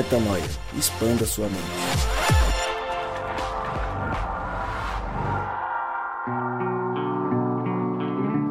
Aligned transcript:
Metanoia. 0.00 0.42
Expanda 0.78 1.26
sua 1.26 1.46
mente. 1.46 1.60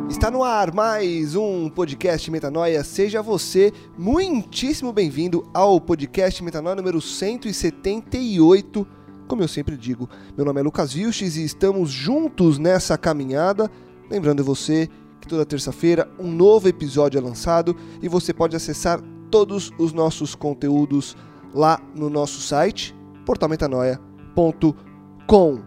Está 0.07 0.29
no 0.29 0.43
ar 0.43 0.71
mais 0.71 1.35
um 1.35 1.67
podcast 1.67 2.29
Metanoia. 2.29 2.83
Seja 2.83 3.23
você 3.23 3.73
muitíssimo 3.97 4.93
bem-vindo 4.93 5.49
ao 5.51 5.81
podcast 5.81 6.43
Metanoia 6.43 6.75
número 6.75 7.01
178. 7.01 8.87
Como 9.27 9.41
eu 9.41 9.47
sempre 9.47 9.75
digo, 9.75 10.07
meu 10.37 10.45
nome 10.45 10.59
é 10.59 10.63
Lucas 10.63 10.93
Vilches 10.93 11.35
e 11.35 11.43
estamos 11.43 11.89
juntos 11.89 12.59
nessa 12.59 12.95
caminhada. 12.95 13.71
Lembrando 14.07 14.43
você 14.43 14.87
que 15.19 15.27
toda 15.27 15.43
terça-feira 15.47 16.07
um 16.19 16.29
novo 16.29 16.67
episódio 16.67 17.17
é 17.17 17.21
lançado 17.21 17.75
e 18.03 18.07
você 18.07 18.35
pode 18.35 18.55
acessar 18.55 19.01
todos 19.31 19.71
os 19.79 19.91
nossos 19.93 20.35
conteúdos 20.35 21.17
lá 21.53 21.79
no 21.95 22.09
nosso 22.09 22.39
site, 22.41 22.95
portalmetanoia.com. 23.25 25.59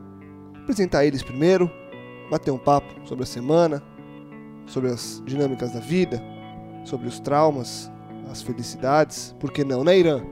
Apresentar 0.63 1.05
eles 1.05 1.23
primeiro, 1.23 1.71
bater 2.31 2.51
um 2.51 2.59
papo 2.59 2.89
sobre 3.07 3.25
a 3.25 3.27
semana, 3.27 3.83
sobre 4.67 4.91
as 4.91 5.23
dinâmicas 5.27 5.73
da 5.73 5.81
vida, 5.81 6.23
sobre 6.85 7.09
os 7.09 7.19
traumas, 7.21 7.91
as 8.31 8.41
felicidades, 8.43 9.35
por 9.41 9.51
que 9.53 9.65
não, 9.65 9.83
né, 9.85 9.99
Irã? 9.99 10.23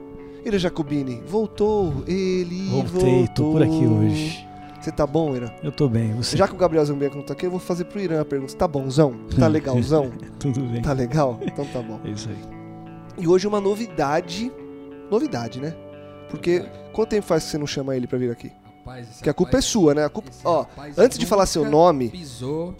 Irã 0.44 0.58
Jacobini, 0.58 1.20
voltou, 1.26 1.92
ele 2.06 2.68
Voltei, 2.70 3.26
voltou. 3.26 3.34
tô 3.34 3.52
por 3.52 3.62
aqui 3.62 3.86
hoje. 3.86 4.46
Você 4.80 4.90
tá 4.90 5.06
bom, 5.06 5.36
Irã? 5.36 5.48
Eu 5.62 5.70
tô 5.70 5.86
bem, 5.88 6.14
você? 6.14 6.34
Já 6.38 6.48
que 6.48 6.54
o 6.54 6.56
Gabriel 6.56 6.86
Zambianco 6.86 7.16
não 7.18 7.22
tá 7.24 7.34
aqui, 7.34 7.44
eu 7.44 7.50
vou 7.50 7.60
fazer 7.60 7.84
pro 7.84 8.00
Irã 8.00 8.22
a 8.22 8.24
pergunta. 8.24 8.56
Tá 8.56 8.66
bonzão? 8.66 9.12
Tá 9.38 9.46
legalzão? 9.48 10.10
Tudo 10.38 10.60
bem. 10.62 10.80
tá 10.80 10.94
legal? 10.94 11.38
Então 11.42 11.66
tá 11.66 11.82
bom. 11.82 12.00
É 12.02 12.08
isso 12.08 12.30
aí. 12.30 12.38
E 13.18 13.28
hoje 13.28 13.46
uma 13.46 13.60
novidade. 13.60 14.50
Novidade, 15.10 15.60
né? 15.60 15.74
Porque 16.28 16.60
quanto 16.92 17.10
tempo 17.10 17.26
faz 17.26 17.44
que 17.44 17.50
você 17.50 17.58
não 17.58 17.66
chama 17.66 17.96
ele 17.96 18.06
pra 18.06 18.18
vir 18.18 18.30
aqui? 18.30 18.52
Rapaz, 18.78 19.06
esse 19.08 19.14
Porque 19.18 19.30
a 19.30 19.34
culpa 19.34 19.58
é 19.58 19.60
sua, 19.60 19.94
né? 19.94 20.04
A 20.04 20.08
culpa, 20.08 20.30
ó, 20.44 20.64
antes 20.96 21.18
de 21.18 21.26
falar 21.26 21.46
seu 21.46 21.68
nome, 21.68 22.08
pisou 22.10 22.76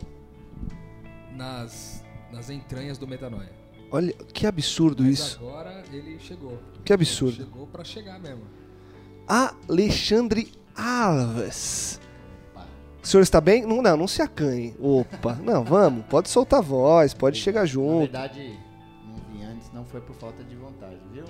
nas, 1.33 2.05
nas 2.33 2.49
entranhas 2.51 2.97
do 2.99 3.07
Metanoia. 3.07 3.51
olha 3.91 4.13
que 4.33 4.47
absurdo 4.47 5.03
Mas 5.03 5.13
isso. 5.19 5.39
agora 5.41 5.83
ele 5.93 6.19
chegou. 6.21 6.59
Que 6.85 6.93
absurdo. 6.93 7.37
Chegou 7.37 7.67
pra 7.67 7.85
chegar 7.85 8.19
mesmo. 8.21 8.45
Alexandre 9.69 10.53
Alves. 10.77 12.01
O 13.03 13.07
senhor 13.07 13.23
está 13.23 13.41
bem? 13.41 13.65
Não, 13.65 13.81
não, 13.81 13.97
não 13.97 14.07
se 14.09 14.21
acanhe. 14.21 14.75
Opa, 14.79 15.35
não, 15.43 15.65
vamos. 15.65 16.05
Pode 16.07 16.29
soltar 16.29 16.59
a 16.59 16.63
voz, 16.63 17.15
pode 17.15 17.39
chegar 17.39 17.61
Na 17.61 17.67
junto. 17.67 18.01
verdade, 18.13 18.59
não 19.07 19.15
vim 19.33 19.43
antes, 19.45 19.73
não 19.73 19.85
foi 19.85 20.01
por 20.01 20.15
falta 20.17 20.45
de 20.45 20.55
vontade, 20.55 20.99
viu? 21.13 21.25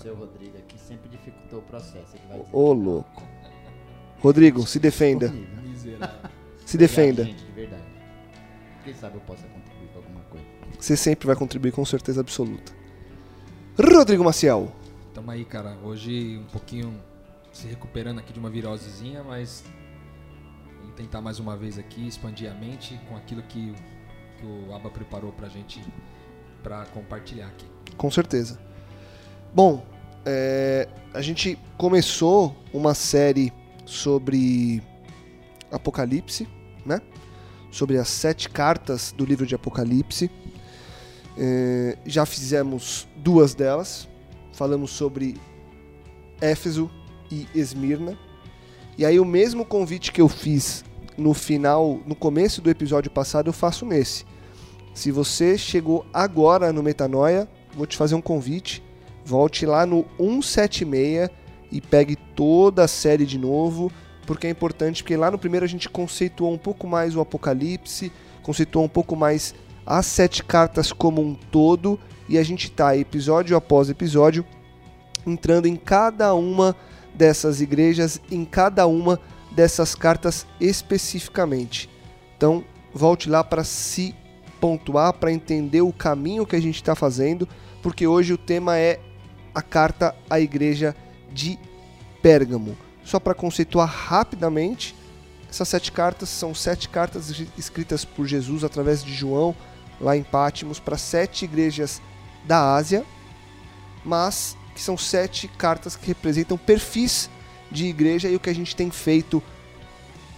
O 0.00 0.02
seu 0.02 0.14
Rodrigo 0.14 0.56
aqui 0.56 0.78
sempre 0.78 1.10
dificultou 1.10 1.58
o 1.58 1.62
processo. 1.62 2.16
Ele 2.16 2.26
vai 2.26 2.38
dizer 2.38 2.56
Ô, 2.56 2.72
louco. 2.72 3.22
Rodrigo, 4.20 4.66
se 4.66 4.78
defenda. 4.78 5.30
Se 6.64 6.78
defenda. 6.78 7.20
Obrigado, 7.20 7.38
gente, 7.38 7.46
de 7.46 7.52
verdade. 7.52 7.84
Quem 8.82 8.94
sabe 8.94 9.16
eu 9.16 9.20
possa 9.20 9.46
contribuir 9.46 9.88
com 9.92 9.98
alguma 9.98 10.20
coisa. 10.22 10.46
Você 10.78 10.96
sempre 10.96 11.26
vai 11.26 11.36
contribuir 11.36 11.72
com 11.72 11.84
certeza 11.84 12.22
absoluta. 12.22 12.72
Rodrigo 13.78 14.24
Maciel. 14.24 14.72
Tamo 15.12 15.30
aí, 15.32 15.44
cara. 15.44 15.76
Hoje 15.84 16.38
um 16.38 16.50
pouquinho 16.50 16.98
se 17.52 17.66
recuperando 17.66 18.20
aqui 18.20 18.32
de 18.32 18.38
uma 18.38 18.48
virosezinha, 18.48 19.22
mas 19.22 19.62
vamos 20.80 20.94
tentar 20.94 21.20
mais 21.20 21.38
uma 21.38 21.58
vez 21.58 21.78
aqui 21.78 22.08
expandir 22.08 22.50
a 22.50 22.54
mente 22.54 22.98
com 23.06 23.16
aquilo 23.18 23.42
que, 23.42 23.74
que 24.38 24.46
o 24.46 24.74
Aba 24.74 24.88
preparou 24.88 25.30
pra 25.30 25.50
gente 25.50 25.84
pra 26.62 26.86
compartilhar 26.86 27.48
aqui. 27.48 27.66
Com 27.98 28.10
certeza. 28.10 28.69
Bom, 29.52 29.84
é, 30.24 30.86
a 31.12 31.20
gente 31.20 31.58
começou 31.76 32.54
uma 32.72 32.94
série 32.94 33.52
sobre 33.84 34.80
Apocalipse, 35.72 36.48
né? 36.86 37.00
Sobre 37.68 37.98
as 37.98 38.08
sete 38.08 38.48
cartas 38.48 39.10
do 39.10 39.24
livro 39.24 39.44
de 39.44 39.56
Apocalipse. 39.56 40.30
É, 41.36 41.98
já 42.06 42.24
fizemos 42.24 43.08
duas 43.16 43.52
delas. 43.52 44.08
Falamos 44.52 44.92
sobre 44.92 45.36
Éfeso 46.40 46.88
e 47.28 47.48
Esmirna. 47.52 48.16
E 48.96 49.04
aí 49.04 49.18
o 49.18 49.24
mesmo 49.24 49.64
convite 49.64 50.12
que 50.12 50.20
eu 50.20 50.28
fiz 50.28 50.84
no 51.18 51.34
final, 51.34 51.98
no 52.06 52.14
começo 52.14 52.62
do 52.62 52.70
episódio 52.70 53.10
passado, 53.10 53.48
eu 53.48 53.52
faço 53.52 53.84
nesse. 53.84 54.24
Se 54.94 55.10
você 55.10 55.58
chegou 55.58 56.06
agora 56.12 56.72
no 56.72 56.84
Metanoia, 56.84 57.48
vou 57.74 57.86
te 57.86 57.96
fazer 57.96 58.14
um 58.14 58.22
convite. 58.22 58.80
Volte 59.24 59.66
lá 59.66 59.84
no 59.86 60.04
176 60.18 61.30
e 61.70 61.80
pegue 61.80 62.16
toda 62.16 62.84
a 62.84 62.88
série 62.88 63.24
de 63.24 63.38
novo, 63.38 63.92
porque 64.26 64.46
é 64.46 64.50
importante, 64.50 65.02
porque 65.02 65.16
lá 65.16 65.30
no 65.30 65.38
primeiro 65.38 65.64
a 65.64 65.68
gente 65.68 65.88
conceituou 65.88 66.52
um 66.52 66.58
pouco 66.58 66.86
mais 66.86 67.14
o 67.14 67.20
Apocalipse, 67.20 68.12
conceituou 68.42 68.84
um 68.84 68.88
pouco 68.88 69.14
mais 69.14 69.54
as 69.86 70.06
sete 70.06 70.42
cartas 70.44 70.92
como 70.92 71.20
um 71.22 71.34
todo, 71.34 71.98
e 72.28 72.38
a 72.38 72.42
gente 72.42 72.70
tá 72.70 72.96
episódio 72.96 73.56
após 73.56 73.90
episódio 73.90 74.44
entrando 75.26 75.66
em 75.66 75.76
cada 75.76 76.32
uma 76.34 76.74
dessas 77.14 77.60
igrejas, 77.60 78.20
em 78.30 78.44
cada 78.44 78.86
uma 78.86 79.20
dessas 79.50 79.94
cartas 79.94 80.46
especificamente. 80.60 81.90
Então, 82.36 82.64
volte 82.94 83.28
lá 83.28 83.42
para 83.42 83.64
se 83.64 84.14
pontuar, 84.60 85.12
para 85.14 85.32
entender 85.32 85.80
o 85.80 85.92
caminho 85.92 86.46
que 86.46 86.56
a 86.56 86.62
gente 86.62 86.76
está 86.76 86.94
fazendo, 86.94 87.48
porque 87.82 88.06
hoje 88.06 88.32
o 88.32 88.38
tema 88.38 88.78
é 88.78 89.00
a 89.54 89.62
carta 89.62 90.14
à 90.28 90.40
igreja 90.40 90.94
de 91.32 91.58
Pérgamo. 92.22 92.76
Só 93.04 93.18
para 93.18 93.34
conceituar 93.34 93.88
rapidamente, 93.88 94.94
essas 95.50 95.68
sete 95.68 95.90
cartas 95.90 96.28
são 96.28 96.54
sete 96.54 96.88
cartas 96.88 97.30
escritas 97.58 98.04
por 98.04 98.26
Jesus 98.26 98.62
através 98.62 99.02
de 99.02 99.12
João, 99.12 99.54
lá 100.00 100.16
em 100.16 100.22
Pátimos, 100.22 100.78
para 100.78 100.96
sete 100.96 101.44
igrejas 101.44 102.00
da 102.44 102.74
Ásia, 102.74 103.04
mas 104.04 104.56
que 104.74 104.80
são 104.80 104.96
sete 104.96 105.48
cartas 105.48 105.96
que 105.96 106.06
representam 106.06 106.56
perfis 106.56 107.28
de 107.70 107.86
igreja 107.86 108.28
e 108.28 108.36
o 108.36 108.40
que 108.40 108.50
a 108.50 108.54
gente 108.54 108.74
tem 108.74 108.90
feito 108.90 109.42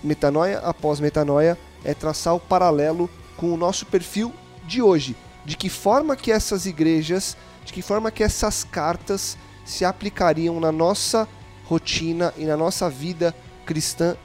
metanoia 0.02 0.58
após 0.58 1.00
metanoia 1.00 1.56
é 1.84 1.94
traçar 1.94 2.34
o 2.34 2.40
paralelo 2.40 3.08
com 3.36 3.52
o 3.52 3.56
nosso 3.56 3.86
perfil 3.86 4.32
de 4.66 4.82
hoje, 4.82 5.16
de 5.44 5.56
que 5.56 5.68
forma 5.68 6.16
que 6.16 6.30
essas 6.30 6.66
igrejas, 6.66 7.36
de 7.64 7.72
que 7.72 7.82
forma 7.82 8.10
que 8.10 8.22
essas 8.22 8.64
cartas 8.64 9.36
se 9.64 9.84
aplicariam 9.84 10.58
na 10.60 10.72
nossa 10.72 11.28
rotina 11.64 12.32
e 12.36 12.44
na 12.44 12.56
nossa 12.56 12.90
vida 12.90 13.34
cristã 13.64 14.16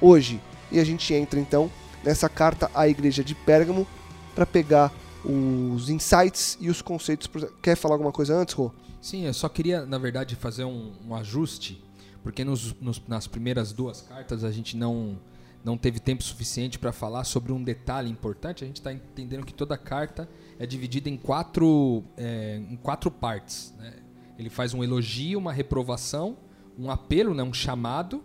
hoje. 0.00 0.40
E 0.72 0.80
a 0.80 0.84
gente 0.84 1.12
entra 1.14 1.38
então 1.38 1.70
nessa 2.02 2.28
carta 2.28 2.70
à 2.74 2.88
igreja 2.88 3.22
de 3.22 3.34
Pérgamo 3.34 3.86
para 4.34 4.46
pegar 4.46 4.92
os 5.24 5.88
insights 5.90 6.56
e 6.60 6.68
os 6.70 6.80
conceitos. 6.80 7.28
Quer 7.62 7.76
falar 7.76 7.94
alguma 7.94 8.12
coisa 8.12 8.34
antes, 8.34 8.54
Rô? 8.54 8.70
Sim, 9.00 9.24
eu 9.26 9.34
só 9.34 9.48
queria, 9.48 9.84
na 9.84 9.98
verdade, 9.98 10.34
fazer 10.34 10.64
um, 10.64 10.92
um 11.06 11.14
ajuste, 11.14 11.82
porque 12.22 12.44
nos- 12.44 12.74
nos- 12.80 13.02
nas 13.06 13.26
primeiras 13.26 13.72
duas 13.72 14.00
cartas 14.02 14.42
a 14.42 14.50
gente 14.50 14.76
não, 14.76 15.16
não 15.66 15.76
teve 15.76 15.98
tempo 15.98 16.22
suficiente 16.22 16.78
para 16.78 16.92
falar 16.92 17.24
sobre 17.24 17.52
um 17.52 17.60
detalhe 17.60 18.08
importante. 18.08 18.62
A 18.62 18.66
gente 18.68 18.76
está 18.76 18.92
entendendo 18.92 19.44
que 19.44 19.52
toda 19.52 19.76
carta 19.76 20.28
é 20.60 20.64
dividida 20.64 21.10
em 21.10 21.16
quatro, 21.16 22.04
é, 22.16 22.62
em 22.70 22.76
quatro 22.76 23.10
partes. 23.10 23.74
né? 23.76 23.94
Ele 24.38 24.48
faz 24.48 24.72
um 24.72 24.84
elogio, 24.84 25.40
uma 25.40 25.52
reprovação, 25.52 26.36
um 26.78 26.88
apelo, 26.88 27.34
né, 27.34 27.42
um 27.42 27.52
chamado 27.52 28.22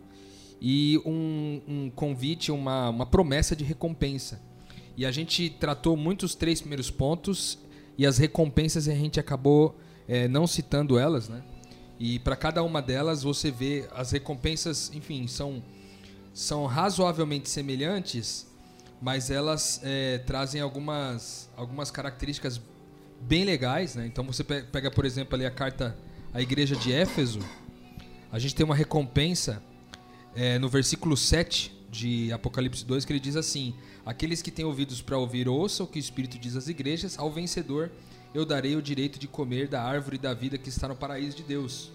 e 0.61 1.01
um, 1.03 1.61
um 1.67 1.89
convite, 1.89 2.51
uma, 2.51 2.89
uma 2.89 3.07
promessa 3.07 3.55
de 3.55 3.63
recompensa. 3.63 4.39
E 4.95 5.03
a 5.03 5.11
gente 5.11 5.49
tratou 5.49 5.97
muito 5.97 6.27
os 6.27 6.35
três 6.35 6.61
primeiros 6.61 6.91
pontos 6.91 7.57
e 7.97 8.05
as 8.05 8.19
recompensas 8.19 8.87
a 8.87 8.93
gente 8.93 9.19
acabou 9.19 9.79
é, 10.07 10.27
não 10.27 10.45
citando 10.45 10.99
elas, 10.99 11.27
né? 11.27 11.41
E 11.99 12.19
para 12.19 12.35
cada 12.35 12.61
uma 12.61 12.83
delas 12.83 13.23
você 13.23 13.49
vê 13.49 13.87
as 13.95 14.11
recompensas, 14.11 14.91
enfim, 14.93 15.25
são, 15.25 15.63
são 16.33 16.65
razoavelmente 16.65 17.49
semelhantes, 17.49 18.47
mas 19.01 19.29
elas 19.29 19.79
é, 19.83 20.19
trazem 20.19 20.61
algumas, 20.61 21.49
algumas 21.57 21.89
características 21.91 22.61
bem 23.21 23.43
legais, 23.43 23.95
né? 23.95 24.05
Então 24.05 24.23
você 24.23 24.43
pe- 24.43 24.63
pega, 24.63 24.89
por 24.91 25.05
exemplo, 25.05 25.35
ali 25.35 25.45
a 25.45 25.51
carta 25.51 25.97
à 26.33 26.41
igreja 26.41 26.75
de 26.75 26.91
Éfeso, 26.93 27.39
a 28.31 28.39
gente 28.39 28.55
tem 28.55 28.65
uma 28.65 28.75
recompensa 28.75 29.61
é, 30.35 30.57
no 30.57 30.69
versículo 30.69 31.17
7 31.17 31.75
de 31.89 32.31
Apocalipse 32.31 32.85
2, 32.85 33.03
que 33.03 33.11
ele 33.11 33.19
diz 33.19 33.35
assim: 33.35 33.75
Aqueles 34.05 34.41
que 34.41 34.49
têm 34.49 34.63
ouvidos 34.63 35.01
para 35.01 35.17
ouvir, 35.17 35.49
ouçam 35.49 35.85
o 35.85 35.89
que 35.89 35.99
o 35.99 35.99
Espírito 35.99 36.39
diz 36.39 36.55
às 36.55 36.67
igrejas, 36.67 37.19
ao 37.19 37.29
vencedor 37.29 37.91
eu 38.33 38.45
darei 38.45 38.77
o 38.77 38.81
direito 38.81 39.19
de 39.19 39.27
comer 39.27 39.67
da 39.67 39.83
árvore 39.83 40.17
da 40.17 40.33
vida 40.33 40.57
que 40.57 40.69
está 40.69 40.87
no 40.87 40.95
paraíso 40.95 41.35
de 41.35 41.43
Deus. 41.43 41.91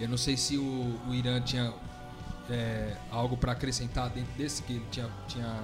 Eu 0.00 0.08
não 0.08 0.16
sei 0.16 0.36
se 0.36 0.56
o, 0.56 1.00
o 1.08 1.12
Irã 1.14 1.40
tinha 1.40 1.74
é, 2.50 2.96
algo 3.10 3.36
para 3.36 3.52
acrescentar 3.52 4.08
dentro 4.10 4.32
desse, 4.36 4.62
que 4.62 4.80
tinha, 4.90 5.08
tinha. 5.28 5.60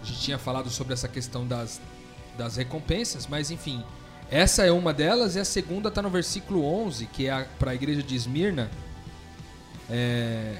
A 0.00 0.04
gente 0.04 0.20
tinha 0.20 0.38
falado 0.38 0.68
sobre 0.68 0.92
essa 0.92 1.06
questão 1.06 1.46
das, 1.46 1.80
das 2.36 2.56
recompensas, 2.56 3.26
mas 3.26 3.50
enfim, 3.50 3.84
Essa 4.32 4.64
é 4.64 4.72
uma 4.72 4.94
delas, 4.94 5.36
e 5.36 5.40
a 5.40 5.44
segunda 5.44 5.90
está 5.90 6.00
no 6.00 6.08
versículo 6.08 6.64
11, 6.64 7.04
que 7.04 7.28
é 7.28 7.46
para 7.58 7.72
a 7.72 7.74
igreja 7.74 8.02
de 8.02 8.16
Esmirna. 8.16 8.70
É, 9.90 10.56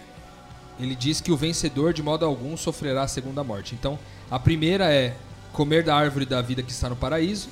ele 0.79 0.95
diz 0.95 1.23
que 1.23 1.33
o 1.33 1.37
vencedor, 1.39 1.95
de 1.95 2.03
modo 2.03 2.27
algum, 2.27 2.55
sofrerá 2.55 3.05
a 3.05 3.09
segunda 3.09 3.43
morte. 3.43 3.75
Então, 3.75 3.99
a 4.31 4.39
primeira 4.39 4.93
é 4.93 5.17
comer 5.55 5.83
da 5.83 5.97
árvore 5.97 6.27
da 6.27 6.43
vida 6.43 6.63
que 6.63 6.71
está 6.71 6.91
no 6.91 6.97
paraíso, 6.97 7.49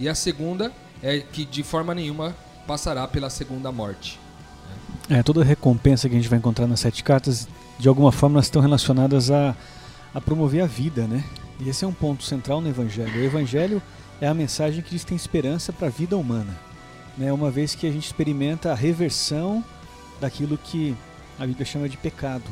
e 0.00 0.08
a 0.08 0.16
segunda 0.16 0.72
é 1.00 1.20
que 1.20 1.44
de 1.44 1.62
forma 1.62 1.94
nenhuma 1.94 2.34
passará 2.66 3.06
pela 3.06 3.30
segunda 3.30 3.70
morte. 3.70 4.18
É, 5.10 5.22
toda 5.22 5.42
recompensa 5.42 6.08
que 6.08 6.14
a 6.14 6.18
gente 6.18 6.28
vai 6.28 6.38
encontrar 6.38 6.66
nas 6.66 6.80
sete 6.80 7.02
cartas, 7.02 7.48
de 7.78 7.88
alguma 7.88 8.12
forma, 8.12 8.36
elas 8.36 8.46
estão 8.46 8.62
relacionadas 8.62 9.30
a, 9.30 9.54
a 10.14 10.20
promover 10.20 10.62
a 10.62 10.66
vida, 10.66 11.06
né? 11.06 11.24
E 11.60 11.68
esse 11.68 11.84
é 11.84 11.88
um 11.88 11.92
ponto 11.92 12.24
central 12.24 12.60
no 12.60 12.68
Evangelho. 12.68 13.20
O 13.20 13.24
Evangelho 13.24 13.82
é 14.20 14.28
a 14.28 14.34
mensagem 14.34 14.82
que 14.82 14.90
diz 14.90 15.02
que 15.02 15.08
tem 15.08 15.16
esperança 15.16 15.72
para 15.72 15.88
a 15.88 15.90
vida 15.90 16.16
humana, 16.16 16.56
né? 17.18 17.32
Uma 17.32 17.50
vez 17.50 17.74
que 17.74 17.86
a 17.86 17.90
gente 17.90 18.06
experimenta 18.06 18.70
a 18.72 18.74
reversão 18.74 19.64
daquilo 20.20 20.56
que 20.56 20.96
a 21.38 21.46
Bíblia 21.46 21.66
chama 21.66 21.88
de 21.88 21.96
pecado, 21.96 22.44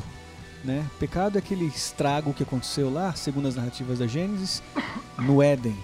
né? 0.63 0.85
Pecado 0.99 1.37
é 1.37 1.39
aquele 1.39 1.65
estrago 1.65 2.33
que 2.33 2.43
aconteceu 2.43 2.91
lá, 2.91 3.13
segundo 3.13 3.47
as 3.47 3.55
narrativas 3.55 3.99
da 3.99 4.07
Gênesis, 4.07 4.61
no 5.17 5.41
Éden, 5.41 5.75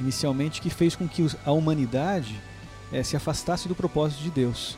inicialmente, 0.00 0.60
que 0.60 0.70
fez 0.70 0.94
com 0.96 1.08
que 1.08 1.26
a 1.44 1.52
humanidade 1.52 2.38
é, 2.92 3.02
se 3.02 3.16
afastasse 3.16 3.68
do 3.68 3.74
propósito 3.74 4.22
de 4.22 4.30
Deus. 4.30 4.76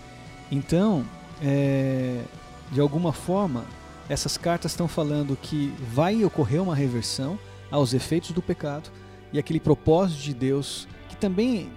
Então, 0.51 1.05
é, 1.43 2.23
de 2.71 2.81
alguma 2.81 3.13
forma, 3.13 3.65
essas 4.09 4.37
cartas 4.37 4.73
estão 4.73 4.89
falando 4.89 5.37
que 5.37 5.73
vai 5.93 6.25
ocorrer 6.25 6.63
uma 6.63 6.75
reversão 6.75 7.39
aos 7.71 7.95
efeitos 7.95 8.33
do 8.33 8.43
pecado 8.43 8.91
e 9.33 9.39
aquele 9.39 9.61
propósito 9.61 10.21
de 10.23 10.35
Deus, 10.35 10.89
que 11.09 11.17
também, 11.17 11.71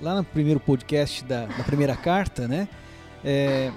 lá 0.00 0.14
no 0.14 0.24
primeiro 0.24 0.60
podcast 0.60 1.24
da, 1.24 1.46
da 1.46 1.64
primeira 1.64 1.96
carta, 1.96 2.46
né? 2.46 2.68
É, 3.24 3.72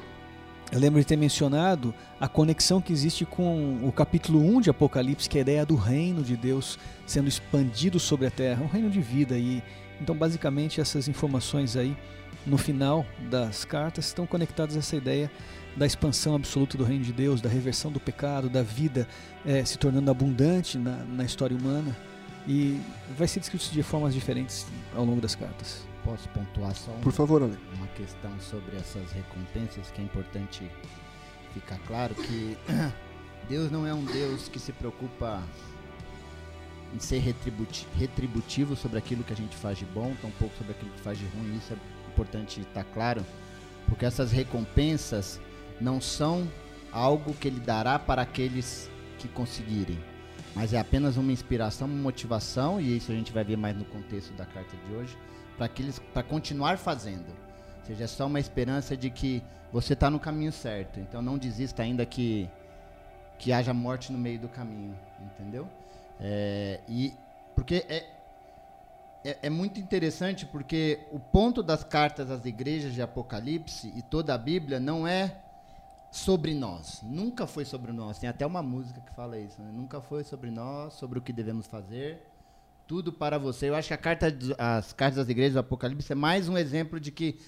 eu 0.72 0.80
lembro 0.80 1.00
de 1.00 1.06
ter 1.06 1.16
mencionado 1.16 1.94
a 2.20 2.28
conexão 2.28 2.82
que 2.82 2.92
existe 2.92 3.26
com 3.26 3.80
o 3.84 3.92
capítulo 3.92 4.40
1 4.40 4.62
de 4.62 4.70
Apocalipse, 4.70 5.30
que 5.30 5.38
é 5.38 5.40
a 5.40 5.44
ideia 5.44 5.66
do 5.66 5.76
reino 5.76 6.24
de 6.24 6.36
Deus 6.36 6.80
sendo 7.06 7.28
expandido 7.28 8.00
sobre 8.00 8.26
a 8.26 8.32
terra, 8.32 8.64
um 8.64 8.68
reino 8.68 8.90
de 8.90 9.00
vida. 9.00 9.38
E, 9.38 9.64
então, 10.02 10.16
basicamente, 10.16 10.82
essas 10.82 11.08
informações 11.08 11.78
aí 11.78 11.96
no 12.46 12.58
final 12.58 13.06
das 13.30 13.66
cartas 13.66 14.06
estão 14.08 14.26
conectadas 14.28 14.76
a 14.76 14.80
essa 14.80 14.96
ideia 14.96 15.32
da 15.76 15.86
expansão 15.86 16.36
absoluta 16.36 16.78
do 16.78 16.84
reino 16.84 17.04
de 17.04 17.12
Deus, 17.12 17.42
da 17.42 17.50
reversão 17.50 17.92
do 17.92 18.00
pecado, 18.00 18.50
da 18.50 18.62
vida 18.64 19.08
é, 19.46 19.64
se 19.66 19.78
tornando 19.78 20.10
abundante 20.10 20.78
na, 20.78 20.98
na 21.06 21.24
história 21.26 21.56
humana. 21.58 21.96
E 22.48 22.80
vai 23.18 23.28
ser 23.28 23.40
descrito 23.40 23.70
de 23.72 23.82
formas 23.82 24.14
diferentes 24.14 24.68
ao 24.96 25.04
longo 25.04 25.20
das 25.20 25.34
cartas. 25.36 25.84
Posso 26.04 26.30
pontuar 26.30 26.76
só 26.76 26.92
um, 26.92 27.00
Por 27.02 27.12
favor, 27.12 27.42
Ale. 27.42 27.58
uma 27.76 27.88
questão 27.88 28.32
sobre 28.40 28.76
essas 28.78 29.12
recompensas 29.12 29.90
que 29.92 30.00
é 30.00 30.04
importante 30.04 30.70
ficar 31.54 31.80
claro 31.88 32.14
que 32.14 32.56
Deus 33.50 33.72
não 33.72 33.86
é 33.88 33.94
um 33.94 34.06
Deus 34.06 34.48
que 34.48 34.60
se 34.60 34.72
preocupa 34.72 35.42
em 36.94 37.00
ser 37.00 37.18
retributi- 37.20 37.88
retributivo 37.98 38.76
sobre 38.76 39.00
aquilo 39.00 39.24
que 39.24 39.34
a 39.34 39.36
gente 39.36 39.56
faz 39.56 39.78
de 39.80 39.86
bom, 39.86 40.14
tampouco 40.22 40.56
sobre 40.58 40.74
aquilo 40.74 40.92
que 40.92 41.02
faz 41.02 41.18
de 41.18 41.26
ruim. 41.26 41.58
Isso 41.58 41.74
é 41.74 41.78
importante 42.16 42.62
estar 42.62 42.86
claro, 42.86 43.26
porque 43.88 44.06
essas 44.06 44.32
recompensas 44.32 45.40
não 45.82 46.00
são 46.00 46.48
algo 46.92 47.34
que 47.34 47.50
ele 47.50 47.60
dará 47.60 48.00
para 48.00 48.22
aqueles 48.22 48.90
que 49.20 49.28
conseguirem, 49.28 50.00
mas 50.56 50.74
é 50.74 50.80
apenas 50.80 51.18
uma 51.18 51.32
inspiração, 51.34 51.88
uma 51.88 52.02
motivação, 52.02 52.80
e 52.80 52.96
isso 52.96 53.12
a 53.12 53.16
gente 53.16 53.34
vai 53.34 53.44
ver 53.44 53.58
mais 53.58 53.76
no 53.76 53.84
contexto 53.84 54.34
da 54.34 54.46
carta 54.46 54.76
de 54.88 54.94
hoje, 54.96 55.18
para 55.58 55.66
aqueles 55.66 56.00
para 56.14 56.24
continuar 56.24 56.78
fazendo. 56.78 57.28
Ou 57.80 57.86
seja, 57.86 58.06
é 58.06 58.08
só 58.08 58.26
uma 58.26 58.40
esperança 58.40 58.96
de 58.96 59.10
que 59.10 59.44
você 59.72 59.94
está 59.94 60.10
no 60.10 60.20
caminho 60.20 60.52
certo. 60.52 61.00
Então 61.00 61.22
não 61.22 61.38
desista 61.38 61.84
ainda 61.84 62.06
que 62.06 62.50
que 63.38 63.52
haja 63.52 63.74
morte 63.74 64.14
no 64.14 64.18
meio 64.18 64.40
do 64.40 64.48
caminho, 64.48 64.98
entendeu? 65.20 65.68
É, 66.22 66.80
e 66.88 67.14
porque 67.54 67.86
é, 67.90 68.06
é, 69.26 69.40
é 69.44 69.50
muito 69.50 69.80
interessante 69.80 70.46
porque 70.46 71.00
o 71.12 71.20
ponto 71.20 71.64
das 71.64 71.84
cartas 71.84 72.30
às 72.30 72.46
igrejas 72.46 72.94
de 72.94 73.02
Apocalipse 73.02 73.92
e 73.96 74.02
toda 74.04 74.36
a 74.36 74.38
Bíblia 74.38 74.80
não 74.80 75.08
é 75.08 75.42
sobre 76.12 76.54
nós. 76.54 77.02
Nunca 77.02 77.48
foi 77.48 77.66
sobre 77.66 77.92
nós. 77.92 78.20
Tem 78.20 78.30
até 78.30 78.46
uma 78.46 78.62
música 78.62 79.02
que 79.02 79.14
fala 79.16 79.40
isso. 79.40 79.60
né? 79.60 79.72
Nunca 79.74 80.00
foi 80.00 80.24
sobre 80.24 80.52
nós, 80.52 80.94
sobre 80.94 81.18
o 81.18 81.22
que 81.22 81.34
devemos 81.34 81.66
fazer. 81.66 82.22
Tudo 82.88 83.12
para 83.12 83.40
você. 83.40 83.68
Eu 83.68 83.76
acho 83.76 83.88
que 83.88 83.94
a 83.96 83.98
carta, 83.98 84.28
as 84.60 84.94
cartas 84.94 85.18
das 85.18 85.28
igrejas 85.28 85.54
do 85.54 85.60
Apocalipse 85.60 86.12
é 86.12 86.16
mais 86.16 86.48
um 86.48 86.56
exemplo 86.56 87.00
de 87.00 87.12
que 87.12 87.40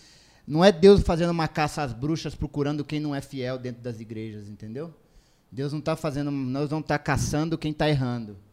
não 0.48 0.66
é 0.66 0.72
Deus 0.72 1.04
fazendo 1.04 1.30
uma 1.30 1.48
caça 1.48 1.84
às 1.84 1.94
bruxas 1.94 2.34
procurando 2.34 2.84
quem 2.84 3.00
não 3.00 3.14
é 3.14 3.22
fiel 3.22 3.60
dentro 3.60 3.84
das 3.84 4.00
igrejas, 4.00 4.50
entendeu? 4.50 4.96
Deus 5.52 5.72
não 5.72 5.80
está 5.80 5.96
fazendo, 5.96 6.32
nós 6.32 6.72
não 6.72 6.80
está 6.80 6.98
caçando 6.98 7.58
quem 7.58 7.72
está 7.72 7.88
errando. 7.88 8.47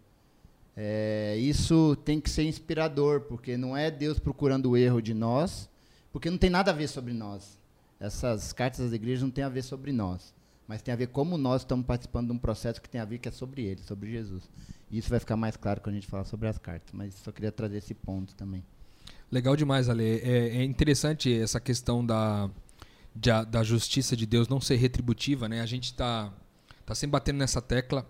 É, 0.76 1.36
isso 1.38 1.96
tem 2.04 2.20
que 2.20 2.28
ser 2.28 2.44
inspirador, 2.44 3.22
porque 3.22 3.56
não 3.56 3.76
é 3.76 3.90
Deus 3.90 4.18
procurando 4.18 4.70
o 4.70 4.76
erro 4.76 5.00
de 5.00 5.14
nós, 5.14 5.68
porque 6.12 6.30
não 6.30 6.38
tem 6.38 6.50
nada 6.50 6.70
a 6.70 6.74
ver 6.74 6.88
sobre 6.88 7.12
nós. 7.12 7.58
Essas 8.00 8.52
cartas 8.52 8.80
das 8.80 8.92
igrejas 8.92 9.22
não 9.22 9.30
tem 9.30 9.44
a 9.44 9.48
ver 9.48 9.62
sobre 9.62 9.92
nós, 9.92 10.34
mas 10.66 10.82
tem 10.82 10.92
a 10.92 10.96
ver 10.96 11.08
como 11.08 11.38
nós 11.38 11.62
estamos 11.62 11.86
participando 11.86 12.26
de 12.28 12.32
um 12.32 12.38
processo 12.38 12.82
que 12.82 12.88
tem 12.88 13.00
a 13.00 13.04
ver 13.04 13.18
que 13.18 13.28
é 13.28 13.32
sobre 13.32 13.62
ele, 13.62 13.82
sobre 13.82 14.10
Jesus. 14.10 14.50
E 14.90 14.98
isso 14.98 15.08
vai 15.08 15.20
ficar 15.20 15.36
mais 15.36 15.56
claro 15.56 15.80
quando 15.80 15.94
a 15.94 15.98
gente 16.00 16.08
falar 16.08 16.24
sobre 16.24 16.48
as 16.48 16.58
cartas, 16.58 16.92
mas 16.92 17.14
só 17.14 17.30
queria 17.30 17.52
trazer 17.52 17.78
esse 17.78 17.94
ponto 17.94 18.34
também. 18.34 18.64
Legal 19.30 19.56
demais, 19.56 19.88
Ale. 19.88 20.04
É, 20.04 20.56
é 20.56 20.64
interessante 20.64 21.32
essa 21.32 21.60
questão 21.60 22.04
da, 22.04 22.50
de 23.14 23.30
da 23.46 23.62
justiça 23.62 24.16
de 24.16 24.26
Deus 24.26 24.48
não 24.48 24.60
ser 24.60 24.76
retributiva, 24.76 25.48
né? 25.48 25.60
A 25.60 25.66
gente 25.66 25.86
está 25.86 26.32
tá 26.84 26.94
sempre 26.94 27.12
batendo 27.12 27.38
nessa 27.38 27.62
tecla 27.62 28.06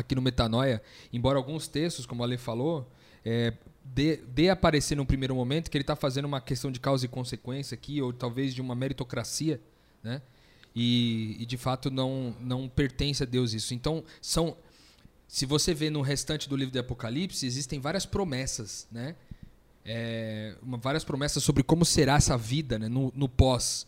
aqui 0.00 0.14
no 0.14 0.22
Metanoia, 0.22 0.82
embora 1.12 1.38
alguns 1.38 1.68
textos, 1.68 2.06
como 2.06 2.22
a 2.22 2.26
Ale 2.26 2.36
falou, 2.36 2.90
é, 3.24 3.52
dê, 3.84 4.16
dê 4.16 4.48
aparecer 4.48 4.96
num 4.96 5.06
primeiro 5.06 5.34
momento 5.34 5.70
que 5.70 5.76
ele 5.76 5.82
está 5.82 5.96
fazendo 5.96 6.24
uma 6.24 6.40
questão 6.40 6.70
de 6.70 6.80
causa 6.80 7.04
e 7.04 7.08
consequência 7.08 7.74
aqui, 7.74 8.00
ou 8.02 8.12
talvez 8.12 8.54
de 8.54 8.60
uma 8.60 8.74
meritocracia, 8.74 9.60
né? 10.02 10.22
E, 10.74 11.36
e 11.40 11.46
de 11.46 11.56
fato 11.56 11.90
não, 11.90 12.34
não 12.40 12.68
pertence 12.68 13.22
a 13.22 13.26
Deus 13.26 13.52
isso. 13.52 13.74
Então, 13.74 14.04
são. 14.22 14.56
Se 15.26 15.46
você 15.46 15.72
vê 15.74 15.90
no 15.90 16.00
restante 16.00 16.48
do 16.48 16.56
livro 16.56 16.72
de 16.72 16.78
Apocalipse, 16.78 17.46
existem 17.46 17.78
várias 17.80 18.04
promessas, 18.06 18.86
né? 18.90 19.14
é, 19.84 20.54
uma- 20.62 20.78
várias 20.78 21.04
promessas 21.04 21.42
sobre 21.42 21.62
como 21.62 21.84
será 21.84 22.16
essa 22.16 22.36
vida 22.36 22.78
né, 22.78 22.88
no, 22.88 23.12
no 23.14 23.28
pós, 23.28 23.86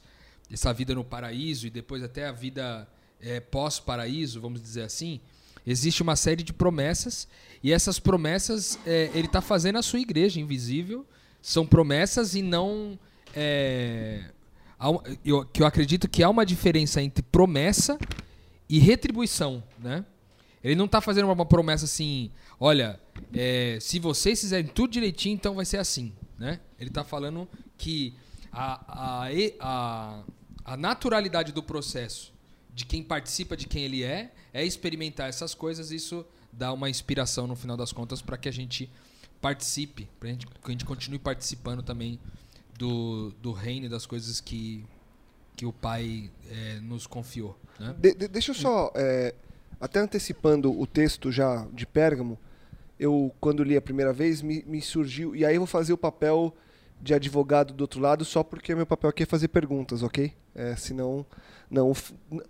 essa 0.50 0.72
vida 0.72 0.94
no 0.94 1.04
paraíso 1.04 1.66
e 1.66 1.70
depois 1.70 2.02
até 2.02 2.26
a 2.26 2.32
vida 2.32 2.88
é, 3.20 3.40
pós-paraíso, 3.40 4.40
vamos 4.40 4.60
dizer 4.60 4.82
assim. 4.82 5.20
Existe 5.66 6.02
uma 6.02 6.16
série 6.16 6.42
de 6.42 6.52
promessas 6.52 7.28
e 7.62 7.72
essas 7.72 7.98
promessas 7.98 8.78
é, 8.84 9.10
ele 9.14 9.26
está 9.26 9.40
fazendo 9.40 9.78
a 9.78 9.82
sua 9.82 10.00
igreja 10.00 10.40
invisível. 10.40 11.06
São 11.40 11.66
promessas 11.66 12.34
e 12.34 12.42
não. 12.42 12.98
é, 13.34 14.24
eu, 15.24 15.44
que 15.44 15.62
eu 15.62 15.66
acredito 15.66 16.08
que 16.08 16.22
há 16.22 16.28
uma 16.28 16.44
diferença 16.44 17.00
entre 17.00 17.22
promessa 17.22 17.98
e 18.68 18.78
retribuição, 18.78 19.62
né? 19.78 20.04
Ele 20.62 20.76
não 20.76 20.84
está 20.84 21.00
fazendo 21.00 21.30
uma, 21.30 21.44
promessa 21.44 21.84
assim, 21.84 22.30
olha, 22.58 22.98
é, 23.34 23.78
se 23.80 23.98
vocês 23.98 24.40
fizerem 24.40 24.70
tudo 24.70 24.92
direitinho, 24.92 25.34
então 25.34 25.54
vai 25.54 25.64
ser 25.64 25.78
assim, 25.78 26.12
né? 26.38 26.60
Ele 26.78 26.88
está 26.88 27.02
falando 27.02 27.48
que 27.76 28.14
a, 28.52 29.24
a, 29.24 29.28
a, 29.60 30.22
a 30.64 30.76
naturalidade 30.76 31.52
do 31.52 31.62
processo 31.62 32.32
de 32.72 32.86
quem 32.86 33.02
participa 33.02 33.56
de 33.56 33.66
quem 33.66 33.82
ele 33.82 34.04
é 34.04 34.32
é 34.52 34.64
experimentar 34.64 35.28
essas 35.28 35.54
coisas. 35.54 35.90
Isso 35.90 36.24
dá 36.52 36.72
uma 36.72 36.88
inspiração 36.90 37.46
no 37.46 37.56
final 37.56 37.76
das 37.76 37.92
contas 37.92 38.20
para 38.22 38.36
que 38.36 38.48
a 38.48 38.52
gente 38.52 38.90
participe, 39.40 40.08
para 40.20 40.32
que 40.34 40.46
a 40.64 40.70
gente 40.70 40.84
continue 40.84 41.18
participando 41.18 41.82
também 41.82 42.18
do, 42.78 43.30
do 43.42 43.52
reino 43.52 43.88
das 43.88 44.06
coisas 44.06 44.40
que 44.40 44.84
que 45.54 45.66
o 45.66 45.72
pai 45.72 46.30
é, 46.50 46.80
nos 46.80 47.06
confiou, 47.06 47.56
né? 47.78 47.94
De- 47.98 48.14
de- 48.14 48.26
deixa 48.26 48.52
eu 48.52 48.54
só, 48.54 48.90
é, 48.94 49.34
até 49.78 50.00
antecipando 50.00 50.72
o 50.76 50.86
texto 50.86 51.30
já 51.30 51.66
de 51.74 51.84
Pérgamo, 51.86 52.38
eu, 52.98 53.30
quando 53.38 53.62
li 53.62 53.76
a 53.76 53.80
primeira 53.82 54.14
vez, 54.14 54.40
me, 54.40 54.64
me 54.66 54.80
surgiu. 54.80 55.36
E 55.36 55.44
aí 55.44 55.54
eu 55.56 55.60
vou 55.60 55.66
fazer 55.66 55.92
o 55.92 55.98
papel 55.98 56.56
de 57.02 57.12
advogado 57.12 57.74
do 57.74 57.80
outro 57.80 58.00
lado, 58.00 58.24
só 58.24 58.44
porque 58.44 58.74
meu 58.74 58.86
papel 58.86 59.10
aqui 59.10 59.24
é 59.24 59.26
fazer 59.26 59.48
perguntas, 59.48 60.02
ok? 60.04 60.32
É, 60.54 60.76
senão. 60.76 61.26
Não, 61.70 61.92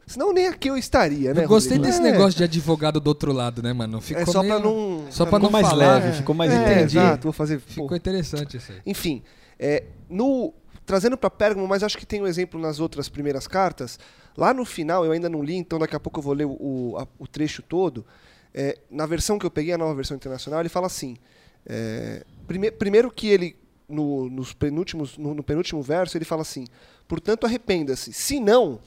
senão 0.07 0.33
nem 0.33 0.49
aqui 0.49 0.69
eu 0.69 0.77
estaria, 0.77 1.33
né? 1.33 1.45
Eu 1.45 1.49
gostei 1.49 1.79
Rodrigo? 1.79 1.97
desse 1.97 2.07
É, 2.07 2.13
negócio 2.13 2.37
de 2.37 2.43
advogado 2.45 2.99
do 3.01 3.07
outro 3.07 3.33
lado, 3.33 3.63
né, 3.63 3.73
mano? 3.73 4.01
Ficou 4.01 4.23
É 4.23 4.27
só 4.27 4.43
meio... 4.43 4.55
pra 4.55 4.63
não. 4.63 5.07
Só 5.11 5.25
pra 5.25 5.39
Ficou 5.39 5.41
não 5.41 5.51
mais 5.51 5.69
falar. 5.69 5.95
leve, 6.01 6.17
ficou 6.19 6.35
mais 6.35 6.53
é, 6.53 6.57
entendido. 6.57 7.01
exato, 7.01 7.23
vou 7.23 7.33
fazer. 7.33 7.61
pô, 7.61 7.83
Ficou 7.83 7.97
interessante 7.97 8.57
isso 8.57 8.73
aí. 8.73 8.81
Enfim, 8.85 9.23
é, 9.61 9.85
no, 10.11 10.53
trazendo 10.85 11.17
para 11.17 11.31
Pérgamo, 11.31 11.67
mas 11.69 11.83
acho 11.85 11.97
que 11.97 12.05
tem 12.05 12.21
um 12.21 12.27
exemplo 12.27 12.61
nas 12.61 12.81
outras 12.81 13.09
primeiras 13.09 13.47
cartas. 13.47 13.99
Lá 14.37 14.53
no 14.53 14.65
final, 14.65 15.05
eu 15.07 15.13
ainda 15.13 15.29
não 15.29 15.41
li, 15.43 15.55
então 15.55 15.79
daqui 15.79 15.95
a 15.95 16.01
pouco 16.01 16.19
eu 16.19 16.23
vou 16.25 16.35
ler 16.35 16.47
o, 16.47 16.57
o, 16.61 16.97
a- 16.99 17.07
o 17.19 17.27
trecho 17.29 17.63
todo. 17.63 18.05
É, 18.53 18.77
na 18.91 19.07
versão 19.07 19.39
que 19.39 19.47
eu 19.47 19.51
peguei, 19.51 19.73
a 19.73 19.79
nova 19.79 19.95
versão 19.95 20.17
internacional, 20.17 20.59
ele 20.61 20.69
fala 20.69 20.87
assim: 20.89 21.17
é, 21.65 22.25
prime- 22.47 22.71
primeiro 22.73 23.09
que 23.11 23.29
ele 23.29 23.57
no, 23.93 24.29
nos 24.29 24.53
penúltimos, 24.53 25.17
no, 25.17 25.35
no 25.35 25.43
penúltimo 25.43 25.83
verso, 25.83 26.17
ele 26.17 26.25
fala 26.25 26.43
assim: 26.43 26.67
Portanto, 27.07 27.45
arrependa-se. 27.45 28.13
Se 28.13 28.41
não, 28.41 28.81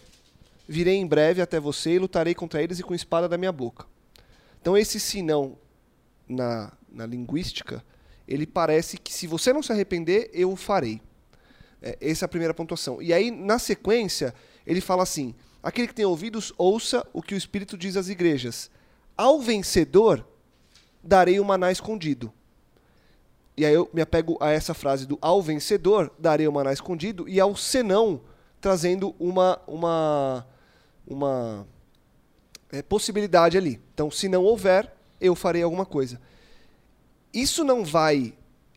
virei 0.68 0.96
em 0.96 1.06
breve 1.06 1.42
até 1.42 1.60
você 1.60 1.92
e 1.92 2.00
lutarei 2.00 2.34
contra 2.34 2.62
eles 2.62 2.80
e 2.80 2.84
com 2.84 2.94
a 2.94 2.96
espada 2.96 3.30
da 3.30 3.38
minha 3.38 3.52
boca. 3.52 3.86
Então, 4.62 4.76
esse 4.76 5.00
se 5.00 5.22
não, 5.22 5.58
na, 6.28 6.74
na 6.92 7.06
linguística, 7.06 7.84
ele 8.28 8.48
parece 8.48 8.98
que 8.98 9.14
se 9.14 9.28
você 9.28 9.54
não 9.54 9.62
se 9.62 9.72
arrepender, 9.72 10.30
eu 10.34 10.52
o 10.52 10.56
farei. 10.56 11.00
É, 11.82 11.98
essa 12.02 12.26
é 12.26 12.28
a 12.28 12.30
primeira 12.30 12.54
pontuação. 12.54 13.02
E 13.02 13.14
aí, 13.14 13.30
na 13.30 13.60
sequência, 13.60 14.34
ele 14.66 14.82
fala 14.82 15.04
assim: 15.04 15.36
Aquele 15.62 15.88
que 15.88 15.94
tem 15.94 16.06
ouvidos, 16.06 16.54
ouça 16.58 17.06
o 17.14 17.22
que 17.22 17.36
o 17.36 17.38
Espírito 17.38 17.78
diz 17.78 17.96
às 17.96 18.10
igrejas. 18.10 18.70
Ao 19.16 19.40
vencedor, 19.40 20.28
darei 21.04 21.40
o 21.40 21.46
maná 21.46 21.72
escondido. 21.72 22.34
E 23.58 23.66
aí 23.66 23.74
eu 23.74 23.90
me 23.94 24.02
apego 24.02 24.38
a 24.42 24.52
essa 24.52 24.74
frase 24.74 25.06
do 25.06 25.18
ao 25.22 25.42
vencedor, 25.42 26.12
darei 26.20 26.48
o 26.48 26.52
maná 26.52 26.74
escondido, 26.74 27.28
e 27.28 27.40
ao 27.40 27.56
senão, 27.56 28.22
trazendo 28.60 29.16
uma, 29.18 29.62
uma, 29.66 30.46
uma 31.08 31.68
é, 32.72 32.82
possibilidade 32.82 33.58
ali. 33.58 33.82
Então, 33.94 34.12
se 34.12 34.28
não 34.28 34.44
houver, 34.44 34.94
eu 35.22 35.36
farei 35.36 35.64
alguma 35.64 35.86
coisa. 35.86 36.20
Isso 37.34 37.64
não 37.64 37.86
vai, 37.86 38.34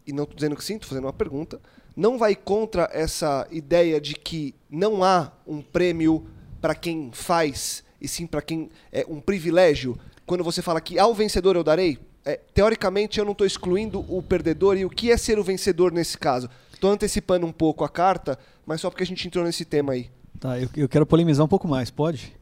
e 0.07 0.13
não 0.13 0.25
estou 0.25 0.37
dizendo 0.37 0.57
que 0.57 0.65
sim, 0.65 0.75
estou 0.75 0.89
fazendo 0.89 1.05
uma 1.07 1.13
pergunta, 1.13 1.61
não 1.97 2.17
vai 2.17 2.37
contra 2.37 2.89
essa 2.93 3.47
ideia 3.51 4.01
de 4.01 4.15
que 4.15 4.55
não 4.71 5.03
há 5.03 5.33
um 5.45 5.61
prêmio 5.61 6.29
para 6.61 6.75
quem 6.75 7.11
faz, 7.13 7.83
e 8.01 8.07
sim 8.07 8.27
para 8.27 8.41
quem 8.41 8.71
é 8.93 9.05
um 9.09 9.21
privilégio. 9.21 9.99
Quando 10.25 10.45
você 10.45 10.63
fala 10.63 10.81
que 10.81 10.99
ao 10.99 11.13
vencedor 11.13 11.57
eu 11.57 11.65
darei, 11.65 11.99
é, 12.29 12.39
teoricamente 12.53 13.19
eu 13.19 13.25
não 13.25 13.33
estou 13.33 13.47
excluindo 13.47 14.05
o 14.07 14.23
perdedor 14.23 14.77
e 14.77 14.85
o 14.85 14.91
que 14.91 15.11
é 15.11 15.17
ser 15.17 15.39
o 15.39 15.43
vencedor 15.43 15.91
nesse 15.91 16.19
caso. 16.19 16.51
Estou 16.75 16.91
antecipando 16.91 17.47
um 17.47 17.53
pouco 17.53 17.85
a 17.85 17.89
carta, 17.89 18.39
mas 18.67 18.83
só 18.83 18.91
porque 18.91 19.03
a 19.03 19.07
gente 19.07 19.27
entrou 19.27 19.43
nesse 19.43 19.65
tema 19.65 19.95
aí. 19.95 20.11
Tá, 20.39 20.61
eu, 20.61 20.69
eu 20.77 20.89
quero 20.89 21.07
polemizar 21.07 21.45
um 21.45 21.49
pouco 21.49 21.67
mais, 21.67 21.91
pode? 21.91 22.37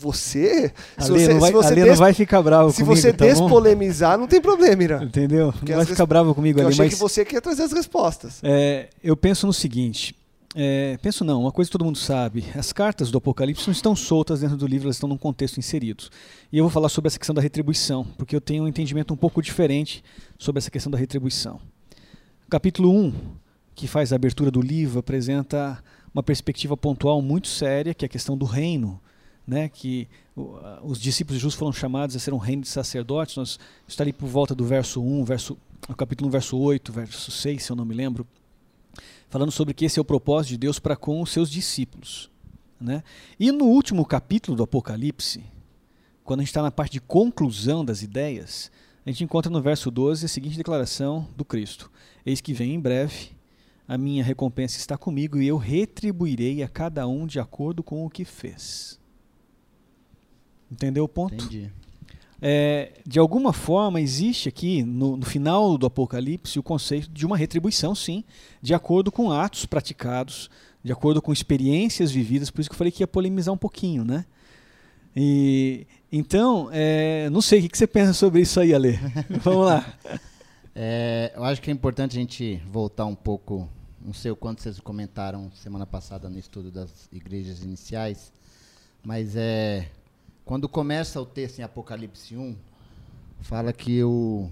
Você? 0.00 0.72
A 0.96 1.06
Lê, 1.06 1.28
não, 1.28 1.38
vai, 1.38 1.52
des... 1.52 1.86
não 1.86 1.94
vai 1.94 2.12
ficar 2.12 2.42
bravo 2.42 2.70
se 2.72 2.82
comigo. 2.82 2.96
Se 2.96 3.02
você 3.02 3.12
tá 3.12 3.24
despolemizar, 3.24 4.18
não 4.18 4.26
tem 4.26 4.40
problema, 4.40 4.82
Ira. 4.82 5.04
Entendeu? 5.04 5.52
Porque 5.52 5.72
não 5.72 5.78
vai 5.78 5.86
ficar 5.86 6.06
bravo 6.06 6.34
comigo 6.34 6.58
ali. 6.58 6.66
Eu 6.66 6.70
achei 6.70 6.86
mas... 6.86 6.94
que 6.94 7.00
você 7.00 7.24
queria 7.24 7.40
trazer 7.40 7.62
as 7.62 7.72
respostas. 7.72 8.40
É, 8.42 8.88
eu 9.02 9.16
penso 9.16 9.46
no 9.46 9.52
seguinte: 9.52 10.14
é, 10.54 10.96
penso 10.98 11.24
não, 11.24 11.40
uma 11.40 11.50
coisa 11.50 11.68
que 11.68 11.72
todo 11.72 11.84
mundo 11.84 11.98
sabe, 11.98 12.44
as 12.54 12.72
cartas 12.72 13.10
do 13.10 13.18
Apocalipse 13.18 13.66
não 13.66 13.72
estão 13.72 13.96
soltas 13.96 14.40
dentro 14.40 14.56
do 14.56 14.66
livro, 14.66 14.86
elas 14.86 14.96
estão 14.96 15.08
num 15.08 15.18
contexto 15.18 15.58
inseridos. 15.58 16.10
E 16.52 16.58
eu 16.58 16.64
vou 16.64 16.70
falar 16.70 16.88
sobre 16.88 17.08
essa 17.08 17.18
questão 17.18 17.34
da 17.34 17.42
retribuição, 17.42 18.04
porque 18.16 18.36
eu 18.36 18.40
tenho 18.40 18.64
um 18.64 18.68
entendimento 18.68 19.12
um 19.12 19.16
pouco 19.16 19.42
diferente 19.42 20.04
sobre 20.38 20.58
essa 20.58 20.70
questão 20.70 20.92
da 20.92 20.98
retribuição. 20.98 21.60
capítulo 22.48 22.90
1, 22.90 23.12
que 23.74 23.88
faz 23.88 24.12
a 24.12 24.16
abertura 24.16 24.50
do 24.50 24.60
livro, 24.60 25.00
apresenta 25.00 25.82
uma 26.14 26.22
perspectiva 26.22 26.76
pontual 26.76 27.20
muito 27.20 27.48
séria, 27.48 27.92
que 27.92 28.04
é 28.04 28.06
a 28.06 28.08
questão 28.08 28.38
do 28.38 28.44
reino, 28.44 29.00
né, 29.44 29.68
que 29.68 30.08
os 30.82 31.00
discípulos 31.00 31.38
de 31.38 31.42
Jesus 31.42 31.54
foram 31.54 31.72
chamados 31.72 32.14
a 32.14 32.18
ser 32.20 32.32
um 32.32 32.38
reino 32.38 32.62
de 32.62 32.68
sacerdotes, 32.68 33.36
nós 33.36 33.58
está 33.88 34.04
ali 34.04 34.12
por 34.12 34.28
volta 34.28 34.54
do 34.54 34.64
verso 34.64 35.02
1, 35.02 35.24
verso, 35.24 35.58
capítulo 35.98 36.28
1, 36.28 36.30
verso 36.30 36.56
8, 36.56 36.92
verso 36.92 37.30
6, 37.30 37.62
se 37.62 37.72
eu 37.72 37.76
não 37.76 37.84
me 37.84 37.94
lembro, 37.94 38.24
falando 39.28 39.50
sobre 39.50 39.74
que 39.74 39.84
esse 39.84 39.98
é 39.98 40.02
o 40.02 40.04
propósito 40.04 40.50
de 40.50 40.58
Deus 40.58 40.78
para 40.78 40.96
com 40.96 41.20
os 41.20 41.30
seus 41.30 41.50
discípulos. 41.50 42.30
Né? 42.80 43.02
E 43.38 43.50
no 43.50 43.66
último 43.66 44.04
capítulo 44.04 44.56
do 44.56 44.62
Apocalipse, 44.62 45.44
quando 46.22 46.40
a 46.40 46.42
gente 46.42 46.50
está 46.50 46.62
na 46.62 46.70
parte 46.70 46.92
de 46.92 47.00
conclusão 47.00 47.84
das 47.84 48.02
ideias, 48.02 48.70
a 49.04 49.10
gente 49.10 49.24
encontra 49.24 49.50
no 49.50 49.60
verso 49.60 49.90
12 49.90 50.24
a 50.24 50.28
seguinte 50.28 50.56
declaração 50.56 51.28
do 51.36 51.44
Cristo: 51.44 51.90
Eis 52.24 52.40
que 52.40 52.52
vem 52.52 52.74
em 52.74 52.80
breve, 52.80 53.30
a 53.86 53.98
minha 53.98 54.24
recompensa 54.24 54.78
está 54.78 54.96
comigo 54.96 55.40
e 55.40 55.46
eu 55.46 55.56
retribuirei 55.56 56.62
a 56.62 56.68
cada 56.68 57.06
um 57.06 57.26
de 57.26 57.38
acordo 57.38 57.82
com 57.82 58.04
o 58.04 58.10
que 58.10 58.24
fez. 58.24 58.98
Entendeu 60.70 61.04
o 61.04 61.08
ponto? 61.08 61.34
Entendi 61.34 61.70
é, 62.46 62.90
de 63.06 63.18
alguma 63.18 63.54
forma 63.54 64.02
existe 64.02 64.50
aqui 64.50 64.82
no, 64.82 65.16
no, 65.16 65.24
final 65.24 65.78
do 65.78 65.86
Apocalipse 65.86 66.58
o 66.58 66.62
conceito 66.62 67.10
de 67.10 67.24
uma 67.24 67.38
retribuição, 67.38 67.94
sim, 67.94 68.22
de 68.60 68.74
acordo 68.74 69.10
com 69.10 69.32
atos 69.32 69.64
praticados, 69.64 70.50
de 70.82 70.92
acordo 70.92 71.22
com 71.22 71.32
experiências 71.32 72.10
vividas. 72.10 72.50
Por 72.50 72.60
isso 72.60 72.68
que 72.68 72.74
eu 72.74 72.76
falei 72.76 72.92
que 72.92 73.02
ia 73.02 73.06
polemizar 73.06 73.54
um 73.54 73.56
pouquinho, 73.56 74.04
né? 74.04 74.26
E 75.16 75.86
então, 76.12 76.68
é, 76.70 77.30
não 77.30 77.40
sei 77.40 77.64
o 77.64 77.68
que 77.70 77.78
você 77.78 77.86
pensa 77.86 78.12
sobre 78.12 78.42
isso 78.42 78.60
aí, 78.60 78.74
Ale. 78.74 78.98
Vamos 79.42 79.64
lá. 79.64 79.94
É, 80.74 81.32
eu 81.34 81.44
acho 81.44 81.62
que 81.62 81.70
é 81.70 81.72
importante 81.72 82.14
a 82.14 82.20
gente 82.20 82.60
voltar 82.70 83.06
um 83.06 83.14
pouco. 83.14 83.66
Não 84.04 84.12
sei 84.12 84.30
o 84.30 84.36
quanto 84.36 84.60
vocês 84.60 84.78
comentaram 84.80 85.50
semana 85.54 85.86
passada 85.86 86.28
no 86.28 86.38
estudo 86.38 86.70
das 86.70 87.08
igrejas 87.10 87.62
iniciais, 87.62 88.30
mas 89.02 89.34
é 89.34 89.88
quando 90.44 90.68
começa 90.68 91.20
o 91.20 91.24
texto 91.24 91.58
em 91.58 91.62
Apocalipse 91.62 92.36
1, 92.36 92.54
fala 93.40 93.72
que 93.72 94.02
o. 94.04 94.50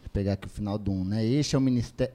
Vou 0.00 0.10
pegar 0.12 0.32
aqui 0.32 0.46
o 0.46 0.50
final 0.50 0.76
do 0.76 0.90
1, 0.90 1.04
né? 1.04 1.24
Este 1.24 1.54
é 1.54 1.58
o 1.58 1.62
ministério. 1.62 2.14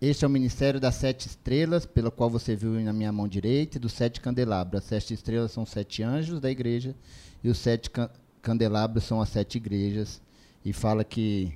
Este 0.00 0.24
é 0.24 0.26
o 0.26 0.30
ministério 0.30 0.80
das 0.80 0.94
sete 0.94 1.26
estrelas, 1.26 1.84
pela 1.84 2.10
qual 2.10 2.30
você 2.30 2.56
viu 2.56 2.72
na 2.80 2.92
minha 2.92 3.12
mão 3.12 3.28
direita, 3.28 3.76
e 3.76 3.80
dos 3.80 3.92
sete 3.92 4.18
candelabros. 4.18 4.82
As 4.82 4.88
sete 4.88 5.12
estrelas 5.12 5.52
são 5.52 5.66
sete 5.66 6.02
anjos 6.02 6.40
da 6.40 6.50
igreja, 6.50 6.96
e 7.44 7.48
os 7.50 7.58
sete 7.58 7.90
can 7.90 8.08
candelabros 8.40 9.04
são 9.04 9.20
as 9.20 9.28
sete 9.28 9.56
igrejas. 9.56 10.22
E 10.64 10.72
fala 10.72 11.04
que, 11.04 11.52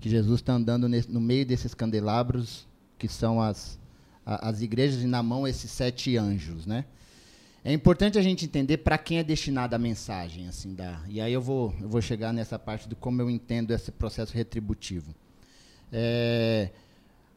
que 0.00 0.08
Jesus 0.08 0.40
está 0.40 0.54
andando 0.54 0.88
no 0.88 1.20
meio 1.20 1.44
desses 1.44 1.74
candelabros, 1.74 2.66
que 2.98 3.06
são 3.06 3.42
as, 3.42 3.78
a, 4.24 4.48
as 4.48 4.62
igrejas, 4.62 5.02
e 5.02 5.06
na 5.06 5.22
mão 5.22 5.46
esses 5.46 5.70
sete 5.70 6.16
anjos, 6.16 6.64
né? 6.64 6.86
É 7.64 7.72
importante 7.72 8.18
a 8.18 8.22
gente 8.22 8.44
entender 8.44 8.78
para 8.78 8.98
quem 8.98 9.18
é 9.18 9.22
destinada 9.22 9.76
a 9.76 9.78
mensagem, 9.78 10.48
assim, 10.48 10.74
da. 10.74 11.00
E 11.08 11.20
aí 11.20 11.32
eu 11.32 11.40
vou, 11.40 11.72
eu 11.80 11.88
vou 11.88 12.02
chegar 12.02 12.32
nessa 12.32 12.58
parte 12.58 12.88
do 12.88 12.96
como 12.96 13.22
eu 13.22 13.30
entendo 13.30 13.72
esse 13.72 13.92
processo 13.92 14.34
retributivo. 14.34 15.14
É, 15.92 16.70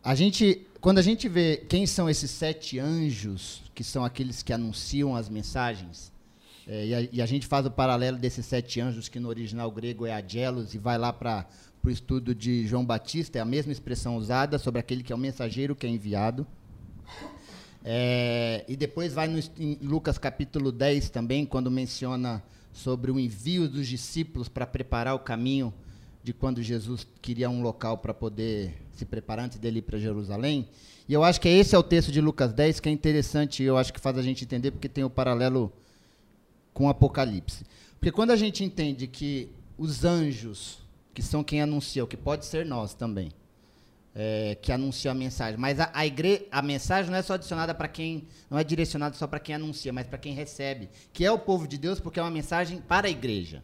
a 0.03 0.15
gente, 0.15 0.65
quando 0.81 0.97
a 0.97 1.01
gente 1.03 1.29
vê 1.29 1.57
quem 1.69 1.85
são 1.85 2.09
esses 2.09 2.31
sete 2.31 2.79
anjos, 2.79 3.61
que 3.75 3.83
são 3.83 4.03
aqueles 4.03 4.41
que 4.41 4.51
anunciam 4.51 5.15
as 5.15 5.29
mensagens, 5.29 6.11
é, 6.67 6.85
e, 6.87 6.95
a, 6.95 7.01
e, 7.01 7.21
a, 7.21 7.25
gente 7.27 7.45
faz 7.45 7.63
o 7.67 7.71
paralelo 7.71 8.17
desses 8.17 8.47
sete 8.47 8.81
anjos, 8.81 9.07
que 9.07 9.19
no 9.19 9.29
original 9.29 9.69
grego 9.69 10.07
é 10.07 10.13
agelos, 10.13 10.73
e 10.73 10.79
vai 10.79 10.97
lá 10.97 11.13
para 11.13 11.47
o 11.83 11.89
estudo 11.89 12.33
de 12.33 12.65
João 12.65 12.83
Batista, 12.83 13.37
é 13.37 13.41
a 13.41 13.45
mesma 13.45 13.71
expressão 13.71 14.17
usada 14.17 14.57
sobre 14.57 14.79
aquele 14.79 15.03
que 15.03 15.13
é 15.13 15.15
o 15.15 15.19
mensageiro 15.19 15.75
que 15.75 15.85
é 15.85 15.89
enviado. 15.89 16.47
É, 17.87 18.65
e 18.67 18.75
depois 18.75 19.13
vai 19.13 19.27
no, 19.27 19.37
em 19.59 19.77
Lucas 19.79 20.17
capítulo 20.17 20.71
10 20.71 21.11
também, 21.11 21.45
quando 21.45 21.69
menciona 21.69 22.43
sobre 22.73 23.11
o 23.11 23.19
envio 23.19 23.69
dos 23.69 23.87
discípulos 23.87 24.49
para 24.49 24.65
preparar 24.65 25.13
o 25.13 25.19
caminho 25.19 25.71
de 26.23 26.33
quando 26.33 26.63
Jesus 26.63 27.07
queria 27.21 27.47
um 27.47 27.61
local 27.61 27.99
para 27.99 28.11
poder 28.11 28.73
se 28.91 29.05
preparar 29.05 29.45
antes 29.45 29.59
dele 29.59 29.79
ir 29.79 29.81
para 29.83 29.99
Jerusalém. 29.99 30.67
E 31.07 31.13
eu 31.13 31.23
acho 31.23 31.39
que 31.39 31.47
esse 31.47 31.75
é 31.75 31.77
o 31.77 31.83
texto 31.83 32.11
de 32.11 32.19
Lucas 32.19 32.51
10 32.51 32.79
que 32.79 32.89
é 32.89 32.91
interessante, 32.91 33.61
eu 33.61 33.77
acho 33.77 33.93
que 33.93 33.99
faz 33.99 34.17
a 34.17 34.23
gente 34.23 34.43
entender 34.43 34.71
porque 34.71 34.89
tem 34.89 35.03
o 35.03 35.09
paralelo 35.09 35.71
com 36.73 36.87
o 36.87 36.89
Apocalipse. 36.89 37.63
Porque 37.99 38.11
quando 38.11 38.31
a 38.31 38.35
gente 38.35 38.63
entende 38.63 39.05
que 39.05 39.47
os 39.77 40.03
anjos, 40.03 40.79
que 41.13 41.21
são 41.21 41.43
quem 41.43 41.61
anuncia, 41.61 42.03
o 42.03 42.07
que 42.07 42.17
pode 42.17 42.45
ser 42.45 42.65
nós 42.65 42.95
também, 42.95 43.31
é, 44.15 44.57
que 44.61 44.71
anuncia 44.71 45.11
a 45.11 45.13
mensagem. 45.13 45.59
Mas 45.59 45.79
a, 45.79 45.91
a, 45.93 46.05
igre, 46.05 46.47
a 46.49 46.61
mensagem 46.61 47.11
não 47.11 47.17
é 47.17 47.21
só 47.21 47.33
adicionada 47.33 47.75
para 47.75 47.89
quem. 47.89 48.25
Não 48.49 48.57
é 48.57 48.63
direcionada 48.63 49.15
só 49.15 49.27
para 49.27 49.39
quem 49.39 49.55
anuncia, 49.55 49.91
mas 49.91 50.07
para 50.07 50.17
quem 50.17 50.33
recebe, 50.33 50.89
que 51.11 51.25
é 51.25 51.31
o 51.31 51.37
povo 51.37 51.67
de 51.67 51.77
Deus, 51.77 51.99
porque 51.99 52.19
é 52.19 52.23
uma 52.23 52.31
mensagem 52.31 52.79
para 52.79 53.07
a 53.07 53.11
igreja. 53.11 53.61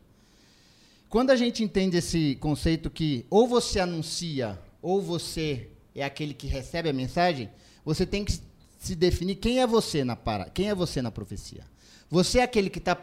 Quando 1.08 1.32
a 1.32 1.36
gente 1.36 1.64
entende 1.64 1.98
esse 1.98 2.36
conceito 2.36 2.90
que 2.90 3.26
ou 3.30 3.48
você 3.48 3.80
anuncia, 3.80 4.60
ou 4.82 5.02
você 5.02 5.70
é 5.96 6.04
aquele 6.04 6.34
que 6.34 6.48
recebe 6.48 6.90
a 6.90 6.94
mensagem, 6.94 7.50
você 7.84 8.06
tem 8.06 8.24
que 8.26 8.40
se 8.78 8.96
definir 8.96 9.36
quem 9.36 9.62
é 9.62 9.68
você 9.68 10.04
na 10.04 10.16
para, 10.16 10.50
quem 10.50 10.70
é 10.70 10.76
você 10.76 11.02
na 11.02 11.12
profecia. 11.12 11.64
Você 12.10 12.40
é 12.40 12.44
aquele 12.44 12.70
que 12.70 12.80
está 12.80 12.96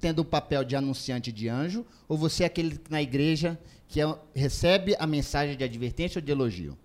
tendo 0.00 0.20
o 0.20 0.24
papel 0.24 0.64
de 0.64 0.76
anunciante 0.76 1.32
de 1.32 1.48
anjo, 1.48 1.86
ou 2.08 2.16
você 2.16 2.42
é 2.42 2.46
aquele 2.46 2.80
na 2.90 3.00
igreja 3.00 3.58
que 3.88 4.00
é, 4.00 4.14
recebe 4.34 4.96
a 4.98 5.06
mensagem 5.06 5.56
de 5.56 5.64
advertência 5.64 6.18
ou 6.18 6.24
de 6.24 6.32
elogio? 6.32 6.76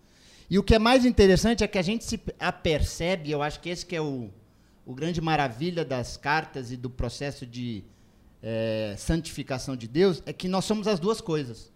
E 0.50 0.58
o 0.58 0.64
que 0.64 0.76
é 0.76 0.80
mais 0.80 1.06
interessante 1.06 1.64
é 1.64 1.68
que 1.68 1.78
a 1.78 1.82
gente 1.82 2.06
se 2.06 2.20
apercebe, 2.40 3.32
eu 3.32 3.42
acho 3.42 3.60
que 3.60 3.70
esse 3.70 3.86
que 3.86 3.96
é 3.96 4.02
o, 4.02 4.30
o 4.86 4.94
grande 4.94 5.20
maravilha 5.20 5.84
das 5.84 6.16
cartas 6.16 6.72
e 6.72 6.78
do 6.78 6.90
processo 6.90 7.46
de 7.46 7.84
é, 8.42 8.96
santificação 8.98 9.76
de 9.76 9.88
Deus, 9.88 10.24
é 10.26 10.32
que 10.32 10.48
nós 10.48 10.64
somos 10.64 10.88
as 10.88 11.00
duas 11.00 11.20
coisas. 11.20 11.72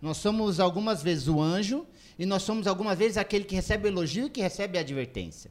Nós 0.00 0.16
somos 0.16 0.58
algumas 0.58 1.02
vezes 1.02 1.28
o 1.28 1.40
anjo 1.40 1.86
e 2.18 2.24
nós 2.24 2.42
somos 2.42 2.66
algumas 2.66 2.98
vezes 2.98 3.18
aquele 3.18 3.44
que 3.44 3.54
recebe 3.54 3.86
o 3.86 3.90
elogio 3.90 4.26
e 4.26 4.30
que 4.30 4.40
recebe 4.40 4.78
a 4.78 4.80
advertência. 4.80 5.50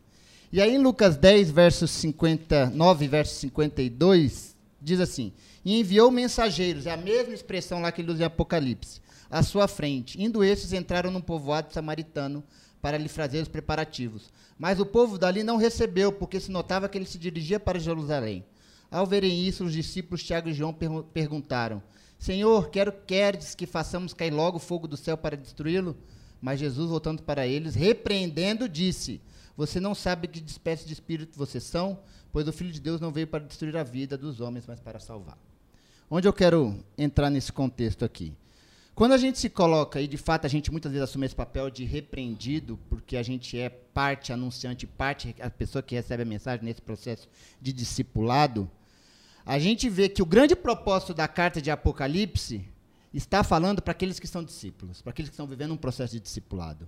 E 0.51 0.61
aí 0.61 0.73
em 0.75 0.79
Lucas 0.79 1.15
10, 1.15 1.51
versos 1.51 1.91
59, 1.91 3.07
verso 3.07 3.35
52, 3.35 4.55
diz 4.81 4.99
assim: 4.99 5.31
E 5.63 5.79
enviou 5.79 6.09
mensageiros, 6.11 6.85
é 6.85 6.91
a 6.91 6.97
mesma 6.97 7.33
expressão 7.33 7.81
lá 7.81 7.91
que 7.91 8.01
ele 8.01 8.11
usa 8.11 8.23
em 8.23 8.25
Apocalipse, 8.25 9.01
à 9.29 9.41
sua 9.41 9.67
frente. 9.67 10.21
Indo 10.21 10.43
estes, 10.43 10.73
entraram 10.73 11.11
num 11.11 11.21
povoado 11.21 11.73
samaritano 11.73 12.43
para 12.83 12.97
lhe 12.97 13.07
fazer 13.07 13.41
os 13.41 13.47
preparativos. 13.47 14.29
Mas 14.59 14.77
o 14.77 14.85
povo 14.85 15.17
dali 15.17 15.41
não 15.41 15.55
recebeu, 15.55 16.11
porque 16.11 16.37
se 16.37 16.51
notava 16.51 16.89
que 16.89 16.97
ele 16.97 17.05
se 17.05 17.17
dirigia 17.17 17.57
para 17.57 17.79
Jerusalém. 17.79 18.43
Ao 18.91 19.07
verem 19.07 19.47
isso, 19.47 19.63
os 19.63 19.71
discípulos 19.71 20.21
Tiago 20.21 20.49
e 20.49 20.53
João 20.53 20.73
per 20.73 20.89
perguntaram: 21.13 21.81
Senhor, 22.19 22.69
quero 22.69 22.91
queres 22.91 23.55
que 23.55 23.65
façamos 23.65 24.13
cair 24.13 24.33
logo 24.33 24.59
fogo 24.59 24.85
do 24.85 24.97
céu 24.97 25.17
para 25.17 25.37
destruí-lo? 25.37 25.95
Mas 26.41 26.59
Jesus, 26.59 26.89
voltando 26.89 27.23
para 27.23 27.47
eles, 27.47 27.73
repreendendo, 27.73 28.67
disse: 28.67 29.21
Você 29.55 29.79
não 29.79 29.95
sabe 29.95 30.27
que 30.27 30.43
espécie 30.45 30.85
de 30.85 30.91
espírito 30.91 31.37
vocês 31.37 31.63
são, 31.63 31.97
pois 32.33 32.49
o 32.49 32.51
Filho 32.51 32.73
de 32.73 32.81
Deus 32.81 32.99
não 32.99 33.13
veio 33.13 33.27
para 33.27 33.45
destruir 33.45 33.77
a 33.77 33.83
vida 33.83 34.17
dos 34.17 34.41
homens, 34.41 34.65
mas 34.67 34.81
para 34.81 34.99
salvar. 34.99 35.37
Onde 36.11 36.27
eu 36.27 36.33
quero 36.33 36.83
entrar 36.97 37.29
nesse 37.29 37.53
contexto 37.53 38.03
aqui? 38.03 38.33
Quando 38.95 39.13
a 39.13 39.17
gente 39.17 39.39
se 39.39 39.49
coloca, 39.49 39.99
e 39.99 40.07
de 40.07 40.17
fato 40.17 40.45
a 40.45 40.49
gente 40.49 40.71
muitas 40.71 40.91
vezes 40.91 41.09
assume 41.09 41.25
esse 41.25 41.35
papel 41.35 41.69
de 41.71 41.83
repreendido, 41.83 42.79
porque 42.89 43.17
a 43.17 43.23
gente 43.23 43.57
é 43.57 43.67
parte 43.67 44.31
anunciante, 44.31 44.85
parte 44.85 45.35
a 45.39 45.49
pessoa 45.49 45.81
que 45.81 45.95
recebe 45.95 46.21
a 46.21 46.25
mensagem 46.25 46.63
nesse 46.63 46.81
processo 46.81 47.27
de 47.59 47.73
discipulado, 47.73 48.69
a 49.43 49.57
gente 49.57 49.89
vê 49.89 50.07
que 50.07 50.21
o 50.21 50.25
grande 50.25 50.55
propósito 50.55 51.13
da 51.13 51.27
carta 51.27 51.59
de 51.59 51.71
Apocalipse 51.71 52.63
está 53.11 53.43
falando 53.43 53.81
para 53.81 53.91
aqueles 53.91 54.19
que 54.19 54.27
são 54.27 54.43
discípulos, 54.43 55.01
para 55.01 55.09
aqueles 55.09 55.29
que 55.29 55.33
estão 55.33 55.47
vivendo 55.47 55.73
um 55.73 55.77
processo 55.77 56.13
de 56.13 56.19
discipulado. 56.19 56.87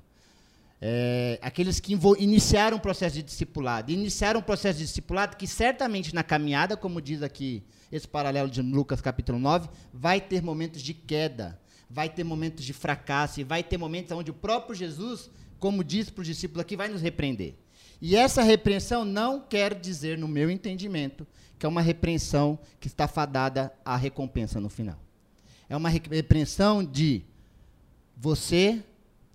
É, 0.82 1.40
aqueles 1.42 1.80
que 1.80 1.98
iniciaram 2.20 2.78
um 2.78 2.80
processo 2.80 3.16
de 3.16 3.24
discipulado. 3.24 3.92
Iniciaram 3.92 4.42
um 4.42 4.44
processo 4.44 4.78
de 4.80 4.86
discipulado 4.86 5.38
que 5.38 5.48
certamente 5.48 6.14
na 6.14 6.24
caminhada, 6.24 6.78
como 6.78 7.02
diz 7.02 7.24
aqui 7.24 7.64
esse 7.92 8.08
paralelo 8.08 8.50
de 8.50 8.62
Lucas 8.62 9.02
capítulo 9.02 9.40
9, 9.40 9.70
vai 9.94 10.20
ter 10.22 10.44
momentos 10.44 10.82
de 10.82 10.94
queda, 10.94 11.60
vai 11.90 12.10
ter 12.10 12.24
momentos 12.24 12.64
de 12.64 12.74
fracasso 12.74 13.40
e 13.40 13.44
vai 13.44 13.64
ter 13.64 13.78
momentos 13.78 14.12
onde 14.12 14.32
o 14.32 14.34
próprio 14.34 14.76
Jesus, 14.76 15.30
como 15.60 15.84
diz 15.84 16.10
para 16.10 16.22
os 16.22 16.28
discípulos 16.28 16.62
aqui, 16.62 16.76
vai 16.76 16.88
nos 16.88 17.02
repreender. 17.02 17.56
E 18.02 18.16
essa 18.16 18.44
repreensão 18.44 19.06
não 19.06 19.40
quer 19.40 19.74
dizer, 19.74 20.18
no 20.18 20.28
meu 20.28 20.50
entendimento, 20.50 21.26
que 21.58 21.66
é 21.66 21.70
uma 21.70 21.82
repreensão 21.82 22.60
que 22.80 22.88
está 22.88 23.08
fadada 23.08 23.72
à 23.84 23.96
recompensa 23.96 24.60
no 24.60 24.70
final. 24.70 25.00
É 25.70 25.76
uma 25.76 25.90
repreensão 25.90 26.84
de 26.84 27.24
você 28.16 28.84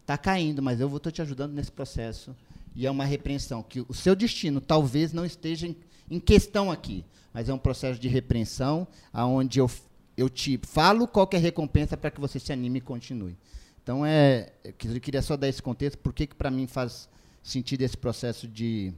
está 0.01 0.17
caindo, 0.19 0.63
mas 0.63 0.81
eu 0.81 0.89
vou 0.89 0.99
estar 0.99 1.11
te 1.11 1.23
ajudando 1.23 1.53
nesse 1.53 1.73
processo. 1.73 2.35
E 2.75 2.87
é 2.87 2.91
uma 2.91 3.05
repreensão 3.05 3.63
que 3.63 3.85
o 3.89 3.95
seu 3.95 4.15
destino 4.15 4.61
talvez 4.61 5.13
não 5.13 5.25
esteja 5.25 5.67
em, 5.67 5.77
em 6.11 6.21
questão 6.21 6.71
aqui, 6.71 7.05
mas 7.33 7.49
é 7.49 7.55
um 7.55 7.59
processo 7.59 8.01
de 8.01 8.09
repreensão 8.09 8.87
aonde 9.13 9.59
eu, 9.59 9.71
eu 10.21 10.29
te 10.29 10.61
falo 10.63 11.09
qual 11.09 11.29
é 11.33 11.37
a 11.37 11.41
recompensa 11.41 11.97
para 11.97 12.11
que 12.11 12.21
você 12.21 12.39
se 12.39 12.53
anime 12.53 12.79
e 12.79 12.83
continue. 12.83 13.37
Então 13.83 14.05
é, 14.05 14.53
eu 14.63 15.01
queria 15.01 15.23
só 15.23 15.37
dar 15.37 15.49
esse 15.49 15.63
contexto, 15.63 15.99
porque 15.99 16.27
que 16.27 16.35
para 16.35 16.51
mim 16.51 16.67
faz 16.67 17.09
sentido 17.43 17.81
esse 17.81 17.97
processo 17.97 18.47
de, 18.47 18.93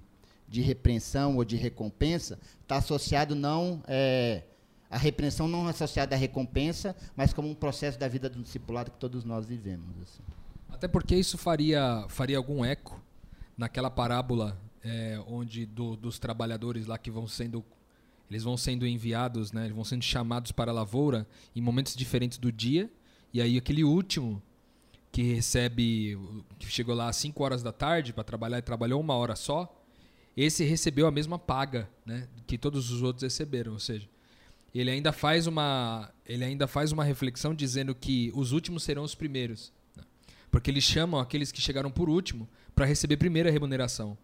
de 0.48 0.60
repreensão 0.60 1.36
ou 1.36 1.44
de 1.44 1.54
recompensa, 1.54 2.38
está 2.60 2.76
associado 2.76 3.36
não 3.36 3.80
é, 3.86 4.42
a 4.90 4.98
repreensão 4.98 5.46
não 5.46 5.68
associada 5.68 6.16
à 6.16 6.18
recompensa, 6.18 6.96
mas 7.16 7.32
como 7.32 7.48
um 7.48 7.54
processo 7.54 7.98
da 7.98 8.08
vida 8.08 8.28
do 8.28 8.42
discipulado 8.42 8.90
que 8.90 8.98
todos 8.98 9.24
nós 9.24 9.46
vivemos. 9.46 9.88
Assim. 10.02 10.22
Até 10.70 10.88
porque 10.88 11.14
isso 11.14 11.38
faria, 11.38 12.04
faria 12.08 12.36
algum 12.36 12.64
eco 12.64 13.00
naquela 13.56 13.90
parábola 13.90 14.58
é, 14.82 15.22
onde 15.28 15.66
do, 15.66 15.96
dos 15.96 16.18
trabalhadores 16.18 16.86
lá 16.86 16.98
que 16.98 17.12
vão 17.12 17.28
sendo 17.28 17.64
eles 18.30 18.42
vão 18.42 18.56
sendo 18.56 18.86
enviados, 18.86 19.52
né, 19.52 19.64
eles 19.64 19.74
vão 19.74 19.84
sendo 19.84 20.02
chamados 20.02 20.52
para 20.52 20.70
a 20.70 20.74
lavoura 20.74 21.26
em 21.54 21.60
momentos 21.60 21.94
diferentes 21.94 22.38
do 22.38 22.50
dia, 22.50 22.90
e 23.32 23.40
aí 23.40 23.56
aquele 23.56 23.84
último 23.84 24.42
que 25.10 25.22
recebe, 25.22 26.18
que 26.58 26.66
chegou 26.70 26.94
lá 26.94 27.08
às 27.08 27.16
5 27.16 27.42
horas 27.44 27.62
da 27.62 27.72
tarde 27.72 28.12
para 28.12 28.24
trabalhar 28.24 28.58
e 28.58 28.62
trabalhou 28.62 29.00
uma 29.00 29.14
hora 29.14 29.36
só, 29.36 29.78
esse 30.34 30.64
recebeu 30.64 31.06
a 31.06 31.10
mesma 31.10 31.38
paga 31.38 31.88
né, 32.06 32.26
que 32.46 32.56
todos 32.56 32.90
os 32.90 33.02
outros 33.02 33.22
receberam, 33.22 33.72
ou 33.72 33.78
seja, 33.78 34.08
ele 34.74 34.90
ainda 34.90 35.12
faz 35.12 35.46
uma, 35.46 36.10
ele 36.24 36.44
ainda 36.44 36.66
faz 36.66 36.92
uma 36.92 37.04
reflexão 37.04 37.54
dizendo 37.54 37.94
que 37.94 38.32
os 38.34 38.52
últimos 38.52 38.82
serão 38.82 39.02
os 39.02 39.14
primeiros, 39.14 39.70
né, 39.94 40.02
porque 40.50 40.70
eles 40.70 40.84
chamam 40.84 41.20
aqueles 41.20 41.52
que 41.52 41.60
chegaram 41.60 41.90
por 41.90 42.08
último 42.08 42.48
para 42.74 42.86
receber 42.86 43.18
primeiro 43.18 43.48
a 43.48 43.52
remuneração. 43.52 44.16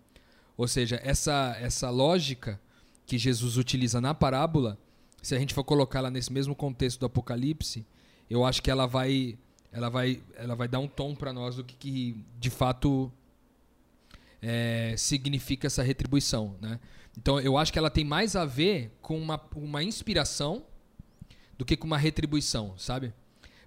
Ou 0.57 0.67
seja, 0.67 0.99
essa, 1.05 1.57
essa 1.61 1.89
lógica 1.91 2.61
que 3.09 3.17
Jesus 3.17 3.57
utiliza 3.57 4.03
na 4.03 4.13
parábola, 4.13 4.79
se 5.23 5.35
a 5.35 5.39
gente 5.39 5.55
for 5.55 5.65
colocá-la 5.65 6.11
nesse 6.11 6.31
mesmo 6.31 6.55
contexto 6.55 7.01
do 7.01 7.07
Apocalipse, 7.07 7.85
eu 8.29 8.45
acho 8.45 8.63
que 8.63 8.71
ela 8.71 8.87
vai, 8.87 9.39
ela 9.73 9.89
vai, 9.89 10.23
ela 10.37 10.55
vai 10.55 10.69
dar 10.69 10.79
um 10.79 10.87
tom 10.87 11.15
para 11.15 11.33
nós 11.33 11.57
do 11.57 11.65
que, 11.65 11.75
que 11.75 12.25
de 12.39 12.51
fato 12.51 13.11
é, 14.43 14.95
significa 14.99 15.67
essa 15.67 15.83
retribuição, 15.83 16.55
né? 16.61 16.79
Então 17.17 17.41
eu 17.41 17.57
acho 17.57 17.73
que 17.73 17.79
ela 17.79 17.89
tem 17.89 18.05
mais 18.05 18.37
a 18.37 18.45
ver 18.45 18.93
com 19.01 19.19
uma, 19.19 19.41
uma 19.57 19.83
inspiração 19.83 20.63
do 21.57 21.65
que 21.65 21.79
com 21.79 21.87
uma 21.87 21.99
retribuição, 21.99 22.75
sabe? 22.77 23.15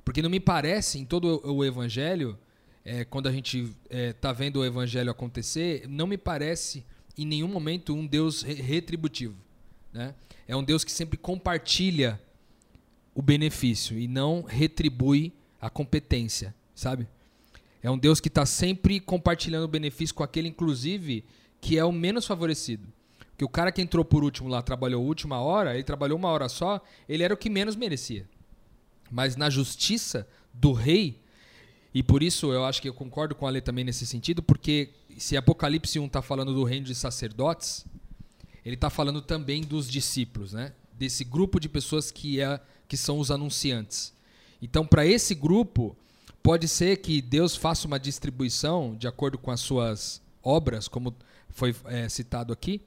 Porque 0.06 0.22
não 0.22 0.30
me 0.30 0.40
parece 0.40 1.00
em 1.00 1.06
todo 1.06 1.42
o 1.44 1.66
evangelho, 1.66 2.38
é, 2.86 3.04
quando 3.04 3.28
a 3.28 3.32
gente 3.32 3.60
está 3.60 3.76
é, 3.90 4.14
tá 4.14 4.32
vendo 4.32 4.60
o 4.60 4.66
evangelho 4.66 5.10
acontecer, 5.10 5.88
não 5.90 6.06
me 6.06 6.18
parece 6.18 6.86
em 7.18 7.26
nenhum 7.26 7.48
momento 7.48 7.94
um 7.94 8.06
Deus 8.06 8.42
retributivo. 8.42 9.36
Né? 9.94 10.16
É 10.48 10.56
um 10.56 10.64
Deus 10.64 10.84
que 10.84 10.92
sempre 10.92 11.18
compartilha 11.18 12.22
o 13.14 13.22
benefício 13.22 13.98
e 13.98 14.08
não 14.08 14.42
retribui 14.42 15.34
a 15.60 15.70
competência, 15.70 16.56
sabe? 16.74 17.08
É 17.84 17.90
um 17.90 17.98
Deus 17.98 18.20
que 18.20 18.28
está 18.28 18.46
sempre 18.46 19.00
compartilhando 19.00 19.66
o 19.66 19.68
benefício 19.68 20.16
com 20.16 20.24
aquele, 20.24 20.48
inclusive, 20.48 21.26
que 21.60 21.78
é 21.78 21.86
o 21.86 21.92
menos 21.92 22.26
favorecido. 22.26 22.88
Porque 23.32 23.46
o 23.46 23.50
cara 23.50 23.72
que 23.72 23.82
entrou 23.82 24.06
por 24.06 24.24
último 24.24 24.50
lá, 24.50 24.62
trabalhou 24.62 25.04
a 25.04 25.06
última 25.06 25.40
hora, 25.40 25.74
ele 25.74 25.84
trabalhou 25.84 26.18
uma 26.18 26.30
hora 26.30 26.48
só, 26.48 26.82
ele 27.08 27.24
era 27.24 27.34
o 27.34 27.38
que 27.38 27.50
menos 27.50 27.76
merecia. 27.76 28.30
Mas 29.10 29.36
na 29.36 29.50
justiça 29.50 30.28
do 30.54 30.74
rei, 30.74 31.21
e 31.94 32.02
por 32.02 32.24
isso 32.24 32.52
eu 32.52 32.66
acho 32.66 32.82
que 32.82 32.90
eu 32.90 32.94
concordo 32.94 33.36
com 33.36 33.46
a 33.46 33.50
lei 33.50 33.62
também 33.62 33.84
nesse 33.84 34.06
sentido, 34.06 34.42
porque 34.42 34.90
se 35.18 35.36
Apocalipse 35.36 36.00
1 36.00 36.06
está 36.06 36.22
falando 36.22 36.54
do 36.54 36.64
reino 36.64 36.86
de 36.86 36.96
sacerdotes, 36.96 37.86
ele 38.66 38.76
está 38.76 38.90
falando 38.90 39.22
também 39.22 39.62
dos 39.62 39.90
discípulos, 39.90 40.54
né? 40.54 40.74
desse 41.02 41.24
grupo 41.24 41.60
de 41.60 41.68
pessoas 41.68 42.12
que, 42.12 42.40
é, 42.40 42.60
que 42.88 42.96
são 42.96 43.18
os 43.18 43.32
anunciantes. 43.32 44.14
Então, 44.62 44.86
para 44.86 45.04
esse 45.04 45.34
grupo, 45.34 45.98
pode 46.44 46.68
ser 46.68 46.98
que 46.98 47.20
Deus 47.24 47.56
faça 47.56 47.88
uma 47.88 48.00
distribuição 48.00 48.96
de 48.96 49.08
acordo 49.08 49.36
com 49.40 49.50
as 49.50 49.60
suas 49.60 50.22
obras, 50.44 50.88
como 50.88 51.16
foi 51.50 51.76
é, 51.86 52.08
citado 52.08 52.54
aqui, 52.54 52.82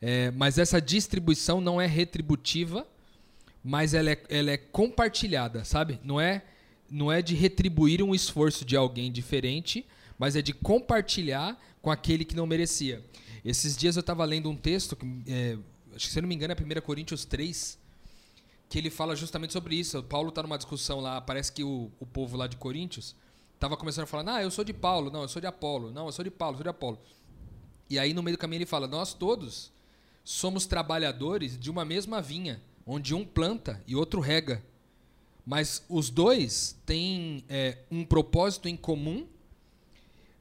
é, 0.00 0.30
mas 0.30 0.56
essa 0.56 0.80
distribuição 0.80 1.60
não 1.60 1.78
é 1.78 1.86
retributiva, 1.86 2.86
mas 3.62 3.92
ela 3.92 4.10
é, 4.10 4.22
ela 4.30 4.50
é 4.52 4.56
compartilhada, 4.56 5.62
sabe? 5.62 6.00
Não 6.02 6.18
é 6.18 6.42
não 6.90 7.10
é 7.10 7.22
de 7.22 7.34
retribuir 7.34 8.02
um 8.02 8.14
esforço 8.14 8.64
de 8.64 8.76
alguém 8.76 9.10
diferente, 9.12 9.86
mas 10.18 10.36
é 10.36 10.42
de 10.42 10.52
compartilhar 10.52 11.58
com 11.80 11.90
aquele 11.90 12.24
que 12.24 12.36
não 12.36 12.46
merecia. 12.46 13.04
Esses 13.44 13.76
dias 13.76 13.96
eu 13.96 14.00
estava 14.00 14.24
lendo 14.24 14.50
um 14.50 14.56
texto, 14.56 14.96
que, 14.96 15.06
é, 15.26 15.56
acho 15.94 16.06
que 16.06 16.12
se 16.12 16.20
não 16.20 16.28
me 16.28 16.34
engano 16.34 16.52
é 16.52 16.78
1 16.78 16.80
Coríntios 16.82 17.24
3, 17.24 17.78
que 18.68 18.78
ele 18.78 18.90
fala 18.90 19.16
justamente 19.16 19.52
sobre 19.52 19.74
isso. 19.76 19.98
O 19.98 20.02
Paulo 20.02 20.28
está 20.28 20.42
numa 20.42 20.58
discussão 20.58 21.00
lá, 21.00 21.20
parece 21.20 21.52
que 21.52 21.64
o, 21.64 21.90
o 21.98 22.06
povo 22.06 22.36
lá 22.36 22.46
de 22.46 22.56
Coríntios 22.56 23.16
estava 23.54 23.76
começando 23.76 24.04
a 24.04 24.06
falar: 24.06 24.36
ah, 24.36 24.42
eu 24.42 24.50
sou 24.50 24.64
de 24.64 24.72
Paulo, 24.72 25.10
não, 25.10 25.22
eu 25.22 25.28
sou 25.28 25.40
de 25.40 25.46
Apolo, 25.46 25.90
não, 25.90 26.06
eu 26.06 26.12
sou 26.12 26.24
de 26.24 26.30
Paulo, 26.30 26.54
eu 26.54 26.58
sou 26.58 26.64
de 26.64 26.70
Apolo. 26.70 26.98
E 27.88 27.98
aí 27.98 28.14
no 28.14 28.22
meio 28.22 28.36
do 28.36 28.40
caminho 28.40 28.58
ele 28.58 28.66
fala: 28.66 28.86
nós 28.86 29.12
todos 29.12 29.72
somos 30.22 30.66
trabalhadores 30.66 31.58
de 31.58 31.70
uma 31.70 31.84
mesma 31.84 32.22
vinha, 32.22 32.62
onde 32.86 33.14
um 33.14 33.24
planta 33.24 33.82
e 33.86 33.96
outro 33.96 34.20
rega. 34.20 34.62
Mas 35.44 35.84
os 35.88 36.10
dois 36.10 36.76
têm 36.84 37.44
é, 37.48 37.78
um 37.90 38.04
propósito 38.04 38.68
em 38.68 38.76
comum, 38.76 39.26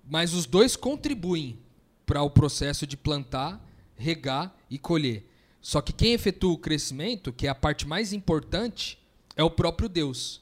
mas 0.04 0.34
os 0.34 0.46
dois 0.46 0.76
contribuem 0.76 1.58
para 2.06 2.22
o 2.22 2.30
processo 2.30 2.88
de 2.88 2.98
plantar, 2.98 3.64
regar 3.96 4.56
e 4.70 4.78
colher. 4.78 5.26
Só 5.62 5.82
que 5.82 5.94
quem 5.94 6.14
efetua 6.14 6.54
o 6.54 6.58
crescimento, 6.58 7.34
que 7.34 7.46
é 7.46 7.50
a 7.50 7.56
parte 7.56 7.88
mais 7.88 8.14
importante, 8.14 8.98
é 9.36 9.44
o 9.44 9.50
próprio 9.50 9.88
Deus. 9.88 10.42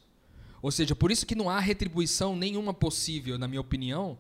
Ou 0.61 0.71
seja, 0.71 0.95
por 0.95 1.11
isso 1.11 1.25
que 1.25 1.35
não 1.35 1.49
há 1.49 1.59
retribuição 1.59 2.35
nenhuma 2.35 2.73
possível, 2.73 3.37
na 3.37 3.47
minha 3.47 3.61
opinião, 3.61 4.17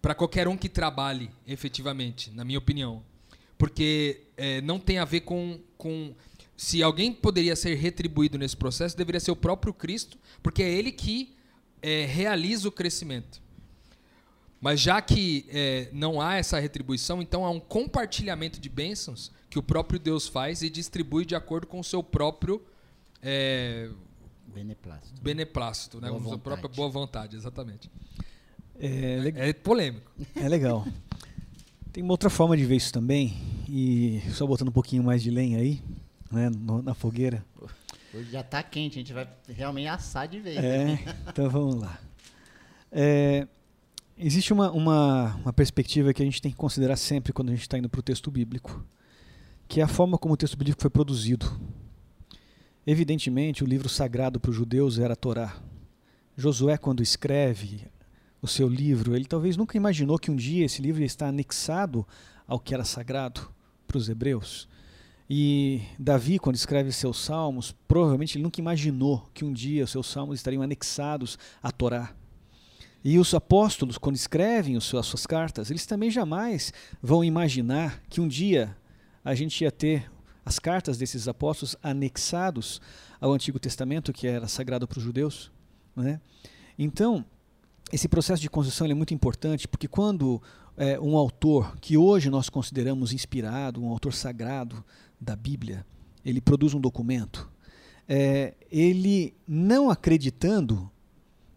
para 0.00 0.14
qualquer 0.14 0.48
um 0.48 0.56
que 0.56 0.68
trabalhe 0.68 1.30
efetivamente, 1.46 2.30
na 2.30 2.44
minha 2.44 2.58
opinião. 2.58 3.02
Porque 3.58 4.22
é, 4.36 4.60
não 4.62 4.78
tem 4.78 4.98
a 4.98 5.04
ver 5.04 5.20
com, 5.20 5.60
com 5.76 6.14
se 6.62 6.82
alguém 6.82 7.10
poderia 7.10 7.56
ser 7.56 7.74
retribuído 7.76 8.36
nesse 8.36 8.54
processo, 8.54 8.94
deveria 8.94 9.18
ser 9.18 9.30
o 9.30 9.36
próprio 9.36 9.72
Cristo, 9.72 10.18
porque 10.42 10.62
é 10.62 10.70
ele 10.70 10.92
que 10.92 11.34
é, 11.80 12.04
realiza 12.04 12.68
o 12.68 12.70
crescimento. 12.70 13.40
Mas 14.60 14.78
já 14.78 15.00
que 15.00 15.46
é, 15.48 15.88
não 15.90 16.20
há 16.20 16.34
essa 16.36 16.60
retribuição, 16.60 17.22
então 17.22 17.46
há 17.46 17.50
um 17.50 17.58
compartilhamento 17.58 18.60
de 18.60 18.68
bênçãos 18.68 19.32
que 19.48 19.58
o 19.58 19.62
próprio 19.62 19.98
Deus 19.98 20.28
faz 20.28 20.60
e 20.60 20.68
distribui 20.68 21.24
de 21.24 21.34
acordo 21.34 21.66
com 21.66 21.80
o 21.80 21.84
seu 21.84 22.02
próprio 22.02 22.62
é, 23.22 23.88
beneplácito, 24.54 25.22
beneplácito 25.22 25.98
né? 25.98 26.10
com 26.10 26.16
a 26.18 26.20
sua 26.20 26.38
própria 26.38 26.68
boa 26.68 26.90
vontade, 26.90 27.36
exatamente. 27.36 27.90
É, 28.78 29.18
le- 29.18 29.32
É 29.34 29.52
polêmico. 29.54 30.12
é 30.36 30.46
legal. 30.46 30.86
Tem 31.90 32.02
uma 32.02 32.12
outra 32.12 32.28
forma 32.28 32.54
de 32.54 32.66
ver 32.66 32.76
isso 32.76 32.92
também, 32.92 33.34
e 33.66 34.20
só 34.34 34.46
botando 34.46 34.68
um 34.68 34.72
pouquinho 34.72 35.02
mais 35.02 35.22
de 35.22 35.30
lenha 35.30 35.56
aí, 35.58 35.80
né, 36.30 36.50
no- 36.50 36.82
na 36.82 36.94
fogueira. 36.94 37.44
Hoje 38.14 38.30
já 38.30 38.42
tá 38.42 38.62
quente, 38.62 38.98
a 38.98 39.02
gente 39.02 39.12
vai 39.12 39.28
realmente 39.48 39.86
assar 39.88 40.26
de 40.28 40.40
vez. 40.40 40.56
É, 40.58 40.98
então 41.28 41.48
vamos 41.48 41.76
lá. 41.76 41.98
É, 42.90 43.46
existe 44.18 44.52
uma, 44.52 44.70
uma, 44.72 45.36
uma 45.36 45.52
perspectiva 45.52 46.12
que 46.12 46.20
a 46.22 46.24
gente 46.24 46.42
tem 46.42 46.50
que 46.50 46.56
considerar 46.56 46.96
sempre 46.96 47.32
quando 47.32 47.48
a 47.50 47.52
gente 47.52 47.62
está 47.62 47.78
indo 47.78 47.88
para 47.88 48.00
o 48.00 48.02
texto 48.02 48.30
bíblico, 48.30 48.84
que 49.68 49.80
é 49.80 49.84
a 49.84 49.88
forma 49.88 50.18
como 50.18 50.34
o 50.34 50.36
texto 50.36 50.56
bíblico 50.56 50.80
foi 50.80 50.90
produzido. 50.90 51.46
Evidentemente, 52.86 53.62
o 53.62 53.66
livro 53.66 53.88
sagrado 53.88 54.40
para 54.40 54.50
os 54.50 54.56
judeus 54.56 54.98
era 54.98 55.12
a 55.12 55.16
Torá. 55.16 55.56
Josué, 56.36 56.76
quando 56.78 57.02
escreve 57.02 57.86
o 58.42 58.48
seu 58.48 58.66
livro, 58.68 59.14
ele 59.14 59.26
talvez 59.26 59.56
nunca 59.56 59.76
imaginou 59.76 60.18
que 60.18 60.30
um 60.30 60.36
dia 60.36 60.64
esse 60.64 60.80
livro 60.80 61.00
ia 61.02 61.06
estar 61.06 61.28
anexado 61.28 62.06
ao 62.46 62.58
que 62.58 62.72
era 62.74 62.84
sagrado 62.84 63.52
para 63.86 63.98
os 63.98 64.08
hebreus. 64.08 64.66
E 65.32 65.82
Davi, 65.96 66.40
quando 66.40 66.56
escreve 66.56 66.90
seus 66.90 67.16
salmos, 67.20 67.72
provavelmente 67.86 68.36
ele 68.36 68.42
nunca 68.42 68.60
imaginou 68.60 69.30
que 69.32 69.44
um 69.44 69.52
dia 69.52 69.84
os 69.84 69.90
seus 69.92 70.08
salmos 70.08 70.40
estariam 70.40 70.60
anexados 70.60 71.38
à 71.62 71.70
Torá. 71.70 72.12
E 73.04 73.16
os 73.16 73.32
apóstolos, 73.32 73.96
quando 73.96 74.16
escrevem 74.16 74.76
as 74.76 74.82
suas 74.82 75.26
cartas, 75.26 75.70
eles 75.70 75.86
também 75.86 76.10
jamais 76.10 76.72
vão 77.00 77.22
imaginar 77.22 78.02
que 78.10 78.20
um 78.20 78.26
dia 78.26 78.76
a 79.24 79.32
gente 79.36 79.62
ia 79.62 79.70
ter 79.70 80.10
as 80.44 80.58
cartas 80.58 80.98
desses 80.98 81.28
apóstolos 81.28 81.76
anexados 81.80 82.80
ao 83.20 83.32
Antigo 83.32 83.60
Testamento, 83.60 84.12
que 84.12 84.26
era 84.26 84.48
sagrado 84.48 84.88
para 84.88 84.98
os 84.98 85.04
judeus. 85.04 85.52
Né? 85.94 86.20
Então, 86.76 87.24
esse 87.92 88.08
processo 88.08 88.42
de 88.42 88.50
construção 88.50 88.84
é 88.88 88.94
muito 88.94 89.14
importante, 89.14 89.68
porque 89.68 89.86
quando 89.86 90.42
é, 90.76 90.98
um 90.98 91.16
autor 91.16 91.76
que 91.80 91.96
hoje 91.96 92.30
nós 92.30 92.48
consideramos 92.48 93.12
inspirado, 93.12 93.80
um 93.80 93.90
autor 93.90 94.12
sagrado 94.12 94.84
da 95.20 95.36
Bíblia, 95.36 95.84
ele 96.24 96.40
produz 96.40 96.74
um 96.74 96.80
documento, 96.80 97.50
é, 98.08 98.54
ele 98.70 99.34
não 99.46 99.90
acreditando 99.90 100.90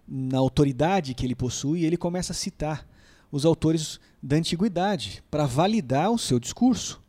na 0.08 0.38
autoridade 0.38 1.14
que 1.14 1.26
ele 1.26 1.36
possui, 1.36 1.86
ele 1.86 1.98
começa 1.98 2.34
a 2.34 2.36
citar 2.36 2.88
os 3.32 3.46
autores 3.46 4.00
da 4.22 4.36
antiguidade 4.36 5.24
para 5.32 5.46
validar 5.46 6.12
o 6.12 6.20
seu 6.20 6.40
discurso, 6.40 7.02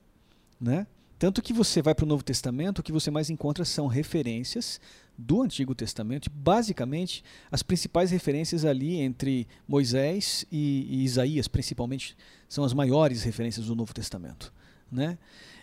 né? 0.61 0.87
Tanto 1.19 1.41
que 1.41 1.53
você 1.53 1.81
vai 1.81 1.95
para 1.95 2.05
o 2.05 2.09
Novo 2.09 2.23
Testamento, 2.25 2.81
o 2.81 2.83
que 2.83 2.93
você 2.93 3.11
mais 3.11 3.31
encontra 3.31 3.65
são 3.65 3.87
referências 3.87 4.81
do 5.17 5.43
Antigo 5.43 5.75
Testamento, 5.75 6.31
basicamente 6.31 7.23
as 7.51 7.63
principais 7.63 8.11
referências 8.11 8.65
ali 8.65 8.97
entre 9.01 9.47
Moisés 9.67 10.45
e, 10.51 10.87
e 10.91 11.05
Isaías, 11.05 11.47
principalmente, 11.47 12.17
são 12.49 12.65
as 12.65 12.73
maiores 12.73 13.23
referências 13.23 13.67
do 13.67 13.77
Novo 13.77 13.95
Testamento. 13.95 14.53
Né? 14.91 15.17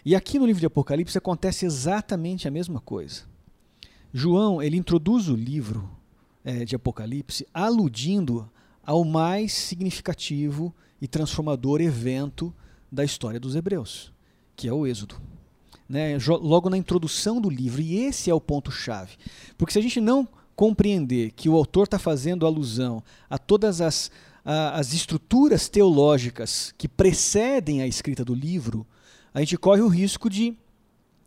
E 0.06 0.16
aqui 0.16 0.40
no 0.40 0.46
livro 0.46 0.60
de 0.60 0.66
Apocalipse 0.66 1.18
acontece 1.18 1.66
exatamente 1.66 2.48
a 2.48 2.52
mesma 2.52 2.80
coisa. 2.80 3.24
João 4.14 4.62
ele 4.62 4.78
introduz 4.78 5.30
o 5.30 5.36
livro 5.36 5.90
eh, 6.44 6.66
de 6.66 6.76
Apocalipse 6.76 7.48
aludindo 7.54 8.50
ao 8.84 9.04
mais 9.06 9.54
significativo 9.54 10.74
e 11.02 11.08
transformador 11.08 11.82
evento 11.82 12.54
da 12.92 13.04
história 13.04 13.40
dos 13.40 13.56
hebreus, 13.56 14.12
que 14.56 14.68
é 14.68 14.74
o 14.74 14.86
Êxodo. 14.86 15.16
Né? 15.88 16.18
Logo 16.42 16.70
na 16.70 16.78
introdução 16.78 17.40
do 17.40 17.50
livro, 17.50 17.82
e 17.82 17.98
esse 18.00 18.30
é 18.30 18.34
o 18.34 18.42
ponto-chave. 18.42 19.18
Porque 19.58 19.74
se 19.74 19.80
a 19.80 19.82
gente 19.82 20.02
não 20.02 20.28
compreender 20.56 21.32
que 21.32 21.48
o 21.50 21.56
autor 21.56 21.84
está 21.86 22.00
fazendo 22.00 22.46
alusão 22.46 23.04
a 23.30 23.38
todas 23.38 23.82
as, 23.82 24.12
a- 24.44 24.78
as 24.80 24.94
estruturas 24.94 25.70
teológicas 25.70 26.74
que 26.78 26.88
precedem 26.88 27.82
a 27.82 27.88
escrita 27.88 28.24
do 28.26 28.34
livro, 28.34 28.86
a 29.34 29.40
gente 29.40 29.58
corre 29.58 29.82
o 29.82 29.88
risco 29.88 30.30
de, 30.30 30.56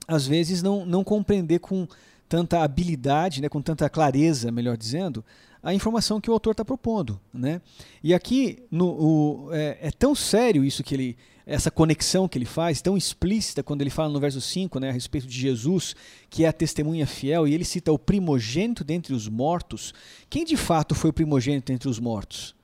às 0.07 0.27
vezes, 0.27 0.63
não, 0.63 0.85
não 0.85 1.03
compreender 1.05 1.59
com 1.61 1.87
tanta 2.29 2.63
habilidade, 2.63 3.41
né, 3.41 3.49
com 3.49 3.61
tanta 3.63 3.89
clareza, 3.89 4.51
melhor 4.51 4.77
dizendo, 4.77 5.25
a 5.63 5.73
informação 5.73 6.21
que 6.21 6.29
o 6.29 6.33
autor 6.33 6.53
está 6.53 6.65
propondo. 6.65 7.19
Né? 7.33 7.61
E 8.03 8.13
aqui 8.13 8.63
no, 8.71 8.87
o- 8.87 9.49
é, 9.53 9.79
é 9.83 9.91
tão 9.91 10.15
sério 10.15 10.65
isso 10.65 10.83
que 10.83 10.95
ele, 10.95 11.17
essa 11.47 11.71
conexão 11.71 12.27
que 12.29 12.37
ele 12.37 12.45
faz, 12.45 12.83
tão 12.83 12.97
explícita 12.97 13.63
quando 13.63 13.81
ele 13.81 13.91
fala 13.91 14.13
no 14.13 14.21
verso 14.21 14.41
5 14.41 14.79
né, 14.81 14.91
a 14.91 14.93
respeito 14.93 15.27
de 15.27 15.39
Jesus, 15.39 15.95
que 16.29 16.45
é 16.45 16.49
a 16.49 16.53
testemunha 16.53 17.07
fiel, 17.07 17.47
e 17.49 17.55
ele 17.55 17.65
cita 17.65 17.93
o 17.93 17.99
primogênito 17.99 18.85
dentre 18.85 19.15
os 19.15 19.29
mortos. 19.29 19.95
Quem 20.29 20.45
de 20.45 20.57
fato 20.57 20.95
foi 20.95 21.11
o 21.11 21.15
primogênito 21.15 21.73
entre 21.73 21.89
os 21.89 21.99
mortos? 21.99 22.55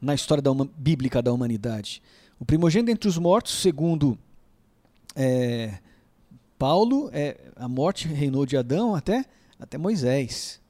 Na 0.00 0.14
história 0.14 0.42
da 0.42 0.50
bíblica 0.76 1.22
da 1.22 1.32
humanidade. 1.32 2.02
O 2.38 2.44
primogênito 2.44 2.90
entre 2.90 3.08
os 3.08 3.18
mortos, 3.18 3.52
segundo 3.60 4.18
é, 5.14 5.78
Paulo, 6.58 7.08
é, 7.12 7.36
a 7.56 7.68
morte 7.68 8.06
reinou 8.08 8.44
de 8.46 8.56
Adão 8.56 8.94
até, 8.94 9.24
até 9.58 9.78
Moisés. 9.78 10.60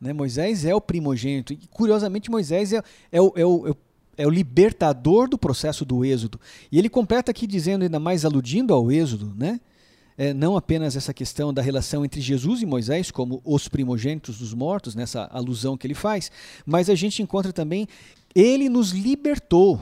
Né? 0.00 0.12
Moisés 0.12 0.64
é 0.64 0.74
o 0.74 0.80
primogênito. 0.80 1.52
E, 1.52 1.56
curiosamente, 1.70 2.30
Moisés 2.30 2.72
é, 2.72 2.82
é 3.10 3.20
o, 3.20 3.32
é, 3.36 3.44
o, 3.44 3.66
é 3.66 3.70
o- 3.70 3.76
é 4.20 4.26
o 4.26 4.30
libertador 4.30 5.28
do 5.28 5.38
processo 5.38 5.84
do 5.84 6.04
êxodo. 6.04 6.40
E 6.72 6.78
ele 6.78 6.88
completa 6.88 7.30
aqui 7.30 7.46
dizendo, 7.46 7.82
ainda 7.84 8.00
mais 8.00 8.24
aludindo 8.24 8.74
ao 8.74 8.90
êxodo, 8.90 9.32
né? 9.36 9.60
É, 10.16 10.34
não 10.34 10.56
apenas 10.56 10.96
essa 10.96 11.14
questão 11.14 11.54
da 11.54 11.62
relação 11.62 12.04
entre 12.04 12.20
Jesus 12.20 12.60
e 12.60 12.66
Moisés, 12.66 13.12
como 13.12 13.40
os 13.44 13.68
primogênitos 13.68 14.38
dos 14.40 14.52
mortos, 14.52 14.96
nessa 14.96 15.26
alusão 15.32 15.76
que 15.76 15.86
ele 15.86 15.94
faz, 15.94 16.32
mas 16.66 16.90
a 16.90 16.96
gente 16.96 17.22
encontra 17.22 17.52
também, 17.52 17.86
ele 18.34 18.68
nos 18.68 18.90
libertou, 18.90 19.80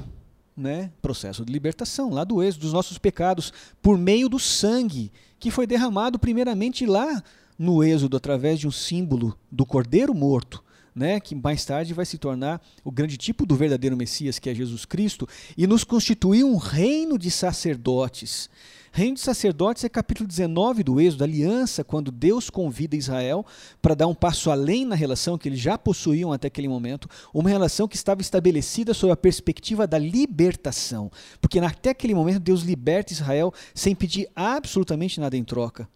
né? 0.56 0.90
processo 1.02 1.44
de 1.44 1.52
libertação, 1.52 2.10
lá 2.10 2.24
do 2.24 2.42
êxodo, 2.42 2.62
dos 2.62 2.72
nossos 2.72 2.98
pecados, 2.98 3.52
por 3.82 3.98
meio 3.98 4.28
do 4.28 4.38
sangue, 4.38 5.12
que 5.38 5.50
foi 5.50 5.66
derramado 5.66 6.18
primeiramente 6.18 6.86
lá 6.86 7.22
no 7.58 7.82
êxodo, 7.82 8.16
através 8.16 8.58
de 8.58 8.66
um 8.66 8.70
símbolo 8.70 9.36
do 9.50 9.66
cordeiro 9.66 10.14
morto, 10.14 10.62
né, 10.94 11.20
que 11.20 11.34
mais 11.34 11.62
tarde 11.64 11.92
vai 11.92 12.06
se 12.06 12.16
tornar 12.16 12.60
o 12.82 12.90
grande 12.90 13.18
tipo 13.18 13.44
do 13.44 13.54
verdadeiro 13.54 13.96
Messias, 13.96 14.38
que 14.38 14.48
é 14.48 14.54
Jesus 14.54 14.86
Cristo, 14.86 15.28
e 15.56 15.66
nos 15.66 15.84
constituiu 15.84 16.48
um 16.48 16.56
reino 16.56 17.18
de 17.18 17.30
sacerdotes. 17.30 18.48
Reino 18.96 19.16
de 19.16 19.20
sacerdotes 19.20 19.84
é 19.84 19.90
capítulo 19.90 20.26
19 20.26 20.82
do 20.82 20.98
Êxodo, 20.98 21.22
aliança, 21.22 21.84
quando 21.84 22.10
Deus 22.10 22.48
convida 22.48 22.96
Israel 22.96 23.44
para 23.82 23.94
dar 23.94 24.06
um 24.06 24.14
passo 24.14 24.50
além 24.50 24.86
na 24.86 24.94
relação 24.94 25.36
que 25.36 25.50
eles 25.50 25.60
já 25.60 25.76
possuíam 25.76 26.32
até 26.32 26.48
aquele 26.48 26.66
momento, 26.66 27.06
uma 27.34 27.50
relação 27.50 27.86
que 27.86 27.94
estava 27.94 28.22
estabelecida 28.22 28.94
sob 28.94 29.12
a 29.12 29.16
perspectiva 29.16 29.86
da 29.86 29.98
libertação. 29.98 31.12
Porque 31.42 31.58
até 31.58 31.90
aquele 31.90 32.14
momento 32.14 32.40
Deus 32.40 32.62
liberta 32.62 33.12
Israel 33.12 33.52
sem 33.74 33.94
pedir 33.94 34.30
absolutamente 34.34 35.20
nada 35.20 35.36
em 35.36 35.44
troca. 35.44 35.86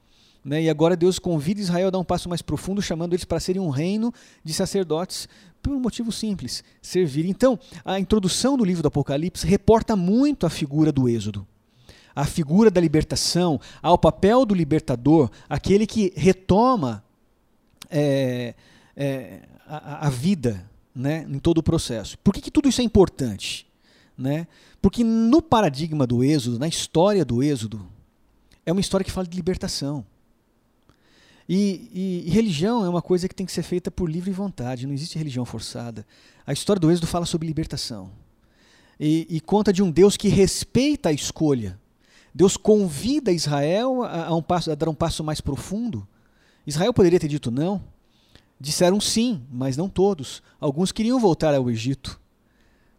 Né? 0.44 0.64
E 0.64 0.68
agora 0.68 0.94
Deus 0.94 1.18
convida 1.18 1.58
Israel 1.58 1.88
a 1.88 1.90
dar 1.92 1.98
um 2.00 2.04
passo 2.04 2.28
mais 2.28 2.42
profundo, 2.42 2.82
chamando 2.82 3.14
eles 3.14 3.24
para 3.24 3.40
serem 3.40 3.62
um 3.62 3.70
reino 3.70 4.12
de 4.44 4.52
sacerdotes, 4.52 5.26
por 5.62 5.72
um 5.72 5.80
motivo 5.80 6.12
simples: 6.12 6.62
servir. 6.82 7.24
Então, 7.24 7.58
a 7.82 7.98
introdução 7.98 8.58
do 8.58 8.64
livro 8.64 8.82
do 8.82 8.88
Apocalipse 8.88 9.46
reporta 9.46 9.96
muito 9.96 10.44
a 10.44 10.50
figura 10.50 10.92
do 10.92 11.08
Êxodo. 11.08 11.46
A 12.14 12.24
figura 12.24 12.70
da 12.70 12.80
libertação, 12.80 13.60
ao 13.82 13.96
papel 13.98 14.44
do 14.44 14.54
libertador, 14.54 15.30
aquele 15.48 15.86
que 15.86 16.12
retoma 16.16 17.04
é, 17.90 18.54
é, 18.96 19.42
a, 19.66 20.06
a 20.06 20.10
vida 20.10 20.68
né, 20.94 21.26
em 21.28 21.38
todo 21.38 21.58
o 21.58 21.62
processo. 21.62 22.18
Por 22.18 22.34
que, 22.34 22.40
que 22.40 22.50
tudo 22.50 22.68
isso 22.68 22.80
é 22.80 22.84
importante? 22.84 23.66
Né? 24.16 24.46
Porque 24.82 25.02
no 25.02 25.40
paradigma 25.40 26.06
do 26.06 26.22
Êxodo, 26.22 26.58
na 26.58 26.68
história 26.68 27.24
do 27.24 27.42
Êxodo, 27.42 27.86
é 28.66 28.72
uma 28.72 28.80
história 28.80 29.04
que 29.04 29.10
fala 29.10 29.26
de 29.26 29.36
libertação. 29.36 30.04
E, 31.48 31.90
e- 31.92 32.22
e 32.26 32.30
religião 32.30 32.84
é 32.84 32.88
uma 32.88 33.02
coisa 33.02 33.28
que 33.28 33.34
tem 33.34 33.46
que 33.46 33.52
ser 33.52 33.62
feita 33.62 33.90
por 33.90 34.08
livre 34.08 34.30
vontade, 34.30 34.86
não 34.86 34.94
existe 34.94 35.16
religião 35.18 35.44
forçada. 35.44 36.06
A 36.46 36.52
história 36.52 36.78
do 36.78 36.90
Êxodo 36.90 37.06
fala 37.06 37.26
sobre 37.26 37.48
libertação. 37.48 38.10
E, 38.98 39.26
e 39.30 39.40
conta 39.40 39.72
de 39.72 39.82
um 39.82 39.90
Deus 39.90 40.16
que 40.16 40.28
respeita 40.28 41.08
a 41.08 41.12
escolha. 41.12 41.79
Deus 42.34 42.56
convida 42.56 43.32
Israel 43.32 44.02
a, 44.04 44.34
um 44.34 44.42
passo, 44.42 44.70
a 44.70 44.74
dar 44.74 44.88
um 44.88 44.94
passo 44.94 45.24
mais 45.24 45.40
profundo. 45.40 46.06
Israel 46.66 46.94
poderia 46.94 47.18
ter 47.18 47.28
dito 47.28 47.50
não. 47.50 47.82
Disseram 48.58 49.00
sim, 49.00 49.42
mas 49.50 49.76
não 49.76 49.88
todos. 49.88 50.42
Alguns 50.60 50.92
queriam 50.92 51.18
voltar 51.18 51.54
ao 51.54 51.70
Egito. 51.70 52.20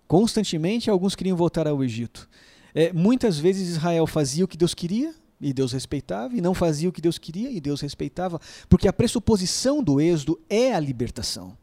Constantemente, 0.07 0.89
alguns 0.89 1.15
queriam 1.15 1.37
voltar 1.37 1.67
ao 1.67 1.83
Egito. 1.83 2.27
É, 2.73 2.91
muitas 2.91 3.37
vezes 3.37 3.69
Israel 3.69 4.07
fazia 4.07 4.43
o 4.43 4.47
que 4.47 4.57
Deus 4.57 4.73
queria 4.73 5.13
e 5.39 5.53
Deus 5.53 5.71
respeitava, 5.71 6.35
e 6.35 6.41
não 6.41 6.53
fazia 6.53 6.87
o 6.87 6.91
que 6.91 7.01
Deus 7.01 7.17
queria 7.17 7.49
e 7.49 7.59
Deus 7.59 7.81
respeitava, 7.81 8.39
porque 8.69 8.87
a 8.87 8.93
pressuposição 8.93 9.83
do 9.83 9.99
êxodo 9.99 10.39
é 10.47 10.73
a 10.73 10.79
libertação. 10.79 11.57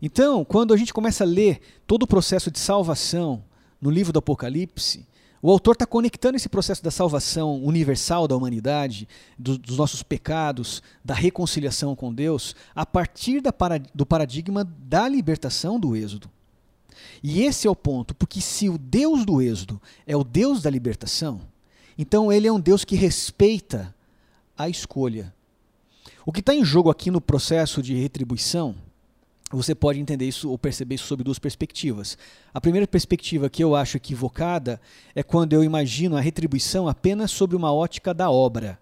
Então, 0.00 0.44
quando 0.44 0.72
a 0.72 0.76
gente 0.76 0.94
começa 0.94 1.24
a 1.24 1.26
ler 1.26 1.60
todo 1.86 2.04
o 2.04 2.06
processo 2.06 2.50
de 2.50 2.58
salvação 2.58 3.42
no 3.80 3.90
livro 3.90 4.12
do 4.12 4.20
Apocalipse, 4.20 5.04
O 5.40 5.50
autor 5.50 5.74
está 5.74 5.86
conectando 5.86 6.36
esse 6.36 6.48
processo 6.48 6.82
da 6.82 6.90
salvação 6.90 7.62
universal 7.62 8.26
da 8.26 8.36
humanidade, 8.36 9.08
do, 9.38 9.56
dos 9.56 9.76
nossos 9.76 10.02
pecados, 10.02 10.82
da 11.04 11.14
reconciliação 11.14 11.94
com 11.94 12.12
Deus, 12.12 12.56
a 12.74 12.84
partir 12.84 13.40
do 13.94 14.04
paradigma 14.04 14.64
da 14.64 15.08
libertação 15.08 15.78
do 15.78 15.94
Êxodo. 15.94 16.28
E 17.22 17.42
esse 17.42 17.68
é 17.68 17.70
o 17.70 17.76
ponto, 17.76 18.14
porque 18.14 18.40
se 18.40 18.68
o 18.68 18.76
Deus 18.76 19.24
do 19.24 19.40
Êxodo 19.40 19.80
é 20.06 20.16
o 20.16 20.24
Deus 20.24 20.62
da 20.62 20.70
libertação, 20.70 21.40
então 21.96 22.32
ele 22.32 22.48
é 22.48 22.52
um 22.52 22.60
Deus 22.60 22.84
que 22.84 22.96
respeita 22.96 23.94
a 24.56 24.68
escolha. 24.68 25.32
O 26.26 26.32
que 26.32 26.40
está 26.40 26.52
em 26.52 26.64
jogo 26.64 26.90
aqui 26.90 27.10
no 27.10 27.20
processo 27.20 27.80
de 27.80 27.94
retribuição 27.94 28.74
você 29.56 29.74
pode 29.74 29.98
entender 29.98 30.26
isso 30.26 30.50
ou 30.50 30.58
perceber 30.58 30.96
isso 30.96 31.06
sob 31.06 31.24
duas 31.24 31.38
perspectivas. 31.38 32.18
A 32.52 32.60
primeira 32.60 32.86
perspectiva 32.86 33.48
que 33.48 33.64
eu 33.64 33.74
acho 33.74 33.96
equivocada 33.96 34.80
é 35.14 35.22
quando 35.22 35.54
eu 35.54 35.64
imagino 35.64 36.16
a 36.16 36.20
retribuição 36.20 36.86
apenas 36.86 37.30
sobre 37.30 37.56
uma 37.56 37.72
ótica 37.72 38.12
da 38.12 38.30
obra. 38.30 38.78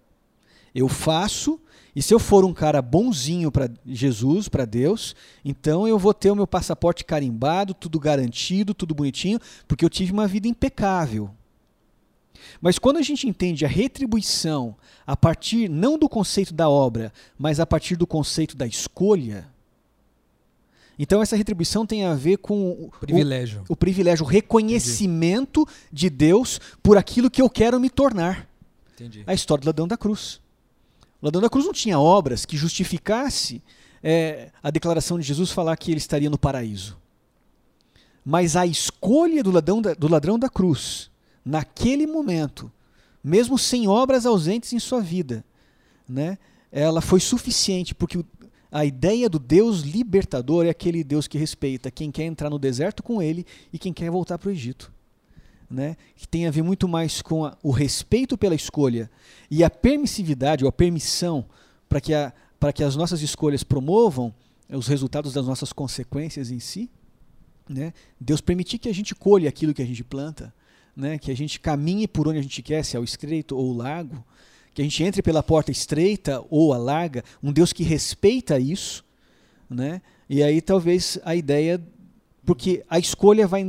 Eu 0.75 0.89
faço, 0.89 1.61
e 1.95 2.03
se 2.03 2.13
eu 2.13 2.19
for 2.19 2.45
um 2.45 2.53
cara 2.53 2.83
bonzinho 2.83 3.51
para 3.51 3.71
Jesus, 3.87 4.49
para 4.49 4.65
Deus, 4.65 5.15
então 5.45 5.87
eu 5.87 5.99
vou 5.99 6.13
ter 6.13 6.31
o 6.31 6.37
meu 6.37 6.47
passaporte 6.47 7.05
carimbado, 7.05 7.73
tudo 7.73 7.99
garantido, 8.01 8.75
tudo 8.75 8.95
bonitinho, 8.95 9.39
porque 9.69 9.85
eu 9.85 9.89
tive 9.89 10.13
uma 10.13 10.27
vida 10.27 10.49
impecável. 10.49 11.31
Mas 12.61 12.79
quando 12.79 12.99
a 12.99 13.03
gente 13.03 13.27
entende 13.29 13.65
a 13.65 13.69
retribuição 13.69 14.77
a 15.07 15.17
partir 15.17 15.69
não 15.69 15.99
do 15.99 16.09
conceito 16.09 16.53
da 16.53 16.69
obra, 16.69 17.13
mas 17.39 17.61
a 17.61 17.67
partir 17.67 17.97
do 17.97 18.07
conceito 18.07 18.57
da 18.57 18.67
escolha, 18.67 19.49
então 20.99 21.21
essa 21.21 21.37
retribuição 21.37 21.87
tem 21.87 22.05
a 22.05 22.15
ver 22.15 22.39
com 22.39 22.71
o 22.71 22.91
privilégio, 23.01 23.63
o, 23.69 23.75
o 23.75 23.77
privilégio, 23.77 24.25
o 24.25 24.29
reconhecimento 24.29 25.63
Entendi. 25.63 25.89
de 25.93 26.11
Deus 26.11 26.61
por 26.83 26.97
aquilo 26.97 27.31
que 27.31 27.43
eu 27.43 27.51
quero 27.51 27.79
me 27.79 27.91
tornar. 27.91 28.49
Entendi. 28.95 29.23
A 29.27 29.35
história 29.35 29.63
do 29.63 29.67
ladrão 29.67 29.87
da 29.87 29.97
cruz. 29.97 30.41
O 31.21 31.27
ladrão 31.27 31.43
da 31.43 31.51
cruz 31.51 31.67
não 31.67 31.73
tinha 31.73 31.99
obras 31.99 32.47
que 32.47 32.57
justificasse 32.57 33.63
é, 34.03 34.51
a 34.63 34.71
declaração 34.71 35.19
de 35.19 35.27
Jesus 35.27 35.51
falar 35.51 35.77
que 35.77 35.91
ele 35.91 35.99
estaria 35.99 36.31
no 36.31 36.39
paraíso. 36.39 36.97
Mas 38.25 38.57
a 38.57 38.67
escolha 38.67 39.43
do 39.43 39.51
ladrão 39.51 39.83
da, 39.83 39.95
do 39.95 40.09
ladrão 40.09 40.39
da 40.39 40.49
cruz, 40.49 41.11
naquele 41.45 42.07
momento, 42.07 42.73
mesmo 43.23 43.59
sem 43.59 43.87
obras 43.87 44.25
ausentes 44.27 44.73
em 44.73 44.79
sua 44.79 45.01
vida, 45.01 45.45
né, 46.09 46.39
ela 46.73 47.01
foi 47.01 47.21
suficiente, 47.21 47.95
porque 47.95 48.25
a 48.77 48.85
ideia 48.85 49.27
do 49.27 49.39
Deus 49.39 49.81
libertador 49.81 50.67
é 50.67 50.69
aquele 50.69 51.03
Deus 51.03 51.27
que 51.27 51.39
respeita 51.39 51.91
quem 51.91 52.11
quer 52.11 52.25
entrar 52.25 52.51
no 52.51 52.59
deserto 52.59 53.03
com 53.03 53.23
ele 53.23 53.47
e 53.73 53.79
quem 53.79 53.91
quer 53.91 54.11
voltar 54.11 54.37
para 54.37 54.51
o 54.51 54.53
Egito. 54.53 54.93
Né? 55.71 55.97
Que 56.15 56.29
tem 56.29 56.47
a 56.47 56.51
ver 56.51 56.61
muito 56.61 56.87
mais 56.87 57.23
com 57.23 57.47
a, 57.47 57.57
o 57.63 57.71
respeito 57.71 58.37
pela 58.37 58.55
escolha 58.55 59.11
e 59.51 59.65
a 59.65 59.71
permissividade 59.71 60.63
ou 60.63 60.69
a 60.69 60.73
permissão 60.73 61.47
para 61.89 62.03
que, 62.03 62.13
a, 62.13 62.31
que 62.75 62.85
as 62.85 62.95
nossas 62.97 63.23
escolhas 63.23 63.65
promovam 63.65 64.35
os 64.69 64.89
resultados 64.89 65.33
das 65.33 65.47
nossas 65.47 65.73
consequências 65.73 66.51
em 66.51 66.61
si. 66.61 66.91
Né? 67.67 67.95
Deus 68.21 68.43
permitir 68.43 68.77
que 68.77 68.91
a 68.91 68.95
gente 68.95 69.15
colhe 69.15 69.49
aquilo 69.49 69.73
que 69.73 69.81
a 69.81 69.87
gente 69.87 70.05
planta, 70.05 70.53
né? 70.95 71.17
que 71.17 71.31
a 71.31 71.37
gente 71.37 71.59
caminhe 71.59 72.07
por 72.07 72.29
onde 72.29 72.41
a 72.41 72.43
gente 72.43 72.61
quer, 72.61 72.85
se 72.85 72.95
é 72.95 73.01
o 73.01 73.05
estreito 73.05 73.57
ou 73.57 73.71
o 73.71 73.75
lago 73.75 74.23
que 74.77 74.83
a 74.83 74.85
gente 74.85 75.03
entre 75.03 75.23
pela 75.23 75.43
porta 75.43 75.71
estreita 75.71 76.45
ou 76.51 76.75
a 76.75 76.77
larga, 76.77 77.25
um 77.43 77.51
Deus 77.51 77.73
que 77.73 77.83
respeita 77.83 78.61
isso, 78.61 79.03
né? 79.71 80.03
E 80.29 80.43
aí 80.43 80.61
talvez 80.61 81.19
a 81.25 81.35
ideia 81.35 81.83
porque 82.45 82.85
a 82.89 82.99
escolha 82.99 83.47
vai 83.47 83.63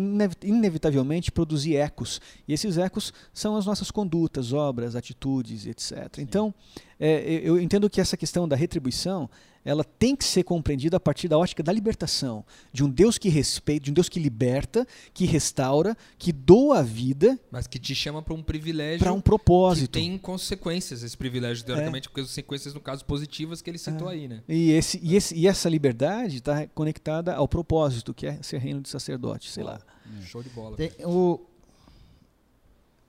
inevitavelmente 0.43 1.31
produzir 1.31 1.77
ecos. 1.77 2.19
E 2.45 2.53
esses 2.53 2.77
ecos 2.77 3.13
são 3.33 3.55
as 3.55 3.65
nossas 3.65 3.89
condutas, 3.89 4.51
obras, 4.51 4.97
atitudes, 4.97 5.65
etc. 5.65 6.09
Sim. 6.13 6.21
Então, 6.21 6.53
é, 6.99 7.41
eu 7.43 7.59
entendo 7.59 7.89
que 7.89 8.01
essa 8.01 8.17
questão 8.17 8.47
da 8.47 8.55
retribuição 8.55 9.29
ela 9.67 9.83
tem 9.83 10.15
que 10.15 10.23
ser 10.23 10.43
compreendida 10.43 10.95
a 10.95 10.99
partir 10.99 11.27
da 11.27 11.37
ótica 11.37 11.61
da 11.61 11.73
libertação, 11.73 12.45
de 12.71 12.85
um 12.85 12.89
Deus 12.89 13.17
que 13.17 13.27
respeita, 13.27 13.83
de 13.83 13.91
um 13.91 13.93
Deus 13.93 14.07
que 14.07 14.17
liberta, 14.17 14.87
que 15.13 15.25
restaura, 15.25 15.95
que 16.17 16.31
doa 16.31 16.79
a 16.79 16.81
vida, 16.81 17.37
mas 17.51 17.67
que 17.67 17.77
te 17.77 17.93
chama 17.93 18.21
para 18.21 18.33
um 18.33 18.41
privilégio, 18.41 18.99
para 18.99 19.11
um 19.11 19.19
propósito. 19.19 19.91
Que 19.91 19.99
tem 19.99 20.17
consequências 20.17 21.03
esse 21.03 21.17
privilégio 21.17 21.65
teoricamente, 21.65 22.07
é. 22.07 22.09
porque 22.09 22.21
as 22.21 22.27
consequências 22.27 22.73
no 22.73 22.79
caso 22.79 23.03
positivas 23.03 23.61
que 23.61 23.69
ele 23.69 23.77
citou 23.77 24.09
é. 24.09 24.13
aí, 24.13 24.27
né? 24.29 24.41
E 24.47 24.71
esse, 24.71 25.01
e 25.03 25.17
esse 25.17 25.35
e 25.35 25.47
essa 25.47 25.67
liberdade 25.67 26.37
está 26.37 26.65
conectada 26.67 27.35
ao 27.35 27.45
propósito, 27.45 28.13
que 28.13 28.25
é 28.25 28.41
ser 28.41 28.59
reino 28.59 28.79
de 28.79 28.87
sacerdote, 28.87 29.51
sei 29.51 29.65
lá. 29.65 29.81
Show 30.21 30.41
de 30.41 30.49
bola. 30.49 30.77
Tem, 30.77 30.91
o, 31.03 31.41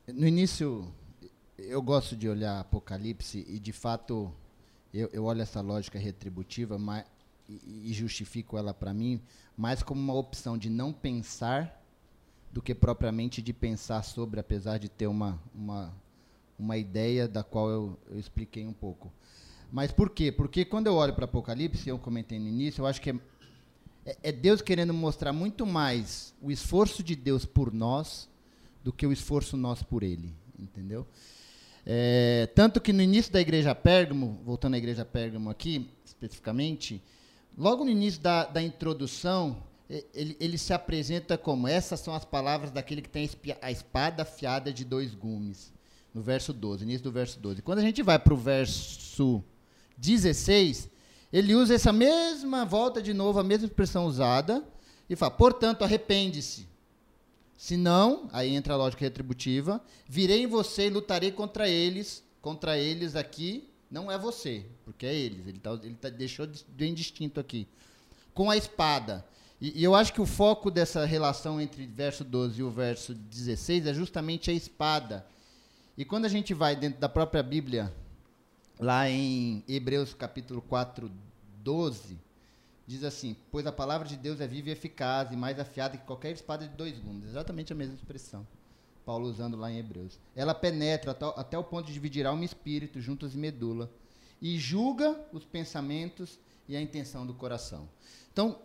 no 0.08 0.26
início 0.26 0.92
eu 1.58 1.82
gosto 1.82 2.16
de 2.16 2.28
olhar 2.28 2.60
Apocalipse 2.60 3.44
e 3.48 3.58
de 3.58 3.72
fato 3.72 4.32
eu, 4.94 5.10
eu 5.12 5.24
olho 5.24 5.42
essa 5.42 5.60
lógica 5.60 5.98
retributiva 5.98 6.78
mas, 6.78 7.04
e, 7.48 7.90
e 7.90 7.92
justifico 7.92 8.56
ela 8.56 8.72
para 8.72 8.94
mim 8.94 9.20
mais 9.56 9.82
como 9.82 10.00
uma 10.00 10.14
opção 10.14 10.56
de 10.56 10.70
não 10.70 10.92
pensar 10.92 11.78
do 12.52 12.62
que 12.62 12.74
propriamente 12.74 13.42
de 13.42 13.52
pensar 13.52 14.02
sobre, 14.02 14.40
apesar 14.40 14.78
de 14.78 14.88
ter 14.88 15.06
uma, 15.06 15.40
uma, 15.54 15.94
uma 16.58 16.76
ideia 16.76 17.28
da 17.28 17.42
qual 17.42 17.68
eu, 17.68 17.98
eu 18.10 18.18
expliquei 18.18 18.66
um 18.66 18.72
pouco. 18.72 19.12
Mas 19.70 19.92
por 19.92 20.10
quê? 20.10 20.32
Porque 20.32 20.64
quando 20.64 20.86
eu 20.86 20.94
olho 20.94 21.14
para 21.14 21.26
Apocalipse, 21.26 21.88
eu 21.88 21.98
comentei 21.98 22.38
no 22.38 22.48
início, 22.48 22.82
eu 22.82 22.86
acho 22.86 23.00
que 23.00 23.10
é, 23.10 23.16
é, 24.06 24.16
é 24.22 24.32
Deus 24.32 24.62
querendo 24.62 24.94
mostrar 24.94 25.32
muito 25.32 25.66
mais 25.66 26.34
o 26.40 26.50
esforço 26.50 27.02
de 27.02 27.14
Deus 27.14 27.44
por 27.44 27.72
nós 27.72 28.28
do 28.82 28.92
que 28.92 29.06
o 29.06 29.12
esforço 29.12 29.56
nosso 29.56 29.86
por 29.86 30.02
Ele, 30.02 30.34
entendeu? 30.58 31.06
É, 31.90 32.46
tanto 32.54 32.82
que 32.82 32.92
no 32.92 33.00
início 33.00 33.32
da 33.32 33.40
igreja 33.40 33.74
Pérgamo, 33.74 34.38
voltando 34.44 34.74
à 34.74 34.76
igreja 34.76 35.06
Pérgamo 35.06 35.48
aqui, 35.48 35.88
especificamente, 36.04 37.02
logo 37.56 37.82
no 37.82 37.90
início 37.90 38.20
da, 38.20 38.44
da 38.44 38.60
introdução, 38.60 39.56
ele, 40.12 40.36
ele, 40.38 40.58
se 40.58 40.74
apresenta 40.74 41.38
como: 41.38 41.66
essas 41.66 42.00
são 42.00 42.14
as 42.14 42.26
palavras 42.26 42.70
daquele 42.70 43.00
que 43.00 43.08
tem 43.08 43.30
a 43.62 43.72
espada 43.72 44.22
afiada 44.22 44.70
de 44.70 44.84
dois 44.84 45.14
gumes. 45.14 45.72
No 46.12 46.20
verso 46.20 46.52
12, 46.52 46.84
início 46.84 47.04
do 47.04 47.12
verso 47.12 47.40
12. 47.40 47.62
Quando 47.62 47.78
a 47.78 47.82
gente 47.82 48.02
vai 48.02 48.18
para 48.18 48.34
o 48.34 48.36
verso 48.36 49.42
16, 49.96 50.90
ele 51.32 51.54
usa 51.54 51.74
essa 51.74 51.92
mesma, 51.92 52.66
volta 52.66 53.00
de 53.00 53.14
novo, 53.14 53.38
a 53.38 53.44
mesma 53.44 53.66
expressão 53.66 54.04
usada, 54.04 54.62
e 55.08 55.16
fala: 55.16 55.30
portanto, 55.30 55.84
arrepende-se 55.84 56.68
se 57.58 57.76
não, 57.76 58.28
aí 58.32 58.54
entra 58.54 58.74
a 58.74 58.76
lógica 58.76 59.04
retributiva, 59.04 59.82
virei 60.08 60.44
em 60.44 60.46
você 60.46 60.86
e 60.86 60.90
lutarei 60.90 61.32
contra 61.32 61.68
eles, 61.68 62.22
contra 62.40 62.78
eles 62.78 63.16
aqui, 63.16 63.68
não 63.90 64.12
é 64.12 64.16
você, 64.16 64.64
porque 64.84 65.04
é 65.04 65.12
eles, 65.12 65.44
ele, 65.44 65.58
tá, 65.58 65.72
ele 65.82 65.96
tá, 65.96 66.08
deixou 66.08 66.48
bem 66.68 66.94
distinto 66.94 67.40
aqui. 67.40 67.66
Com 68.32 68.48
a 68.48 68.56
espada. 68.56 69.26
E, 69.60 69.80
e, 69.80 69.82
eu 69.82 69.92
acho 69.92 70.12
que 70.12 70.20
o 70.20 70.26
foco 70.26 70.70
dessa 70.70 71.04
relação 71.04 71.60
entre 71.60 71.84
verso 71.84 72.22
12 72.22 72.60
e 72.60 72.62
o 72.62 72.70
verso 72.70 73.12
16 73.12 73.88
é 73.88 73.92
justamente 73.92 74.52
a 74.52 74.54
espada. 74.54 75.26
E 75.96 76.04
quando 76.04 76.26
a 76.26 76.28
gente 76.28 76.54
vai 76.54 76.76
dentro 76.76 77.00
da 77.00 77.08
própria 77.08 77.42
Bíblia, 77.42 77.92
lá 78.78 79.10
em 79.10 79.64
Hebreus 79.66 80.14
capítulo 80.14 80.62
4, 80.62 81.10
12, 81.64 82.16
diz 82.88 83.04
assim: 83.04 83.36
Pois 83.50 83.66
a 83.66 83.72
palavra 83.72 84.08
de 84.08 84.16
Deus 84.16 84.40
é 84.40 84.46
viva 84.46 84.70
e 84.70 84.72
eficaz, 84.72 85.30
e 85.30 85.36
mais 85.36 85.60
afiada 85.60 85.98
que 85.98 86.06
qualquer 86.06 86.32
espada 86.32 86.66
de 86.66 86.74
dois 86.74 86.98
gumes. 86.98 87.26
Exatamente 87.26 87.72
a 87.72 87.76
mesma 87.76 87.94
expressão. 87.94 88.46
Paulo 89.04 89.28
usando 89.28 89.56
lá 89.56 89.70
em 89.70 89.78
Hebreus. 89.78 90.18
Ela 90.34 90.54
penetra 90.54 91.16
até 91.36 91.56
o 91.56 91.64
ponto 91.64 91.86
de 91.86 91.92
dividir 91.92 92.26
alma 92.26 92.42
e 92.42 92.46
espírito, 92.46 93.00
juntos 93.00 93.34
e 93.34 93.38
medula, 93.38 93.90
e 94.40 94.58
julga 94.58 95.18
os 95.32 95.44
pensamentos 95.44 96.38
e 96.66 96.76
a 96.76 96.80
intenção 96.80 97.26
do 97.26 97.34
coração. 97.34 97.88
Então, 98.32 98.58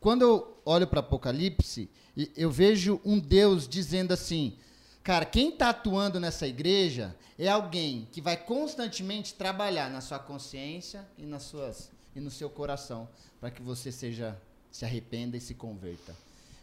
quando 0.00 0.22
eu 0.22 0.56
olho 0.64 0.86
para 0.86 1.00
Apocalipse, 1.00 1.88
eu 2.36 2.50
vejo 2.50 3.00
um 3.04 3.18
Deus 3.18 3.68
dizendo 3.68 4.12
assim: 4.12 4.56
Cara, 5.02 5.26
quem 5.26 5.50
está 5.50 5.68
atuando 5.68 6.18
nessa 6.18 6.46
igreja 6.46 7.14
é 7.38 7.48
alguém 7.48 8.08
que 8.10 8.22
vai 8.22 8.38
constantemente 8.38 9.34
trabalhar 9.34 9.90
na 9.90 10.00
sua 10.00 10.18
consciência 10.18 11.06
e 11.18 11.24
nas 11.24 11.42
suas 11.42 11.90
e 12.20 12.22
no 12.22 12.30
seu 12.30 12.50
coração, 12.50 13.08
para 13.40 13.50
que 13.50 13.62
você 13.62 13.90
seja 13.90 14.38
se 14.70 14.84
arrependa 14.84 15.36
e 15.36 15.40
se 15.40 15.54
converta. 15.54 16.14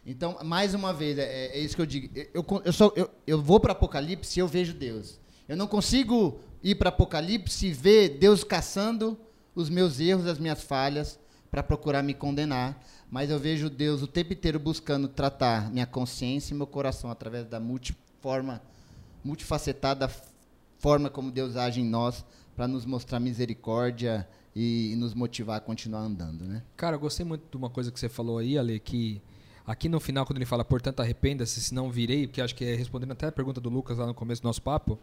Então, 0.06 0.38
mais 0.42 0.72
uma 0.72 0.94
vez, 0.94 1.18
é, 1.18 1.48
é 1.48 1.58
isso 1.58 1.76
que 1.76 1.82
eu 1.82 1.86
digo. 1.86 2.08
Eu, 2.32 2.46
eu, 2.64 2.72
só, 2.72 2.92
eu, 2.96 3.10
eu 3.26 3.42
vou 3.42 3.60
para 3.60 3.72
Apocalipse 3.72 4.38
e 4.38 4.40
eu 4.40 4.48
vejo 4.48 4.72
Deus. 4.72 5.20
Eu 5.46 5.56
não 5.56 5.66
consigo 5.66 6.40
ir 6.62 6.76
para 6.76 6.88
Apocalipse 6.88 7.66
e 7.66 7.72
ver 7.72 8.10
Deus 8.18 8.42
caçando 8.42 9.18
os 9.54 9.68
meus 9.68 10.00
erros, 10.00 10.26
as 10.26 10.38
minhas 10.38 10.62
falhas, 10.62 11.18
para 11.50 11.62
procurar 11.62 12.02
me 12.02 12.14
condenar. 12.14 12.82
Mas 13.10 13.28
eu 13.28 13.38
vejo 13.38 13.68
Deus 13.68 14.00
o 14.00 14.06
tempo 14.06 14.32
inteiro 14.32 14.58
buscando 14.58 15.08
tratar 15.08 15.70
minha 15.70 15.86
consciência 15.86 16.54
e 16.54 16.56
meu 16.56 16.66
coração 16.66 17.10
através 17.10 17.46
da 17.46 17.58
multiforma, 17.58 18.62
multifacetada 19.22 20.08
forma 20.78 21.10
como 21.10 21.30
Deus 21.30 21.56
age 21.56 21.80
em 21.80 21.84
nós 21.84 22.24
para 22.54 22.68
nos 22.68 22.84
mostrar 22.86 23.20
misericórdia 23.20 24.26
e, 24.58 24.92
e, 24.92 24.96
nos 24.96 25.14
motivar 25.14 25.58
a 25.58 25.60
continuar 25.60 26.00
andando, 26.00 26.44
né? 26.44 26.62
Cara, 26.76 26.96
eu 26.96 27.00
gostei 27.00 27.24
muito 27.24 27.44
de 27.48 27.56
uma 27.56 27.70
coisa 27.70 27.92
que 27.92 28.00
você 28.00 28.08
falou 28.08 28.38
aí, 28.38 28.58
Ale, 28.58 28.80
que 28.80 29.22
Aqui 29.68 29.86
no 29.86 30.00
final, 30.00 30.24
quando 30.24 30.38
ele 30.38 30.46
fala, 30.46 30.64
portanto, 30.64 31.00
arrependa-se, 31.00 31.60
se 31.60 31.74
não 31.74 31.90
virei, 31.90 32.26
porque 32.26 32.40
acho 32.40 32.54
que 32.54 32.64
é 32.64 32.74
respondendo 32.74 33.12
até 33.12 33.26
a 33.26 33.32
pergunta 33.32 33.60
do 33.60 33.68
Lucas 33.68 33.98
lá 33.98 34.06
no 34.06 34.14
começo 34.14 34.40
do 34.40 34.46
nosso 34.46 34.62
papo, 34.62 34.98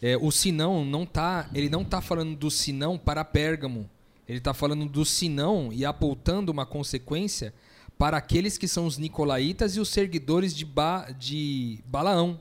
é, 0.00 0.16
o 0.16 0.30
sinão 0.30 0.84
não 0.84 1.04
tá, 1.04 1.50
ele 1.52 1.68
não 1.68 1.84
tá 1.84 2.00
falando 2.00 2.36
do 2.36 2.52
sinão 2.52 2.96
para 2.96 3.24
Pérgamo. 3.24 3.90
Ele 4.28 4.38
está 4.38 4.54
falando 4.54 4.86
do 4.86 5.04
sinão 5.04 5.72
e 5.72 5.84
apontando 5.84 6.52
uma 6.52 6.64
consequência 6.64 7.52
para 7.98 8.16
aqueles 8.16 8.56
que 8.56 8.68
são 8.68 8.86
os 8.86 8.96
nicolaítas 8.96 9.74
e 9.74 9.80
os 9.80 9.88
seguidores 9.88 10.54
de, 10.54 10.64
ba, 10.64 11.10
de 11.10 11.80
Balaão. 11.84 12.38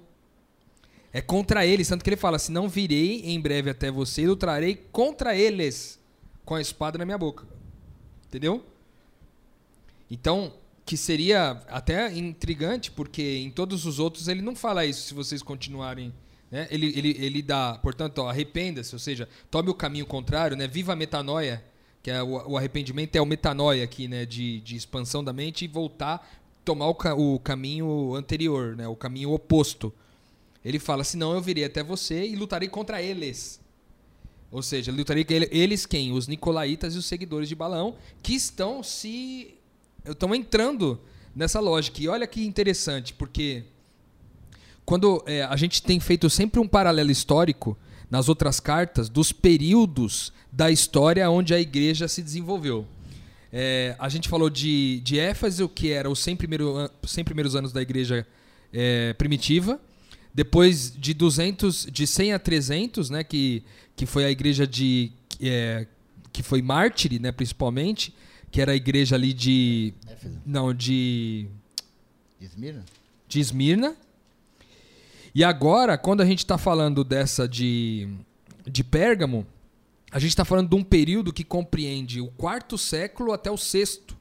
É 1.11 1.19
contra 1.19 1.65
eles, 1.65 1.87
tanto 1.87 2.03
que 2.03 2.11
ele 2.11 2.15
fala: 2.15 2.37
se 2.37 2.51
não 2.51 2.69
virei 2.69 3.21
em 3.25 3.41
breve 3.41 3.71
até 3.71 3.89
você 3.89 4.21
e 4.21 4.27
lutarei 4.27 4.75
contra 4.91 5.35
eles 5.35 5.98
com 6.49 6.55
a 6.55 6.61
espada 6.61 6.97
na 6.97 7.05
minha 7.05 7.17
boca. 7.17 7.45
Entendeu? 8.27 8.65
Então, 10.09 10.51
que 10.83 10.97
seria 10.97 11.61
até 11.67 12.11
intrigante, 12.11 12.89
porque 12.89 13.37
em 13.37 13.51
todos 13.51 13.85
os 13.85 13.99
outros 13.99 14.27
ele 14.27 14.41
não 14.41 14.55
fala 14.55 14.83
isso 14.83 15.03
se 15.03 15.13
vocês 15.13 15.43
continuarem. 15.43 16.11
Né? 16.49 16.67
Ele, 16.71 16.87
ele, 16.97 17.15
ele 17.19 17.41
dá, 17.43 17.77
portanto, 17.83 18.23
arrependa-se, 18.23 18.95
ou 18.95 18.99
seja, 18.99 19.29
tome 19.51 19.69
o 19.69 19.75
caminho 19.75 20.07
contrário, 20.07 20.57
né? 20.57 20.67
viva 20.67 20.93
a 20.93 20.95
metanoia, 20.95 21.63
que 22.01 22.09
é 22.09 22.23
o, 22.23 22.53
o 22.53 22.57
arrependimento 22.57 23.15
é 23.15 23.21
o 23.21 23.27
metanoia 23.27 23.83
aqui, 23.83 24.07
né? 24.07 24.25
de, 24.25 24.59
de 24.61 24.75
expansão 24.75 25.23
da 25.23 25.31
mente 25.31 25.65
e 25.65 25.67
voltar, 25.67 26.27
tomar 26.65 26.87
o, 26.87 27.35
o 27.35 27.39
caminho 27.39 28.15
anterior, 28.15 28.75
né? 28.75 28.87
o 28.87 28.95
caminho 28.95 29.31
oposto. 29.33 29.93
Ele 30.65 30.79
fala: 30.79 31.03
senão 31.03 31.35
eu 31.35 31.41
virei 31.41 31.65
até 31.65 31.83
você 31.83 32.25
e 32.25 32.35
lutarei 32.35 32.67
contra 32.67 32.99
eles. 32.99 33.61
Ou 34.51 34.63
seja, 34.63 34.91
lutaria 34.91 35.25
eles 35.51 35.85
quem? 35.85 36.11
Os 36.11 36.27
nicolaítas 36.27 36.95
e 36.95 36.97
os 36.97 37.05
seguidores 37.05 37.47
de 37.47 37.55
Balaão, 37.55 37.95
que 38.23 38.33
estão 38.33 38.81
se 38.81 39.55
estão 40.05 40.33
entrando 40.33 40.99
nessa 41.35 41.59
lógica. 41.59 42.01
E 42.01 42.07
olha 42.07 42.25
que 42.25 42.45
interessante, 42.45 43.13
porque 43.13 43.63
quando 44.85 45.23
é, 45.27 45.43
a 45.43 45.55
gente 45.55 45.83
tem 45.83 45.99
feito 45.99 46.29
sempre 46.29 46.59
um 46.59 46.67
paralelo 46.67 47.11
histórico 47.11 47.77
nas 48.09 48.27
outras 48.27 48.59
cartas 48.59 49.07
dos 49.07 49.31
períodos 49.31 50.33
da 50.51 50.71
história 50.71 51.29
onde 51.29 51.53
a 51.53 51.59
igreja 51.59 52.07
se 52.07 52.23
desenvolveu. 52.23 52.87
É, 53.53 53.95
a 53.99 54.09
gente 54.09 54.27
falou 54.27 54.49
de, 54.49 54.99
de 55.01 55.19
Éfeso, 55.19 55.69
que 55.69 55.91
era 55.91 56.09
os 56.09 56.19
100, 56.19 56.35
primeiro, 56.35 56.89
100 57.03 57.23
primeiros 57.23 57.55
anos 57.55 57.71
da 57.71 57.81
igreja 57.81 58.25
é, 58.73 59.13
primitiva. 59.13 59.79
Depois 60.33 60.91
de 60.95 61.13
200, 61.13 61.87
de 61.91 62.05
100 62.05 62.33
a 62.33 62.39
300, 62.39 63.09
né, 63.09 63.23
que, 63.23 63.63
que 63.95 64.05
foi 64.05 64.25
a 64.25 64.31
igreja 64.31 64.65
de 64.67 65.11
é, 65.41 65.87
que 66.31 66.43
foi 66.43 66.61
mártire, 66.61 67.19
né, 67.19 67.31
principalmente 67.31 68.13
que 68.51 68.61
era 68.61 68.71
a 68.71 68.75
igreja 68.75 69.15
ali 69.15 69.33
de. 69.33 69.93
Éfeso. 70.07 70.41
Não, 70.45 70.73
de. 70.73 71.47
De 72.39 72.45
Esmirna? 72.45 72.85
De 73.27 73.39
Esmirna. 73.39 73.95
E 75.33 75.43
agora, 75.43 75.97
quando 75.97 76.21
a 76.21 76.25
gente 76.25 76.39
está 76.39 76.57
falando 76.57 77.03
dessa 77.03 77.47
de, 77.47 78.07
de 78.65 78.83
Pérgamo, 78.83 79.45
a 80.11 80.17
gente 80.17 80.31
está 80.31 80.43
falando 80.43 80.69
de 80.69 80.75
um 80.75 80.83
período 80.83 81.31
que 81.31 81.43
compreende 81.43 82.19
o 82.19 82.27
quarto 82.31 82.77
século 82.77 83.31
até 83.31 83.51
o 83.51 83.57
sexto 83.57 84.17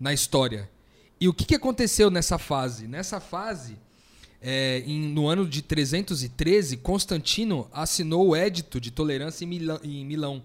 na 0.00 0.12
história. 0.12 0.68
E 1.20 1.28
o 1.28 1.34
que, 1.34 1.44
que 1.44 1.54
aconteceu 1.54 2.10
nessa 2.10 2.38
fase? 2.38 2.88
Nessa 2.88 3.20
fase, 3.20 3.76
é, 4.42 4.82
em, 4.84 5.00
no 5.00 5.28
ano 5.28 5.46
de 5.46 5.62
313, 5.62 6.76
Constantino 6.78 7.68
assinou 7.72 8.28
o 8.28 8.36
Édito 8.36 8.80
de 8.80 8.90
Tolerância 8.90 9.44
em 9.44 9.48
Milão. 9.48 9.80
Em 9.82 10.04
Milão 10.04 10.42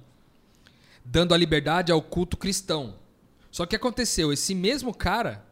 dando 1.09 1.33
a 1.33 1.37
liberdade 1.37 1.91
ao 1.91 2.01
culto 2.01 2.35
cristão. 2.35 2.95
Só 3.49 3.65
que 3.65 3.75
aconteceu, 3.75 4.33
esse 4.33 4.53
mesmo 4.53 4.93
cara 4.93 5.43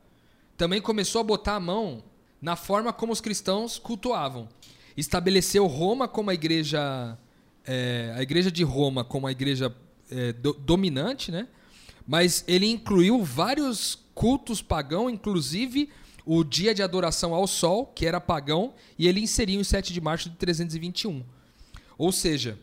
também 0.58 0.82
começou 0.82 1.22
a 1.22 1.24
botar 1.24 1.56
a 1.56 1.60
mão 1.60 2.04
na 2.42 2.56
forma 2.56 2.92
como 2.94 3.14
os 3.14 3.22
cristãos 3.22 3.80
cultuavam. 3.80 4.48
Estabeleceu 4.96 5.66
Roma 5.66 6.08
como 6.08 6.30
a 6.30 6.34
igreja, 6.34 7.18
é, 7.66 8.14
a 8.16 8.22
igreja 8.22 8.52
de 8.52 8.64
Roma 8.64 9.04
como 9.04 9.28
a 9.28 9.32
igreja 9.32 9.74
é, 10.12 10.34
do, 10.34 10.54
dominante, 10.54 11.32
né? 11.32 11.48
Mas 12.08 12.44
ele 12.48 12.68
incluiu 12.68 13.24
vários 13.24 13.98
cultos 14.14 14.62
pagãos, 14.62 15.12
inclusive 15.12 15.90
o 16.26 16.44
dia 16.44 16.74
de 16.74 16.82
adoração 16.82 17.34
ao 17.34 17.46
sol, 17.46 17.86
que 17.86 18.06
era 18.06 18.20
pagão, 18.20 18.74
e 18.98 19.08
ele 19.08 19.22
inseriu 19.22 19.60
em 19.60 19.64
7 19.64 19.94
de 19.94 20.02
março 20.02 20.30
de 20.30 20.36
321. 20.36 21.24
Ou 21.98 22.12
seja, 22.12 22.58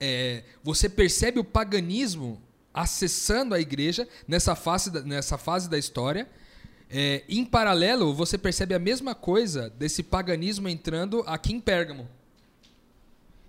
é, 0.00 0.42
você 0.62 0.88
percebe 0.88 1.38
o 1.38 1.44
paganismo 1.44 2.42
acessando 2.72 3.54
a 3.54 3.60
igreja 3.60 4.08
nessa 4.26 4.56
fase 4.56 4.90
da, 4.90 5.00
nessa 5.02 5.38
fase 5.38 5.70
da 5.70 5.78
história. 5.78 6.28
É, 6.90 7.22
em 7.28 7.44
paralelo, 7.44 8.12
você 8.12 8.36
percebe 8.36 8.74
a 8.74 8.78
mesma 8.78 9.14
coisa 9.14 9.70
desse 9.70 10.02
paganismo 10.02 10.68
entrando 10.68 11.22
aqui 11.26 11.52
em 11.52 11.60
Pérgamo. 11.60 12.08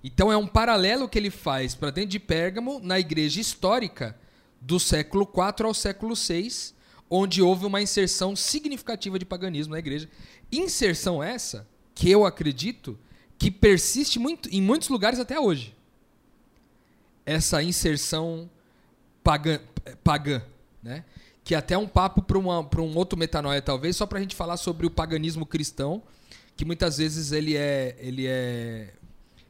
Então 0.04 0.32
é 0.32 0.38
um 0.38 0.46
paralelo 0.46 1.10
que 1.10 1.18
ele 1.18 1.32
faz 1.32 1.74
para 1.74 1.90
dentro 1.90 2.12
de 2.12 2.20
Pérgamo, 2.20 2.80
na 2.80 3.00
igreja 3.00 3.42
histórica 3.42 4.16
do 4.62 4.80
século 4.80 5.24
IV 5.24 5.66
ao 5.66 5.74
século 5.74 6.14
VI, 6.16 6.75
onde 7.10 7.42
houve 7.42 7.66
uma 7.66 7.82
inserção 7.82 8.36
significativa 8.36 9.20
de 9.20 9.26
paganismo 9.26 9.74
na 9.74 9.80
igreja. 9.80 10.10
Inserção 10.52 11.22
essa 11.22 11.68
que 11.94 12.10
eu 12.10 12.26
acredito 12.26 12.98
que 13.38 13.52
persiste 13.52 14.20
muito, 14.20 14.50
em 14.50 14.62
muitos 14.62 14.90
lugares 14.90 15.20
até 15.20 15.40
hoje 15.40 15.76
essa 17.26 17.64
inserção 17.64 18.50
pagã, 19.24 19.60
pagã 20.04 20.42
né? 20.84 21.04
que 21.44 21.56
até 21.56 21.78
um 21.78 21.88
papo 21.88 22.22
para 22.22 22.38
um 22.38 22.96
outro 22.96 23.18
metanoia, 23.18 23.62
talvez, 23.62 23.96
só 23.96 24.06
para 24.06 24.20
a 24.20 24.22
gente 24.22 24.36
falar 24.36 24.58
sobre 24.58 24.86
o 24.86 24.92
paganismo 24.92 25.46
cristão, 25.46 26.02
que 26.56 26.64
muitas 26.64 26.98
vezes 26.98 27.32
ele 27.32 27.56
é, 27.56 27.96
ele 28.00 28.26
é, 28.28 28.94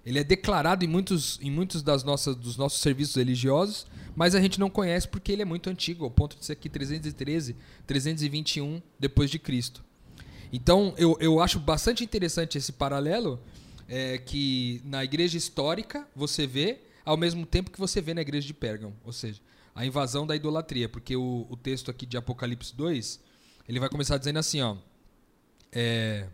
ele 0.05 0.19
é 0.19 0.23
declarado 0.23 0.83
em 0.83 0.87
muitos, 0.87 1.39
em 1.41 1.51
muitos 1.51 1.81
das 1.83 2.03
nossas, 2.03 2.35
dos 2.35 2.57
nossos 2.57 2.81
serviços 2.81 3.15
religiosos, 3.15 3.85
mas 4.15 4.33
a 4.33 4.41
gente 4.41 4.59
não 4.59 4.69
conhece 4.69 5.07
porque 5.07 5.31
ele 5.31 5.41
é 5.41 5.45
muito 5.45 5.69
antigo, 5.69 6.05
ao 6.05 6.11
ponto 6.11 6.37
de 6.37 6.45
ser 6.45 6.53
aqui 6.53 6.69
313, 6.69 7.55
321 7.85 8.81
depois 8.99 9.29
de 9.29 9.37
Cristo. 9.37 9.83
Então, 10.51 10.93
eu, 10.97 11.17
eu 11.19 11.41
acho 11.41 11.59
bastante 11.59 12.03
interessante 12.03 12.57
esse 12.57 12.71
paralelo, 12.71 13.39
é, 13.87 14.17
que 14.17 14.81
na 14.85 15.03
igreja 15.03 15.37
histórica 15.37 16.07
você 16.15 16.47
vê 16.47 16.79
ao 17.03 17.17
mesmo 17.17 17.45
tempo 17.45 17.69
que 17.69 17.79
você 17.79 18.01
vê 18.01 18.13
na 18.13 18.21
igreja 18.21 18.47
de 18.47 18.53
Pérgamo, 18.53 18.95
ou 19.03 19.13
seja, 19.13 19.39
a 19.75 19.85
invasão 19.85 20.25
da 20.25 20.35
idolatria, 20.35 20.89
porque 20.89 21.15
o, 21.15 21.45
o 21.49 21.55
texto 21.55 21.91
aqui 21.91 22.05
de 22.05 22.17
Apocalipse 22.17 22.73
2, 22.75 23.19
ele 23.67 23.79
vai 23.79 23.89
começar 23.89 24.17
dizendo 24.17 24.39
assim, 24.39 24.61
ó, 24.61 24.77
é, 25.71 26.27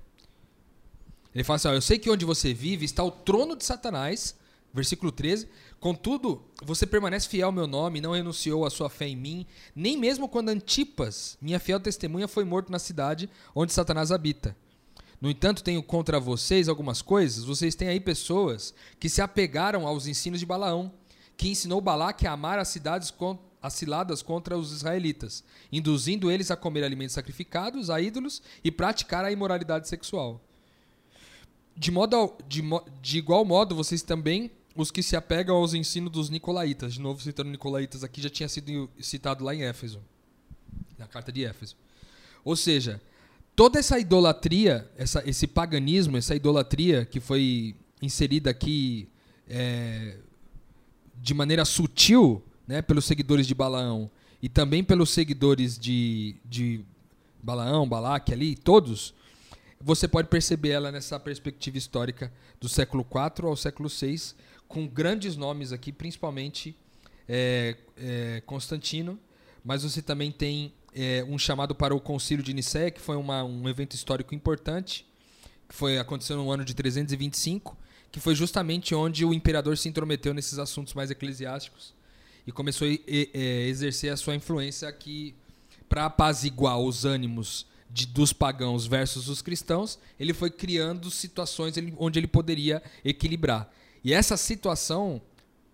ele 1.34 1.44
fala 1.44 1.56
assim, 1.56 1.67
ó, 1.67 1.74
eu 1.74 1.82
sei 1.82 1.98
que 1.98 2.10
onde 2.10 2.24
você 2.24 2.54
vive 2.54 2.86
está 2.86 3.04
o 3.04 3.12
trono 3.12 3.56
de 3.56 3.65
Satanás, 3.65 4.36
versículo 4.74 5.12
13, 5.12 5.50
contudo, 5.82 6.44
você 6.63 6.86
permanece 6.86 7.28
fiel 7.28 7.48
ao 7.48 7.52
meu 7.52 7.67
nome, 7.67 8.00
não 8.00 8.13
renunciou 8.13 8.65
à 8.65 8.70
sua 8.70 8.89
fé 8.89 9.08
em 9.08 9.15
mim, 9.15 9.46
nem 9.76 9.98
mesmo 9.98 10.30
quando 10.30 10.50
Antipas, 10.50 11.38
minha 11.41 11.60
fiel 11.60 11.80
testemunha, 11.80 12.28
foi 12.28 12.46
morto 12.46 12.72
na 12.72 12.80
cidade 12.80 13.30
onde 13.54 13.74
Satanás 13.74 14.12
habita. 14.12 14.56
No 15.20 15.30
entanto, 15.30 15.63
tenho 15.63 15.84
contra 15.84 16.20
vocês 16.20 16.70
algumas 16.70 17.02
coisas. 17.02 17.44
Vocês 17.44 17.76
têm 17.76 17.88
aí 17.88 18.00
pessoas 18.00 18.74
que 19.00 19.10
se 19.10 19.22
apegaram 19.22 19.86
aos 19.86 20.08
ensinos 20.08 20.39
de 20.39 20.46
Balaão, 20.46 20.91
que 21.36 21.50
ensinou 21.50 21.82
Balaque 21.82 22.26
a 22.26 22.32
amar 22.32 22.58
as 22.58 22.70
cidades 22.70 23.13
aciladas 23.62 24.22
contra 24.22 24.58
os 24.58 24.72
israelitas, 24.72 25.44
induzindo 25.72 26.32
eles 26.32 26.50
a 26.50 26.56
comer 26.56 26.84
alimentos 26.84 27.13
sacrificados 27.13 27.89
a 27.89 28.00
ídolos 28.02 28.41
e 28.63 28.72
praticar 28.72 29.26
a 29.26 29.32
imoralidade 29.32 29.88
sexual. 29.88 30.41
De, 31.76 31.91
modo, 31.91 32.34
de, 32.48 32.62
de 33.02 33.17
igual 33.17 33.46
modo, 33.46 33.76
vocês 33.76 34.02
também, 34.02 34.52
os 34.76 34.92
que 34.92 35.04
se 35.04 35.16
apegam 35.16 35.56
aos 35.56 35.74
ensinos 35.74 36.12
dos 36.12 36.30
nicolaítas, 36.30 36.94
de 36.94 37.02
novo 37.02 37.22
citando 37.22 37.50
nicolaítas 37.50 38.04
aqui, 38.04 38.22
já 38.22 38.30
tinha 38.30 38.48
sido 38.48 38.90
citado 39.00 39.44
lá 39.44 39.54
em 39.54 39.64
Éfeso, 39.64 40.02
na 40.98 41.08
carta 41.08 41.32
de 41.32 41.44
Éfeso. 41.44 41.76
Ou 42.44 42.56
seja, 42.56 43.02
toda 43.56 43.80
essa 43.80 44.00
idolatria, 44.00 44.90
essa, 44.98 45.28
esse 45.28 45.48
paganismo, 45.48 46.18
essa 46.18 46.36
idolatria 46.36 47.06
que 47.06 47.20
foi 47.20 47.76
inserida 48.02 48.50
aqui 48.50 49.08
é, 49.48 50.18
de 51.22 51.34
maneira 51.34 51.66
sutil 51.66 52.43
né, 52.68 52.82
pelos 52.82 53.06
seguidores 53.06 53.45
de 53.45 53.54
Balaão 53.54 54.10
e 54.41 54.50
também 54.50 54.84
pelos 54.84 55.12
seguidores 55.12 55.78
de, 55.78 56.36
de 56.45 56.84
Balaão, 57.43 57.88
Balaque 57.88 58.34
ali, 58.34 58.56
todos, 58.56 59.14
você 59.80 60.08
pode 60.08 60.30
perceber 60.30 60.70
ela 60.70 60.91
nessa 60.91 61.20
perspectiva 61.20 61.78
histórica 61.78 62.32
do 62.60 62.70
século 62.70 63.06
IV 63.06 63.48
ao 63.48 63.56
século 63.56 63.89
VI, 63.89 64.36
com 64.72 64.88
grandes 64.88 65.36
nomes 65.36 65.74
aqui, 65.74 65.91
principalmente 65.91 66.76
é, 67.28 67.76
é, 67.97 68.41
Constantino, 68.45 69.19
mas 69.63 69.84
você 69.84 70.01
também 70.01 70.32
tem 70.32 70.74
é, 70.95 71.24
um 71.28 71.38
chamado 71.38 71.76
para 71.76 71.93
o 71.93 71.99
Concílio 71.99 72.43
de 72.43 72.53
Nicéia, 72.53 72.89
que 72.89 73.01
foi 73.01 73.17
uma, 73.17 73.43
um 73.43 73.67
evento 73.67 73.95
histórico 73.95 74.34
importante, 74.34 75.05
que 75.67 75.76
foi 75.76 75.99
aconteceu 75.99 76.38
no 76.38 76.49
ano 76.49 76.63
de 76.63 76.74
325, 76.74 77.78
que 78.11 78.19
foi 78.19 78.34
justamente 78.34 78.95
onde 78.95 79.26
o 79.26 79.34
imperador 79.34 79.78
se 79.78 79.89
intrometeu 79.89 80.34
nesses 80.34 80.57
assuntos 80.57 80.93
mais 80.93 81.11
eclesiásticos 81.11 81.93
e 82.47 82.51
começou 82.51 82.88
a 82.88 82.91
e, 82.91 83.30
exercer 83.67 84.11
a 84.11 84.17
sua 84.17 84.36
influência 84.36 84.88
aqui 84.88 85.36
para 85.88 86.05
apaziguar 86.05 86.80
os 86.80 87.03
ânimos 87.03 87.65
de, 87.89 88.05
dos 88.05 88.32
pagãos 88.32 88.88
versus 88.88 89.28
os 89.28 89.41
cristãos, 89.41 89.99
ele 90.17 90.34
foi 90.34 90.49
criando 90.49 91.11
situações 91.11 91.76
ele, 91.76 91.93
onde 91.97 92.17
ele 92.17 92.28
poderia 92.28 92.82
equilibrar. 93.03 93.69
E 94.04 94.14
essa 94.14 94.36
situação, 94.36 95.22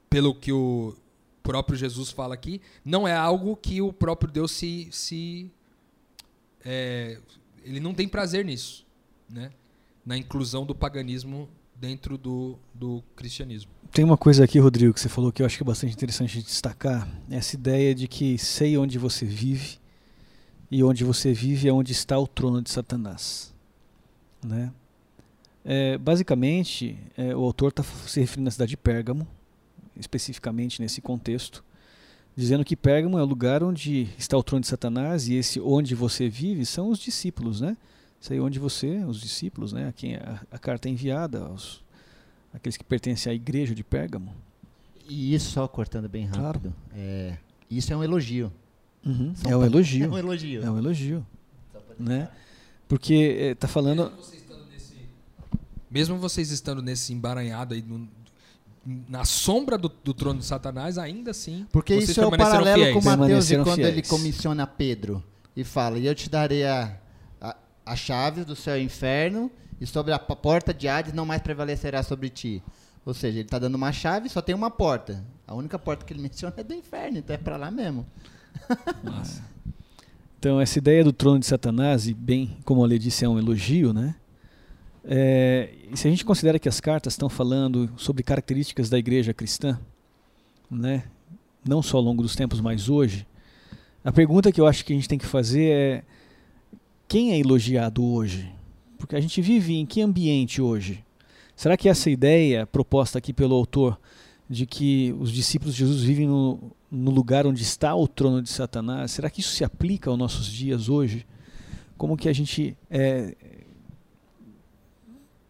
pelo 0.09 0.35
que 0.35 0.51
o 0.51 0.95
próprio 1.41 1.77
Jesus 1.77 2.11
fala 2.11 2.33
aqui, 2.33 2.61
não 2.83 3.07
é 3.07 3.15
algo 3.15 3.55
que 3.55 3.81
o 3.81 3.93
próprio 3.93 4.31
Deus 4.31 4.51
se. 4.51 4.89
se 4.91 5.51
é, 6.63 7.19
ele 7.63 7.79
não 7.79 7.93
tem 7.93 8.07
prazer 8.07 8.43
nisso, 8.43 8.85
né? 9.29 9.51
na 10.05 10.17
inclusão 10.17 10.65
do 10.65 10.73
paganismo 10.73 11.49
dentro 11.75 12.17
do, 12.17 12.57
do 12.73 13.03
cristianismo. 13.15 13.71
Tem 13.91 14.03
uma 14.03 14.17
coisa 14.17 14.43
aqui, 14.43 14.59
Rodrigo, 14.59 14.93
que 14.93 14.99
você 14.99 15.09
falou 15.09 15.31
que 15.31 15.41
eu 15.41 15.45
acho 15.45 15.57
que 15.57 15.63
é 15.63 15.65
bastante 15.65 15.93
interessante 15.93 16.41
destacar: 16.41 17.07
essa 17.29 17.55
ideia 17.55 17.93
de 17.93 18.07
que 18.07 18.37
sei 18.37 18.77
onde 18.77 18.97
você 18.97 19.25
vive 19.25 19.79
e 20.69 20.83
onde 20.83 21.03
você 21.03 21.33
vive 21.33 21.67
é 21.67 21.73
onde 21.73 21.91
está 21.91 22.17
o 22.17 22.27
trono 22.27 22.61
de 22.61 22.69
Satanás. 22.69 23.53
Né? 24.43 24.71
É, 25.69 25.97
basicamente, 25.97 26.97
é, 27.17 27.35
o 27.35 27.43
autor 27.43 27.71
está 27.71 27.83
se 27.83 28.21
referindo 28.21 28.47
à 28.47 28.51
cidade 28.51 28.69
de 28.69 28.77
Pérgamo, 28.77 29.27
especificamente 29.97 30.81
nesse 30.81 31.01
contexto, 31.01 31.61
dizendo 32.37 32.63
que 32.63 32.73
Pérgamo 32.73 33.19
é 33.19 33.21
o 33.21 33.25
lugar 33.25 33.61
onde 33.61 34.07
está 34.17 34.37
o 34.37 34.43
trono 34.43 34.61
de 34.61 34.67
Satanás 34.67 35.27
e 35.27 35.33
esse 35.33 35.59
onde 35.59 35.93
você 35.93 36.29
vive 36.29 36.65
são 36.65 36.89
os 36.89 36.99
discípulos, 36.99 37.59
né? 37.59 37.75
Sei 38.21 38.39
onde 38.39 38.59
você, 38.59 39.03
os 39.03 39.19
discípulos, 39.19 39.73
né? 39.73 39.89
A 39.89 39.91
quem 39.91 40.15
a, 40.15 40.41
a 40.49 40.57
carta 40.57 40.87
é 40.87 40.91
enviada, 40.91 41.39
aos, 41.39 41.83
aqueles 42.53 42.77
que 42.77 42.85
pertencem 42.85 43.29
à 43.29 43.35
igreja 43.35 43.75
de 43.75 43.83
Pérgamo. 43.83 44.33
E 45.09 45.35
isso 45.35 45.51
só 45.51 45.67
cortando 45.67 46.07
bem 46.07 46.27
rápido. 46.27 46.73
Claro. 46.73 46.75
É, 46.95 47.37
isso 47.69 47.91
é 47.91 47.97
um 47.97 48.03
elogio. 48.03 48.53
Uhum. 49.05 49.33
É 49.45 49.55
um 49.55 49.65
elogio. 49.65 50.05
É 50.05 50.09
um 50.09 50.17
elogio. 50.17 50.63
É 50.63 50.71
um 50.71 50.77
elogio. 50.77 51.25
Né? 51.99 52.29
Porque 52.87 53.13
está 53.51 53.67
falando. 53.67 54.13
Mesmo 55.89 56.17
vocês 56.17 56.51
estando 56.51 56.81
nesse 56.81 57.13
emaranhado 57.13 57.73
aí 57.73 57.81
no, 57.81 58.07
na 59.07 59.25
sombra 59.25 59.77
do, 59.77 59.89
do, 59.89 60.13
trono 60.13 60.39
de 60.39 60.45
Satanás, 60.45 60.97
ainda 60.97 61.31
assim. 61.31 61.65
Porque 61.71 61.95
isso 61.95 62.19
é 62.19 62.25
o 62.25 62.31
paralelo 62.31 62.81
fiéis. 62.81 62.93
com 62.93 63.01
Mateus 63.01 63.51
e 63.51 63.55
quando 63.57 63.75
fiéis. 63.75 63.89
ele 63.89 64.01
comissiona 64.01 64.65
Pedro 64.65 65.23
e 65.55 65.63
fala: 65.63 65.97
E 65.97 66.05
eu 66.05 66.15
te 66.15 66.29
darei 66.29 66.65
a, 66.65 66.97
a, 67.41 67.55
a 67.85 67.95
chave 67.95 68.43
do 68.43 68.55
céu 68.55 68.77
e 68.77 68.83
inferno, 68.83 69.51
e 69.79 69.85
sobre 69.85 70.13
a 70.13 70.19
porta 70.19 70.73
de 70.73 70.87
Hades 70.87 71.13
não 71.13 71.25
mais 71.25 71.41
prevalecerá 71.41 72.03
sobre 72.03 72.29
ti. 72.29 72.63
Ou 73.05 73.13
seja, 73.13 73.39
ele 73.39 73.47
está 73.47 73.57
dando 73.57 73.75
uma 73.75 73.91
chave, 73.91 74.27
só 74.27 74.41
tem 74.41 74.53
uma 74.53 74.69
porta. 74.69 75.23
A 75.47 75.55
única 75.55 75.79
porta 75.79 76.05
que 76.05 76.11
ele 76.11 76.21
menciona 76.23 76.53
é 76.57 76.63
do 76.63 76.73
inferno, 76.73 77.17
então 77.17 77.33
é 77.33 77.37
para 77.37 77.55
lá 77.55 77.71
mesmo. 77.71 78.05
Nossa. 79.03 79.41
Então, 80.39 80.61
essa 80.61 80.77
ideia 80.77 81.03
do 81.03 81.11
trono 81.11 81.39
de 81.39 81.45
Satanás, 81.45 82.07
e 82.07 82.13
bem, 82.13 82.57
como 82.63 82.83
a 82.83 82.97
disse, 82.97 83.25
é 83.25 83.29
um 83.29 83.39
elogio, 83.39 83.91
né? 83.91 84.15
É, 85.09 85.69
se 85.93 86.05
a 86.05 86.11
gente 86.11 86.25
considera 86.25 86.59
que 86.59 86.67
as 86.67 86.81
cartas 86.81 87.13
estão 87.13 87.29
falando 87.29 87.89
sobre 87.95 88.23
características 88.23 88.89
da 88.89 88.99
igreja 88.99 89.33
cristã, 89.33 89.79
né? 90.69 91.05
não 91.65 91.81
só 91.81 91.97
ao 91.97 92.03
longo 92.03 92.21
dos 92.21 92.35
tempos, 92.35 92.59
mas 92.59 92.89
hoje, 92.89 93.25
a 94.03 94.11
pergunta 94.11 94.51
que 94.51 94.59
eu 94.59 94.67
acho 94.67 94.83
que 94.83 94.91
a 94.91 94.95
gente 94.95 95.07
tem 95.07 95.17
que 95.17 95.25
fazer 95.25 95.69
é: 95.69 96.03
quem 97.07 97.31
é 97.31 97.39
elogiado 97.39 98.03
hoje? 98.03 98.51
Porque 98.97 99.15
a 99.15 99.21
gente 99.21 99.41
vive 99.41 99.75
em 99.75 99.85
que 99.85 100.01
ambiente 100.01 100.61
hoje? 100.61 101.03
Será 101.55 101.77
que 101.77 101.87
essa 101.87 102.09
ideia 102.09 102.67
proposta 102.67 103.17
aqui 103.17 103.31
pelo 103.31 103.55
autor 103.55 103.97
de 104.49 104.65
que 104.65 105.15
os 105.19 105.31
discípulos 105.31 105.73
de 105.73 105.79
Jesus 105.79 106.03
vivem 106.03 106.27
no, 106.27 106.71
no 106.91 107.11
lugar 107.11 107.47
onde 107.47 107.63
está 107.63 107.95
o 107.95 108.07
trono 108.07 108.41
de 108.41 108.49
Satanás, 108.49 109.11
será 109.11 109.29
que 109.29 109.41
isso 109.41 109.51
se 109.51 109.63
aplica 109.63 110.09
aos 110.09 110.19
nossos 110.19 110.47
dias 110.47 110.89
hoje? 110.89 111.25
Como 111.97 112.15
que 112.15 112.29
a 112.29 112.33
gente 112.33 112.77
é, 112.89 113.35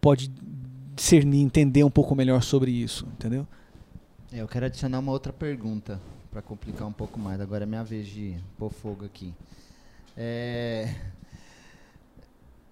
pode 0.07 0.31
discernir, 0.95 1.41
entender 1.41 1.83
um 1.83 1.89
pouco 1.89 2.15
melhor 2.15 2.41
sobre 2.41 2.71
isso, 2.71 3.05
entendeu? 3.07 3.45
É, 4.31 4.39
eu 4.39 4.47
quero 4.47 4.65
adicionar 4.65 4.99
uma 4.99 5.11
outra 5.11 5.33
pergunta 5.33 5.99
para 6.31 6.41
complicar 6.41 6.87
um 6.87 6.93
pouco 6.93 7.19
mais. 7.19 7.41
Agora 7.41 7.63
é 7.63 7.67
minha 7.67 7.83
vez 7.83 8.07
de 8.07 8.37
pôr 8.57 8.69
fogo 8.69 9.03
aqui. 9.03 9.33
É... 10.15 10.95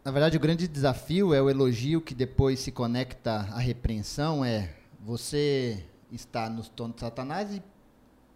Na 0.05 0.11
verdade, 0.11 0.37
o 0.37 0.39
grande 0.39 0.65
desafio 0.65 1.33
é 1.33 1.41
o 1.41 1.49
elogio 1.49 1.99
que 1.99 2.15
depois 2.15 2.61
se 2.61 2.71
conecta 2.71 3.49
à 3.51 3.59
repreensão. 3.59 4.45
É 4.45 4.69
você 5.01 5.83
está 6.13 6.49
no 6.49 6.63
trono 6.63 6.93
de 6.93 7.01
Satanás 7.01 7.51
e 7.51 7.61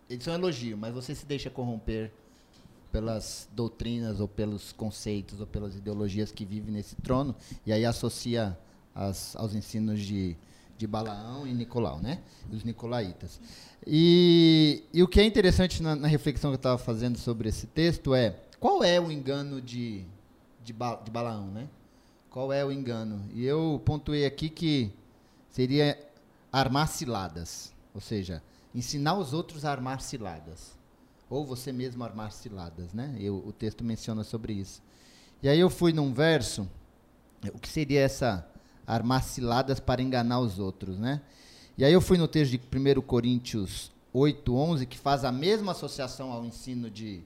eles 0.10 0.26
são 0.26 0.34
elogio, 0.34 0.78
mas 0.78 0.94
você 0.94 1.16
se 1.16 1.26
deixa 1.26 1.50
corromper 1.50 2.12
pelas 2.92 3.48
doutrinas 3.54 4.20
ou 4.20 4.28
pelos 4.28 4.74
conceitos 4.74 5.40
ou 5.40 5.48
pelas 5.48 5.74
ideologias 5.74 6.34
que 6.34 6.44
vivem 6.44 6.74
nesse 6.74 6.98
trono 6.98 7.34
e 7.66 7.72
aí 7.72 7.86
associa 7.86 8.58
aos 8.94 9.54
ensinos 9.54 10.00
de, 10.02 10.36
de 10.78 10.88
Balaão 10.88 11.48
e 11.48 11.54
Nicolau, 11.54 12.02
né? 12.02 12.22
Os 12.52 12.64
nicolaítas. 12.64 13.40
E, 13.86 14.84
e 14.94 15.02
o 15.02 15.08
que 15.08 15.20
é 15.20 15.26
interessante 15.26 15.82
na, 15.82 15.96
na 15.96 16.08
reflexão 16.08 16.52
que 16.52 16.56
eu 16.56 16.60
estava 16.60 16.78
fazendo 16.78 17.18
sobre 17.18 17.50
esse 17.50 17.68
texto 17.68 18.14
é 18.14 18.36
qual 18.60 18.84
é 18.84 19.00
o 19.00 19.12
engano 19.12 19.62
de, 19.62 20.04
de, 20.64 20.74
ba, 20.74 20.96
de 20.96 21.10
Balaão, 21.10 21.48
né? 21.48 21.68
Qual 22.30 22.52
é 22.52 22.64
o 22.64 22.72
engano? 22.72 23.24
E 23.34 23.46
eu 23.46 23.82
pontuei 23.86 24.26
aqui 24.26 24.50
que 24.50 24.92
seria 25.50 25.98
armar 26.52 26.88
ciladas, 26.88 27.74
ou 27.94 28.02
seja, 28.02 28.44
ensinar 28.74 29.16
os 29.16 29.34
outros 29.34 29.66
a 29.66 29.72
armar 29.72 30.02
ciladas, 30.02 30.78
ou 31.30 31.46
você 31.46 31.72
mesmo 31.72 32.04
armar 32.04 32.32
ciladas, 32.32 32.94
né? 32.94 33.16
Eu, 33.20 33.38
o 33.46 33.52
texto 33.52 33.84
menciona 33.84 34.24
sobre 34.24 34.54
isso. 34.54 34.82
E 35.42 35.48
aí 35.48 35.60
eu 35.60 35.70
fui 35.70 35.94
num 35.94 36.14
verso, 36.14 36.70
o 37.54 37.60
que 37.60 37.70
seria 37.70 38.02
essa 38.02 38.49
armar 38.90 39.24
ciladas 39.24 39.80
para 39.80 40.02
enganar 40.02 40.40
os 40.40 40.58
outros, 40.58 40.98
né? 40.98 41.22
E 41.78 41.86
aí 41.86 41.94
eu 41.94 42.02
fui 42.02 42.18
no 42.18 42.28
texto 42.28 42.52
de 42.52 42.58
1 42.58 43.02
Coríntios 43.02 43.92
8, 44.12 44.54
11, 44.54 44.86
que 44.88 44.98
faz 44.98 45.24
a 45.24 45.32
mesma 45.32 45.72
associação 45.72 46.32
ao 46.32 46.44
ensino 46.44 46.90
de, 46.90 47.22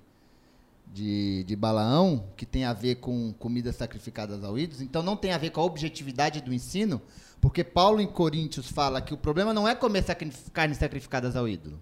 de, 0.93 1.43
de 1.45 1.55
Balaão, 1.55 2.25
que 2.35 2.45
tem 2.45 2.65
a 2.65 2.73
ver 2.73 2.95
com 2.95 3.33
comidas 3.39 3.77
sacrificadas 3.77 4.43
ao 4.43 4.59
ídolos. 4.59 4.81
Então 4.81 5.01
não 5.01 5.15
tem 5.15 5.31
a 5.31 5.37
ver 5.37 5.51
com 5.51 5.61
a 5.61 5.63
objetividade 5.63 6.41
do 6.41 6.53
ensino, 6.53 7.01
porque 7.39 7.63
Paulo 7.63 8.01
em 8.01 8.07
Coríntios 8.07 8.69
fala 8.69 9.01
que 9.01 9.13
o 9.13 9.17
problema 9.17 9.53
não 9.53 9.67
é 9.67 9.73
comer 9.73 10.03
carnes 10.51 10.77
sacrificadas 10.77 11.35
ao 11.35 11.47
ídolo. 11.47 11.81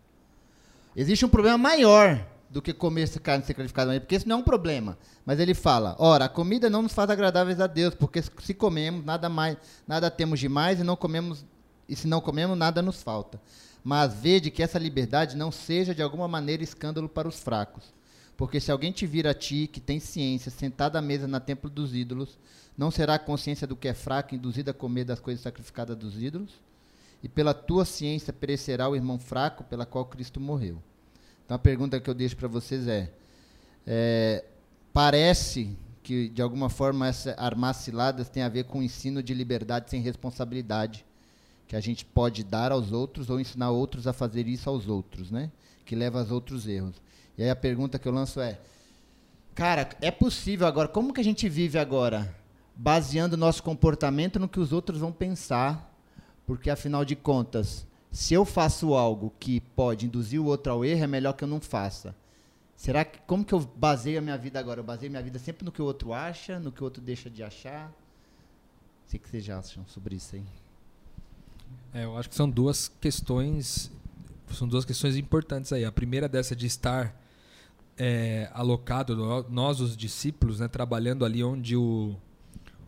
Existe 0.96 1.26
um 1.26 1.30
problema 1.30 1.58
maior, 1.58 2.26
do 2.52 2.62
que 2.62 2.74
comer 2.74 3.10
carne 3.20 3.46
sacrificada, 3.46 4.00
porque 4.00 4.16
isso 4.16 4.28
não 4.28 4.38
é 4.38 4.40
um 4.40 4.44
problema. 4.44 4.98
Mas 5.26 5.40
ele 5.40 5.54
fala: 5.54 5.96
ora, 5.98 6.26
a 6.26 6.30
comida 6.30 6.70
não 6.70 6.82
nos 6.82 6.94
faz 6.94 7.10
agradáveis 7.10 7.60
a 7.62 7.68
Deus, 7.68 7.96
porque 7.96 8.22
se 8.22 8.54
comemos, 8.54 9.06
nada 9.06 9.30
mais, 9.30 9.58
nada 9.88 10.12
temos 10.12 10.40
de 10.40 10.50
mais 10.50 10.80
e 10.80 10.84
não 10.84 10.96
comemos 10.96 11.46
e 11.88 11.96
se 11.96 12.08
não 12.08 12.22
comemos, 12.22 12.58
nada 12.58 12.82
nos 12.82 13.02
falta. 13.02 13.42
Mas 13.84 14.14
vede 14.14 14.52
que 14.52 14.64
essa 14.64 14.78
liberdade 14.78 15.36
não 15.36 15.52
seja 15.52 15.96
de 15.96 16.02
alguma 16.02 16.28
maneira 16.28 16.64
escândalo 16.64 17.10
para 17.10 17.28
os 17.28 17.40
fracos. 17.40 17.94
Porque 18.38 18.60
se 18.60 18.72
alguém 18.72 18.92
te 18.92 19.06
vir 19.06 19.28
a 19.28 19.34
ti, 19.34 19.68
que 19.68 19.80
tem 19.80 20.00
ciência, 20.00 20.50
sentado 20.50 20.96
à 20.96 21.02
mesa 21.02 21.28
na 21.28 21.40
templo 21.40 21.70
dos 21.70 21.94
ídolos, 21.94 22.40
não 22.78 22.90
será 22.90 23.16
a 23.16 23.20
consciência 23.20 23.68
do 23.68 23.76
que 23.76 23.88
é 23.88 23.94
fraco 23.94 24.34
induzida 24.34 24.72
a 24.72 24.74
comer 24.74 25.04
das 25.04 25.20
coisas 25.20 25.44
sacrificadas 25.44 25.98
dos 25.98 26.22
ídolos? 26.22 26.52
E 27.22 27.28
pela 27.28 27.54
tua 27.54 27.84
ciência 27.84 28.32
perecerá 28.32 28.88
o 28.88 28.96
irmão 28.96 29.20
fraco 29.20 29.64
pela 29.64 29.86
qual 29.86 30.06
Cristo 30.06 30.40
morreu. 30.40 30.82
Então 31.46 31.56
a 31.56 31.60
pergunta 31.60 32.00
que 32.00 32.10
eu 32.10 32.14
deixo 32.14 32.36
para 32.38 32.48
vocês 32.48 32.88
é, 32.88 33.12
é, 33.86 34.46
parece 34.94 35.78
que 36.04 36.30
de 36.30 36.42
alguma 36.42 36.70
forma 36.70 37.08
essa 37.08 37.36
armar 37.38 37.74
ciladas 37.74 38.30
tem 38.30 38.44
a 38.44 38.50
ver 38.50 38.66
com 38.66 38.80
o 38.80 38.84
ensino 38.84 39.22
de 39.22 39.34
liberdade 39.34 39.90
sem 39.90 40.02
responsabilidade 40.02 41.06
que 41.68 41.76
a 41.76 41.80
gente 41.80 42.04
pode 42.04 42.44
dar 42.44 42.72
aos 42.72 42.92
outros 42.92 43.30
ou 43.30 43.40
ensinar 43.40 43.72
outros 43.72 44.06
a 44.06 44.12
fazer 44.12 44.46
isso 44.48 44.70
aos 44.70 44.90
outros, 44.90 45.32
né? 45.32 45.50
Que 45.86 45.96
leva 45.96 46.20
aos 46.20 46.30
outros 46.30 46.68
erros. 46.68 47.02
E 47.38 47.44
aí 47.44 47.50
a 47.50 47.56
pergunta 47.56 47.98
que 47.98 48.08
eu 48.08 48.12
lanço 48.12 48.42
é, 48.42 48.60
cara, 49.56 49.88
é 50.02 50.12
possível 50.12 50.68
agora? 50.68 50.90
Como 50.90 51.14
que 51.14 51.22
a 51.22 51.24
gente 51.24 51.48
vive 51.48 51.80
agora, 51.80 52.36
baseando 52.76 53.38
nosso 53.38 53.64
comportamento 53.64 54.38
no 54.38 54.50
que 54.50 54.60
os 54.60 54.74
outros 54.74 55.00
vão 55.00 55.14
pensar? 55.14 55.96
Porque 56.46 56.70
afinal 56.70 57.06
de 57.06 57.16
contas, 57.16 57.88
se 58.12 58.34
eu 58.34 58.44
faço 58.44 58.94
algo 58.94 59.34
que 59.40 59.62
pode 59.62 60.06
induzir 60.06 60.40
o 60.40 60.46
outro 60.46 60.74
ao 60.74 60.84
erro, 60.84 61.04
é 61.04 61.08
melhor 61.08 61.34
que 61.34 61.44
eu 61.44 61.48
não 61.48 61.62
faça. 61.62 62.14
Será 62.76 63.06
que 63.06 63.20
como 63.28 63.46
que 63.46 63.54
eu 63.54 63.60
baseio 63.60 64.20
a 64.20 64.22
minha 64.22 64.38
vida 64.38 64.60
agora? 64.60 64.80
Eu 64.80 64.84
baseio 64.84 65.10
minha 65.10 65.24
vida 65.24 65.40
sempre 65.40 65.64
no 65.64 65.72
que 65.72 65.82
o 65.82 65.86
outro 65.86 66.12
acha, 66.14 66.60
no 66.60 66.72
que 66.72 66.82
o 66.82 66.84
outro 66.84 67.02
deixa 67.02 67.30
de 67.30 67.42
achar? 67.42 67.92
O 69.08 69.20
que 69.20 69.30
vocês 69.30 69.50
acham 69.50 69.86
sobre 69.88 70.16
isso 70.16 70.36
aí? 70.36 70.44
É, 71.94 72.06
eu 72.06 72.18
acho 72.18 72.30
que 72.30 72.36
são 72.36 72.50
duas 72.50 72.88
questões, 72.88 73.92
são 74.54 74.68
duas 74.68 74.84
questões 74.84 75.16
importantes 75.16 75.72
aí. 75.72 75.86
A 75.86 75.92
primeira 75.92 76.28
dessa 76.28 76.56
de 76.56 76.66
estar 76.66 77.16
é, 77.98 78.50
alocado 78.54 79.16
nós 79.50 79.80
os 79.80 79.96
discípulos, 79.96 80.60
né, 80.60 80.68
trabalhando 80.68 81.24
ali 81.24 81.44
onde 81.44 81.76
o, 81.76 82.16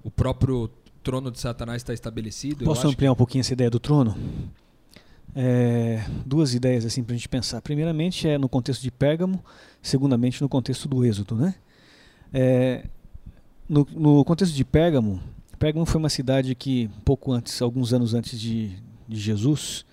o 0.02 0.10
próprio 0.10 0.70
trono 1.04 1.30
de 1.30 1.40
Satanás 1.40 1.82
está 1.82 1.94
estabelecido. 1.94 2.66
Posso 2.66 2.88
ampliar 2.88 3.10
que... 3.10 3.14
um 3.14 3.18
pouquinho 3.18 3.42
essa 3.42 3.54
ideia 3.54 3.70
do 3.70 3.80
trono? 3.80 4.18
É, 5.36 6.04
duas 6.26 6.54
ideias 6.54 6.86
assim 6.86 7.04
para 7.04 7.14
a 7.14 7.18
gente 7.18 7.30
pensar. 7.30 7.62
Primeiramente 7.62 8.28
é 8.28 8.38
no 8.38 8.48
contexto 8.48 8.82
de 8.82 8.92
Pérgamo, 8.92 9.44
segundamente 9.82 10.42
no 10.42 10.50
contexto 10.50 10.88
do 10.88 11.04
Êxodo, 11.06 11.36
né? 11.36 11.56
É, 12.32 12.86
no, 13.68 13.88
no, 13.92 14.26
contexto 14.26 14.54
de 14.54 14.66
Pérgamo, 14.66 15.22
Pérgamo 15.58 15.86
foi 15.86 16.00
uma 16.00 16.10
cidade 16.10 16.54
que 16.56 16.90
pouco 17.06 17.32
antes, 17.32 17.62
alguns 17.62 17.94
anos 17.94 18.14
antes 18.14 18.40
de, 18.40 18.72
de 19.08 19.20
Jesus, 19.20 19.86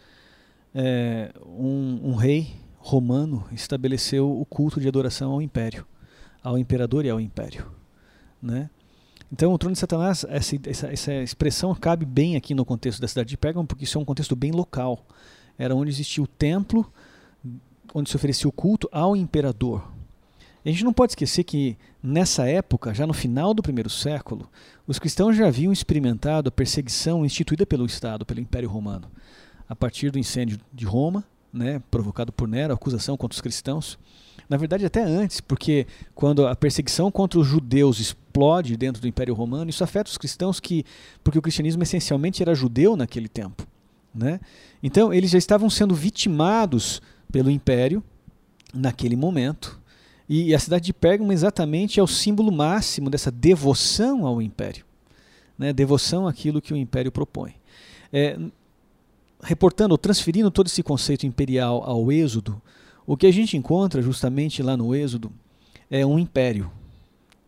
é, 0.74 1.32
um, 1.47 2.01
um, 2.11 2.14
rei 2.14 2.55
romano 2.78 3.47
estabeleceu 3.53 4.41
o 4.41 4.45
culto 4.45 4.80
de 4.80 4.88
adoração 4.88 5.32
ao 5.32 5.43
império, 5.43 5.86
ao 6.43 6.59
imperador 6.59 7.05
e 7.05 7.11
ao 7.11 7.20
império, 7.20 7.66
né? 8.43 8.70
Então, 9.33 9.53
o 9.53 9.59
trono 9.59 9.74
de 9.74 9.78
Satanás, 9.78 10.24
essa, 10.28 10.57
essa, 10.66 10.93
essa, 10.93 11.14
expressão 11.14 11.74
cabe 11.74 12.05
bem 12.05 12.37
aqui 12.37 12.53
no 12.53 12.64
contexto 12.64 13.01
da 13.01 13.07
cidade 13.07 13.28
de 13.28 13.37
Pérgamo, 13.37 13.66
porque 13.66 13.85
isso 13.85 13.97
é 13.97 14.01
um 14.01 14.05
contexto 14.05 14.35
bem 14.35 14.51
local. 14.51 15.05
Era 15.57 15.74
onde 15.74 15.91
existia 15.91 16.22
o 16.22 16.26
templo, 16.26 16.91
onde 17.95 18.11
se 18.11 18.16
oferecia 18.16 18.49
o 18.49 18.53
culto 18.53 18.89
ao 18.91 19.14
imperador. 19.14 19.89
E 20.64 20.68
a 20.68 20.72
gente 20.72 20.85
não 20.85 20.93
pode 20.93 21.12
esquecer 21.12 21.45
que, 21.45 21.78
nessa 22.03 22.47
época, 22.47 22.93
já 22.93 23.07
no 23.07 23.14
final 23.14 23.55
do 23.55 23.62
primeiro 23.62 23.89
século, 23.89 24.51
os 24.87 24.99
cristãos 24.99 25.37
já 25.37 25.47
haviam 25.47 25.72
experimentado 25.72 26.49
a 26.49 26.53
perseguição 26.53 27.24
instituída 27.24 27.64
pelo 27.64 27.87
Estado, 27.87 28.26
pelo 28.26 28.41
Império 28.41 28.68
Romano. 28.68 29.09
A 29.68 29.76
partir 29.76 30.11
do 30.11 30.18
incêndio 30.18 30.59
de 30.72 30.85
Roma, 30.85 31.24
né, 31.53 31.81
provocado 31.91 32.33
por 32.33 32.49
Nero, 32.49 32.72
a 32.72 32.74
acusação 32.74 33.16
contra 33.16 33.37
os 33.37 33.41
cristãos. 33.41 33.99
Na 34.49 34.57
verdade, 34.57 34.85
até 34.85 35.03
antes, 35.03 35.41
porque 35.41 35.87
quando 36.14 36.47
a 36.47 36.57
perseguição 36.57 37.11
contra 37.11 37.39
os 37.39 37.47
judeus 37.47 38.16
explode 38.31 38.76
dentro 38.76 39.03
do 39.03 39.09
Império 39.09 39.35
Romano, 39.35 39.68
isso 39.68 39.83
afeta 39.83 40.09
os 40.09 40.16
cristãos 40.16 40.61
que, 40.61 40.85
porque 41.22 41.39
o 41.39 41.43
cristianismo 41.43 41.83
essencialmente 41.83 42.41
era 42.41 42.55
judeu 42.55 42.97
naquele 42.97 43.28
tempo, 43.28 43.66
né? 44.14 44.41
Então, 44.81 45.12
eles 45.12 45.33
já 45.33 45.39
estavam 45.39 45.68
sendo 45.68 45.95
vitimados 45.95 47.03
pelo 47.31 47.51
Império 47.51 48.03
naquele 48.72 49.16
momento. 49.16 49.81
E 50.28 50.55
a 50.55 50.59
cidade 50.61 50.85
de 50.87 50.93
Pérgamo 50.93 51.33
exatamente 51.33 51.99
é 51.99 52.03
o 52.03 52.07
símbolo 52.07 52.53
máximo 52.53 53.11
dessa 53.11 53.33
devoção 53.33 54.24
ao 54.24 54.41
Império, 54.41 54.85
né? 55.59 55.72
Devoção 55.72 56.28
àquilo 56.28 56.62
que 56.62 56.72
o 56.72 56.76
Império 56.76 57.11
propõe. 57.11 57.55
É, 58.12 58.39
reportando 59.43 59.93
ou 59.93 59.99
transferindo 59.99 60.51
todo 60.51 60.68
esse 60.68 60.83
conceito 60.85 61.26
imperial 61.26 61.83
ao 61.85 62.12
Êxodo, 62.12 62.62
o 63.05 63.16
que 63.16 63.26
a 63.26 63.33
gente 63.33 63.57
encontra 63.57 64.01
justamente 64.01 64.62
lá 64.62 64.76
no 64.76 64.95
Êxodo 64.95 65.33
é 65.91 66.07
um 66.07 66.18
império 66.18 66.70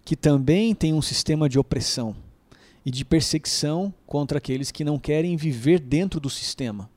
que 0.05 0.17
também 0.17 0.75
tem 0.75 0.93
um 0.93 1.03
sistema 1.03 1.49
de 1.49 1.59
opressão 1.59 2.15
e 2.85 2.91
de 2.91 3.05
perseguição 3.05 3.95
contra 4.07 4.39
aqueles 4.39 4.71
que 4.71 4.85
não 4.85 4.99
querem 4.99 5.37
viver 5.37 5.79
dentro 5.79 6.19
do 6.19 6.29
sistema. 6.29 6.91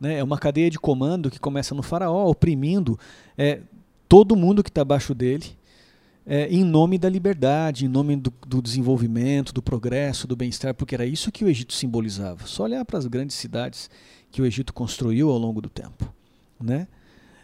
Né? 0.00 0.18
É 0.18 0.24
uma 0.24 0.38
cadeia 0.38 0.70
de 0.70 0.78
comando 0.78 1.30
que 1.30 1.38
começa 1.38 1.74
no 1.74 1.82
faraó, 1.82 2.28
oprimindo 2.28 2.98
é, 3.36 3.60
todo 4.08 4.36
mundo 4.36 4.62
que 4.62 4.70
está 4.70 4.82
abaixo 4.82 5.14
dele, 5.14 5.46
é, 6.26 6.46
em 6.48 6.62
nome 6.62 6.98
da 6.98 7.08
liberdade, 7.08 7.86
em 7.86 7.88
nome 7.88 8.16
do, 8.16 8.32
do 8.46 8.60
desenvolvimento, 8.60 9.52
do 9.52 9.62
progresso, 9.62 10.26
do 10.26 10.36
bem-estar, 10.36 10.74
porque 10.74 10.94
era 10.94 11.06
isso 11.06 11.32
que 11.32 11.44
o 11.44 11.48
Egito 11.48 11.72
simbolizava. 11.72 12.46
Só 12.46 12.64
olhar 12.64 12.84
para 12.84 12.98
as 12.98 13.06
grandes 13.06 13.36
cidades 13.36 13.88
que 14.30 14.42
o 14.42 14.46
Egito 14.46 14.74
construiu 14.74 15.30
ao 15.30 15.38
longo 15.38 15.62
do 15.62 15.70
tempo. 15.70 16.12
Né? 16.60 16.86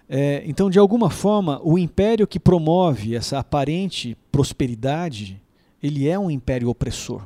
É, 0.08 0.42
então, 0.46 0.68
de 0.68 0.78
alguma 0.78 1.08
forma, 1.10 1.60
o 1.62 1.78
império 1.78 2.26
que 2.26 2.38
promove 2.38 3.14
essa 3.14 3.38
aparente 3.38 4.16
prosperidade, 4.30 5.40
ele 5.82 6.08
é 6.08 6.18
um 6.18 6.30
império 6.30 6.68
opressor. 6.68 7.22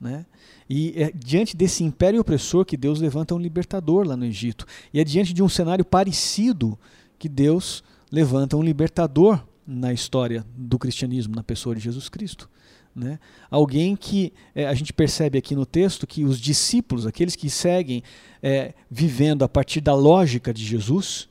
Né? 0.00 0.26
E 0.68 0.92
é 0.96 1.10
diante 1.14 1.56
desse 1.56 1.82
império 1.82 2.20
opressor 2.20 2.64
que 2.64 2.76
Deus 2.76 3.00
levanta 3.00 3.34
um 3.34 3.38
libertador 3.38 4.06
lá 4.06 4.16
no 4.16 4.24
Egito. 4.24 4.66
E 4.92 5.00
é 5.00 5.04
diante 5.04 5.32
de 5.32 5.42
um 5.42 5.48
cenário 5.48 5.84
parecido 5.84 6.78
que 7.18 7.28
Deus 7.28 7.82
levanta 8.12 8.56
um 8.56 8.62
libertador 8.62 9.42
na 9.66 9.92
história 9.92 10.44
do 10.56 10.78
cristianismo, 10.78 11.34
na 11.34 11.42
pessoa 11.42 11.74
de 11.74 11.80
Jesus 11.80 12.08
Cristo. 12.08 12.48
Né? 12.94 13.18
Alguém 13.50 13.94
que 13.96 14.32
é, 14.54 14.66
a 14.66 14.74
gente 14.74 14.92
percebe 14.92 15.38
aqui 15.38 15.54
no 15.54 15.66
texto 15.66 16.06
que 16.06 16.24
os 16.24 16.40
discípulos, 16.40 17.06
aqueles 17.06 17.36
que 17.36 17.50
seguem 17.50 18.02
é, 18.42 18.74
vivendo 18.90 19.42
a 19.42 19.48
partir 19.48 19.80
da 19.80 19.94
lógica 19.94 20.52
de 20.52 20.64
Jesus, 20.64 21.28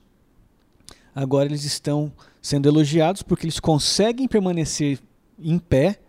agora 1.15 1.47
eles 1.47 1.63
estão 1.63 2.11
sendo 2.41 2.67
elogiados 2.67 3.23
porque 3.23 3.45
eles 3.45 3.59
conseguem 3.59 4.27
permanecer 4.27 4.99
em 5.39 5.57
pé 5.57 5.99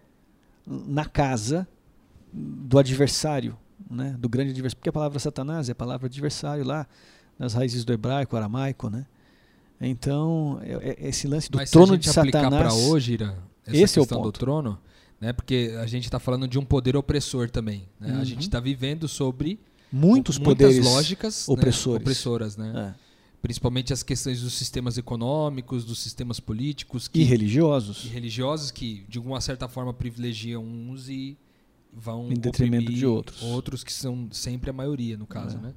na 0.67 1.05
casa 1.05 1.67
do 2.33 2.79
adversário, 2.79 3.57
né? 3.89 4.17
do 4.19 4.29
grande 4.29 4.51
adversário. 4.51 4.77
Porque 4.79 4.89
a 4.89 4.93
palavra 4.93 5.19
Satanás 5.19 5.69
é 5.69 5.73
a 5.73 5.77
palavra 5.77 6.07
adversário 6.07 6.65
lá, 6.65 6.87
nas 7.39 7.55
raízes 7.55 7.85
do 7.85 7.93
hebraico, 7.93 8.37
aramaico, 8.37 8.91
né? 8.91 9.07
Então, 9.81 10.59
é, 10.63 10.97
é 11.05 11.09
esse 11.09 11.29
lance 11.29 11.51
do 11.51 11.59
Mas 11.59 11.71
trono 11.71 11.89
se 11.89 11.93
a 11.93 11.97
gente 11.97 12.05
de 12.05 12.33
Satanás. 12.33 12.75
para 12.75 12.75
hoje, 12.75 13.13
Ira, 13.13 13.39
essa 13.67 13.77
esse 13.77 13.99
é 13.99 14.03
o 14.03 14.05
questão 14.05 14.19
do 14.19 14.25
ponto. 14.25 14.41
trono, 14.41 14.79
né? 15.21 15.33
Porque 15.33 15.77
a 15.79 15.87
gente 15.87 16.05
está 16.05 16.19
falando 16.19 16.49
de 16.49 16.59
um 16.59 16.65
poder 16.65 16.97
opressor 16.97 17.51
também. 17.51 17.87
Né? 18.01 18.15
Uhum. 18.15 18.21
A 18.21 18.25
gente 18.25 18.41
está 18.43 18.59
vivendo 18.59 19.07
sobre 19.07 19.61
muitos 19.93 20.39
muitas 20.39 20.39
poderes 20.39 20.85
lógicas 20.85 21.47
né, 21.47 21.55
opressores. 21.55 22.01
opressoras, 22.01 22.57
né? 22.57 22.95
é, 22.97 23.06
Principalmente 23.43 23.93
as 23.93 24.03
questões 24.03 24.41
dos 24.43 24.55
sistemas 24.55 24.99
econômicos, 24.99 25.85
dos 25.85 25.99
sistemas 26.01 26.41
políticos 26.41 27.07
que, 27.07 27.21
e 27.21 27.23
religiosos. 27.23 28.05
e 28.05 28.09
religiosos 28.09 28.71
que, 28.71 29.05
de 29.09 29.19
uma 29.19 29.41
certa 29.41 29.69
forma, 29.69 29.93
privilegiam 29.95 30.65
uns 30.65 31.09
e 31.09 31.37
vão 31.93 32.31
Em 32.31 32.35
detrimento 32.35 32.93
de 32.93 33.07
outros. 33.07 33.43
outros 33.43 33.85
que 33.85 33.93
são 33.93 34.29
sempre 34.33 34.71
a 34.71 34.73
maioria, 34.73 35.17
no 35.17 35.27
caso, 35.27 35.59
É. 35.59 35.61
né? 35.61 35.75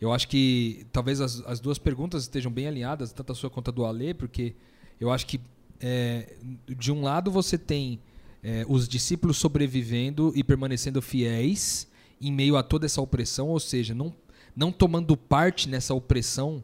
Eu 0.00 0.12
acho 0.12 0.28
que 0.28 0.86
talvez 0.92 1.20
as, 1.20 1.42
as 1.46 1.60
duas 1.60 1.78
perguntas 1.78 2.22
estejam 2.22 2.50
bem 2.50 2.66
alinhadas, 2.66 3.12
tanto 3.12 3.32
a 3.32 3.34
sua 3.34 3.50
quanto 3.50 3.68
a 3.68 3.72
do 3.72 3.84
Alê, 3.84 4.14
porque 4.14 4.54
eu 4.98 5.10
acho 5.10 5.26
que 5.26 5.38
é, 5.78 6.36
de 6.66 6.90
um 6.90 7.02
lado 7.02 7.30
você 7.30 7.58
tem 7.58 8.00
é, 8.42 8.64
os 8.68 8.88
discípulos 8.88 9.36
sobrevivendo 9.36 10.32
e 10.34 10.42
permanecendo 10.42 11.02
fiéis 11.02 11.86
em 12.18 12.32
meio 12.32 12.56
a 12.56 12.62
toda 12.62 12.86
essa 12.86 13.00
opressão, 13.02 13.48
ou 13.48 13.60
seja, 13.60 13.94
não, 13.94 14.14
não 14.56 14.72
tomando 14.72 15.14
parte 15.18 15.68
nessa 15.68 15.92
opressão 15.92 16.62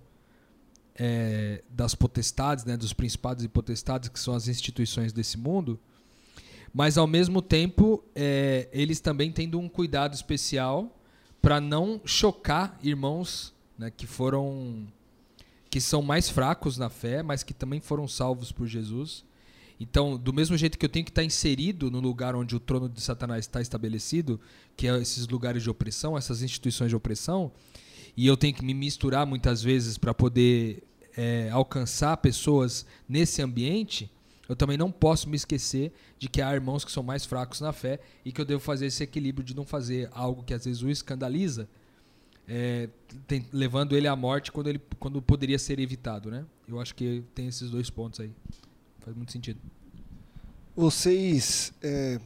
é, 0.99 1.63
das 1.71 1.95
potestades, 1.95 2.65
né, 2.65 2.77
dos 2.77 2.93
principados 2.93 3.45
e 3.45 3.49
potestades, 3.49 4.09
que 4.09 4.19
são 4.19 4.35
as 4.35 4.49
instituições 4.49 5.13
desse 5.13 5.39
mundo, 5.39 5.79
mas 6.73 6.99
ao 6.99 7.07
mesmo 7.07 7.41
tempo 7.41 8.05
é, 8.15 8.69
eles 8.73 9.01
também 9.01 9.31
tendo 9.31 9.59
um 9.59 9.69
cuidado 9.69 10.15
especial 10.15 10.95
para 11.41 11.61
não 11.61 12.01
chocar 12.05 12.79
irmãos 12.83 13.55
né, 13.79 13.91
que 13.91 14.07
foram 14.07 14.87
que 15.71 15.81
são 15.81 16.01
mais 16.01 16.29
fracos 16.29 16.79
na 16.79 16.89
fé, 16.89 17.23
mas 17.23 17.43
que 17.43 17.53
também 17.53 17.81
foram 17.81 18.09
salvos 18.09 18.51
por 18.51 18.67
Jesus. 18.67 19.25
Então, 19.79 20.17
do 20.17 20.33
mesmo 20.33 20.57
jeito 20.57 20.79
que 20.79 20.87
eu 20.87 20.89
tenho 20.89 21.05
que 21.05 21.11
estar 21.11 21.23
inserido 21.23 21.91
no 21.91 22.01
lugar 22.01 22.35
onde 22.35 22.57
o 22.57 22.61
trono 22.61 22.89
de 22.89 23.01
Satanás 23.01 23.45
está 23.45 23.61
estabelecido, 23.61 24.41
que 24.75 24.89
é 24.89 24.97
esses 24.99 25.29
lugares 25.29 25.63
de 25.63 25.69
opressão, 25.69 26.17
essas 26.17 26.41
instituições 26.41 26.89
de 26.89 26.97
opressão, 26.97 27.53
e 28.17 28.27
eu 28.27 28.37
tenho 28.37 28.55
que 28.55 28.64
me 28.64 28.73
misturar 28.75 29.27
muitas 29.27 29.62
vezes 29.62 29.99
para 29.99 30.14
poder 30.14 30.83
é, 31.17 31.51
alcançar 31.51 32.17
pessoas 32.19 32.87
nesse 33.09 33.43
ambiente, 33.43 34.11
eu 34.49 34.55
também 34.55 34.77
não 34.79 34.91
posso 34.93 35.29
me 35.29 35.37
esquecer 35.37 35.93
de 36.19 36.29
que 36.29 36.41
há 36.41 36.55
irmãos 36.55 36.85
que 36.85 36.93
são 36.93 37.03
mais 37.03 37.25
fracos 37.25 37.61
na 37.61 37.73
fé 37.73 37.99
e 38.25 38.31
que 38.31 38.41
eu 38.41 38.45
devo 38.45 38.61
fazer 38.61 38.87
esse 38.87 39.03
equilíbrio 39.03 39.45
de 39.45 39.55
não 39.57 39.64
fazer 39.64 40.09
algo 40.12 40.43
que 40.43 40.55
às 40.55 40.64
vezes 40.64 40.83
o 40.83 40.89
escandaliza, 40.89 41.69
é, 42.49 42.89
tem- 43.27 43.47
levando 43.53 43.97
ele 43.97 44.07
à 44.07 44.14
morte 44.14 44.53
quando, 44.53 44.69
ele, 44.69 44.81
quando 45.01 45.21
poderia 45.21 45.59
ser 45.59 45.81
evitado, 45.81 46.31
né? 46.31 46.47
Eu 46.69 46.81
acho 46.81 46.95
que 46.95 47.25
tem 47.35 47.49
esses 47.49 47.71
dois 47.71 47.91
pontos 47.91 48.21
aí. 48.21 48.31
Faz 49.01 49.17
muito 49.17 49.33
sentido. 49.33 49.59
Vocês 50.77 51.73
é, 51.83 52.21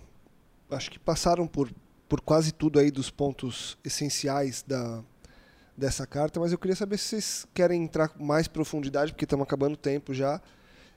acho 0.70 0.91
que 0.91 0.99
passaram 0.99 1.47
por, 1.47 1.72
por 2.09 2.20
quase 2.20 2.53
tudo 2.53 2.78
aí 2.78 2.91
dos 2.91 3.09
pontos 3.11 3.78
essenciais 3.84 4.62
da, 4.66 5.03
dessa 5.81 6.07
carta, 6.07 6.39
mas 6.39 6.53
eu 6.53 6.59
queria 6.59 6.76
saber 6.76 6.99
se 6.99 7.05
vocês 7.09 7.47
querem 7.55 7.83
entrar 7.83 8.09
com 8.09 8.22
mais 8.24 8.47
profundidade, 8.47 9.12
porque 9.12 9.24
estamos 9.24 9.43
acabando 9.45 9.74
o 9.74 9.76
tempo 9.78 10.12
já. 10.14 10.41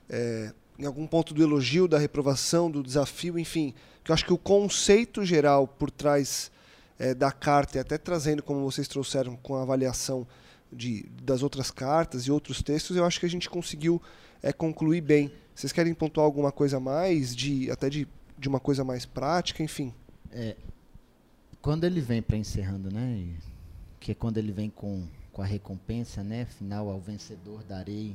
é, 0.08 0.52
em 0.78 0.84
algum 0.86 1.06
ponto 1.06 1.32
do 1.32 1.40
elogio, 1.42 1.86
da 1.86 1.98
reprovação, 1.98 2.68
do 2.70 2.82
desafio, 2.82 3.38
enfim. 3.38 3.72
Que 4.02 4.10
eu 4.10 4.14
acho 4.14 4.24
que 4.24 4.32
o 4.32 4.38
conceito 4.38 5.24
geral 5.24 5.66
por 5.68 5.88
trás 5.90 6.50
é, 6.98 7.14
da 7.14 7.30
carta, 7.32 7.78
e 7.78 7.80
até 7.80 7.96
trazendo 7.96 8.42
como 8.42 8.60
vocês 8.68 8.86
trouxeram 8.88 9.36
com 9.36 9.54
a 9.56 9.62
avaliação 9.62 10.26
de, 10.72 11.06
das 11.22 11.42
outras 11.44 11.70
cartas 11.70 12.24
e 12.26 12.30
outros 12.32 12.60
textos, 12.60 12.96
eu 12.96 13.04
acho 13.04 13.20
que 13.20 13.26
a 13.26 13.30
gente 13.30 13.48
conseguiu 13.48 14.02
é, 14.42 14.52
concluir 14.52 15.00
bem. 15.00 15.32
Vocês 15.54 15.72
querem 15.72 15.94
pontuar 15.94 16.26
alguma 16.26 16.50
coisa 16.50 16.76
a 16.78 16.80
mais, 16.80 17.34
de, 17.34 17.70
até 17.70 17.88
de, 17.88 18.06
de 18.36 18.48
uma 18.48 18.58
coisa 18.58 18.82
mais 18.82 19.06
prática, 19.06 19.62
enfim? 19.62 19.94
É, 20.32 20.56
quando 21.62 21.84
ele 21.84 22.00
vem 22.00 22.20
para 22.20 22.36
encerrando, 22.36 22.92
né? 22.92 23.16
e- 23.16 23.53
Que 24.04 24.12
é 24.12 24.14
quando 24.14 24.36
ele 24.36 24.52
vem 24.52 24.68
com, 24.68 25.08
com 25.32 25.40
a 25.40 25.46
recompensa, 25.46 26.22
né? 26.22 26.44
Final 26.44 26.90
ao 26.90 27.00
vencedor 27.00 27.64
darei. 27.64 28.14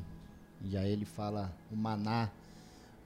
E 0.63 0.77
aí 0.77 0.91
ele 0.91 1.03
fala 1.03 1.51
o 1.71 1.75
maná. 1.75 2.29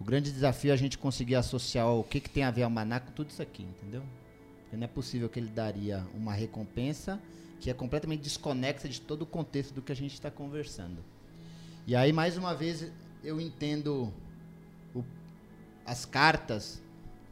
O 0.01 0.03
grande 0.03 0.29
desafio 0.29 0.71
é 0.71 0.73
a 0.73 0.75
gente 0.75 0.97
conseguir 0.97 1.36
associar 1.36 1.88
o 1.88 2.03
que, 2.03 2.19
que 2.19 2.29
tem 2.29 2.43
a 2.43 2.51
ver 2.51 2.67
o 2.67 2.69
maná 2.69 2.99
com 2.99 3.13
tudo 3.13 3.29
isso 3.29 3.41
aqui, 3.41 3.63
entendeu? 3.63 4.03
Porque 4.63 4.75
não 4.75 4.84
é 4.84 4.88
possível 4.88 5.29
que 5.29 5.39
ele 5.39 5.47
daria 5.47 6.05
uma 6.13 6.34
recompensa 6.34 7.21
que 7.61 7.69
é 7.69 7.73
completamente 7.73 8.19
desconexa 8.19 8.89
de 8.89 8.99
todo 8.99 9.21
o 9.21 9.25
contexto 9.25 9.73
do 9.73 9.81
que 9.81 9.93
a 9.93 9.95
gente 9.95 10.15
está 10.15 10.29
conversando. 10.29 10.97
E 11.88 11.95
aí, 11.95 12.11
mais 12.11 12.36
uma 12.36 12.53
vez, 12.53 12.91
eu 13.23 13.39
entendo 13.39 14.13
o, 14.93 15.05
as 15.86 16.03
cartas 16.03 16.81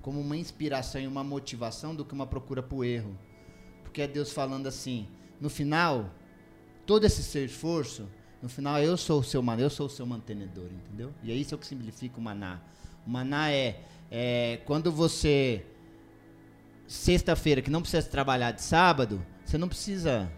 como 0.02 0.22
uma 0.22 0.38
inspiração 0.38 1.02
e 1.02 1.08
uma 1.08 1.26
motivação 1.26 1.94
do 1.94 2.06
que 2.06 2.14
uma 2.14 2.26
procura 2.26 2.64
por 2.64 2.86
erro. 2.86 3.14
Porque 3.84 4.02
é 4.02 4.08
Deus 4.08 4.32
falando 4.32 4.68
assim, 4.68 5.06
no 5.42 5.50
final, 5.50 6.14
todo 6.86 7.04
esse 7.04 7.24
seu 7.24 7.44
esforço, 7.44 8.08
no 8.42 8.48
final 8.48 8.80
eu 8.80 8.96
sou 8.96 9.20
o 9.20 9.24
seu 9.24 9.42
maná, 9.42 9.64
eu 9.64 9.70
sou 9.70 9.88
o 9.88 9.90
seu 9.90 10.06
mantenedor, 10.06 10.66
entendeu? 10.66 11.12
E 11.24 11.32
é 11.32 11.36
isso 11.36 11.58
que 11.58 11.66
significa 11.66 12.20
o 12.20 12.22
maná. 12.22 12.62
O 13.06 13.10
maná 13.10 13.52
é, 13.52 13.82
é 14.12 14.60
quando 14.66 14.92
você 14.92 15.66
sexta-feira 16.88 17.62
que 17.62 17.72
não 17.72 17.82
precisa 17.82 18.08
trabalhar 18.08 18.52
de 18.52 18.62
sábado, 18.62 19.26
você 19.44 19.58
não 19.58 19.68
precisa 19.68 20.32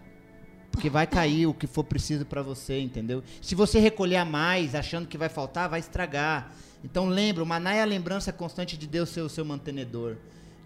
porque 0.70 0.90
vai 0.90 1.06
cair 1.06 1.46
o 1.46 1.54
que 1.54 1.68
for 1.68 1.84
preciso 1.84 2.26
para 2.26 2.42
você, 2.42 2.80
entendeu? 2.80 3.22
Se 3.40 3.54
você 3.54 3.78
recolher 3.78 4.16
a 4.16 4.24
mais, 4.24 4.74
achando 4.74 5.06
que 5.06 5.16
vai 5.16 5.28
faltar, 5.28 5.68
vai 5.68 5.78
estragar. 5.78 6.52
Então 6.82 7.06
lembra, 7.06 7.44
o 7.44 7.46
maná 7.46 7.74
é 7.74 7.82
a 7.82 7.84
lembrança 7.84 8.32
constante 8.32 8.76
de 8.76 8.86
Deus 8.86 9.08
ser 9.08 9.20
o 9.20 9.28
seu 9.28 9.44
mantenedor, 9.44 10.16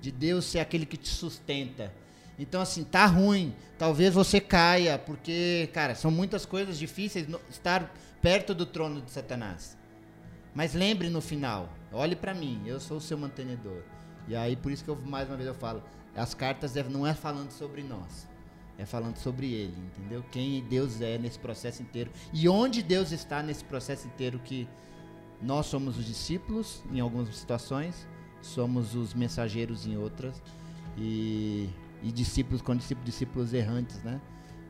de 0.01 0.11
Deus 0.11 0.47
ser 0.47 0.61
aquele 0.61 0.87
que 0.87 0.97
te 0.97 1.11
sustenta. 1.11 1.93
Então 2.39 2.61
assim, 2.61 2.85
tá 2.85 3.07
ruim, 3.07 3.55
talvez 3.77 4.15
você 4.15 4.41
caia, 4.41 4.99
porque, 4.99 5.69
cara, 5.73 5.95
são 5.95 6.11
muitas 6.11 6.47
coisas 6.47 6.79
difíceis 6.79 7.27
estar 7.51 7.93
perto 8.23 8.55
do 8.55 8.65
trono 8.65 9.01
de 9.01 9.11
Satanás. 9.11 9.77
Mas 10.55 10.75
lembre 10.75 11.09
no 11.09 11.21
final, 11.21 11.73
olhe 11.93 12.17
para 12.17 12.35
mim, 12.35 12.63
eu 12.67 12.81
sou 12.81 12.99
o 12.99 13.01
seu 13.01 13.19
mantenedor. 13.19 13.83
E 14.27 14.37
aí 14.37 14.57
por 14.57 14.71
isso 14.71 14.85
que 14.85 14.91
eu 14.91 14.97
mais 14.97 15.29
uma 15.29 15.37
vez 15.37 15.49
eu 15.49 15.55
falo, 15.55 15.83
as 16.15 16.35
cartas 16.35 16.75
não 16.89 17.07
é 17.07 17.15
falando 17.15 17.51
sobre 17.51 17.83
nós 17.83 18.29
é 18.79 18.87
falando 18.87 19.17
sobre 19.17 19.53
ele, 19.53 19.75
entendeu? 19.77 20.25
Quem 20.31 20.63
Deus 20.63 21.01
é 21.01 21.19
nesse 21.19 21.39
processo 21.39 21.83
inteiro 21.83 22.13
e 22.33 22.49
onde 22.49 22.81
Deus 22.81 23.11
está 23.11 23.43
nesse 23.43 23.65
processo 23.65 24.07
inteiro 24.07 24.39
que 24.39 24.69
nós 25.43 25.67
somos 25.67 25.99
os 25.99 26.07
discípulos 26.07 26.83
em 26.93 27.01
algumas 27.01 27.35
situações, 27.37 28.07
somos 28.41 28.95
os 28.95 29.15
mensageiros 29.15 29.85
em 29.85 29.97
outras 29.97 30.41
e, 30.97 31.69
e 32.03 32.13
discípulos 32.13 32.63
com 32.63 32.77
discípulos, 32.77 33.07
discípulos 33.07 33.53
errantes, 33.53 34.03
né? 34.03 34.21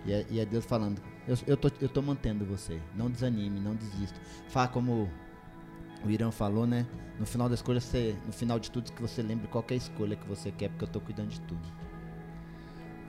E 0.04 0.12
é, 0.12 0.26
e 0.30 0.40
é, 0.40 0.46
Deus 0.46 0.64
falando, 0.64 1.02
eu, 1.26 1.36
eu, 1.46 1.56
tô, 1.56 1.70
eu 1.80 1.88
tô 1.88 2.00
mantendo 2.00 2.44
você, 2.44 2.80
não 2.94 3.10
desanime, 3.10 3.60
não 3.60 3.74
desista. 3.74 4.18
Fala 4.48 4.68
como 4.68 5.10
o 6.04 6.10
Irã 6.10 6.30
falou, 6.30 6.66
né? 6.66 6.86
No 7.18 7.26
final 7.26 7.48
das 7.48 7.60
coisas, 7.60 7.84
você, 7.84 8.16
no 8.24 8.32
final 8.32 8.58
de 8.58 8.70
tudo, 8.70 8.92
que 8.92 9.02
você 9.02 9.22
lembre 9.22 9.48
qualquer 9.48 9.74
escolha 9.74 10.16
que 10.16 10.26
você 10.26 10.50
quer, 10.50 10.68
porque 10.70 10.84
eu 10.84 10.88
tô 10.88 11.00
cuidando 11.00 11.30
de 11.30 11.40
tudo. 11.42 11.60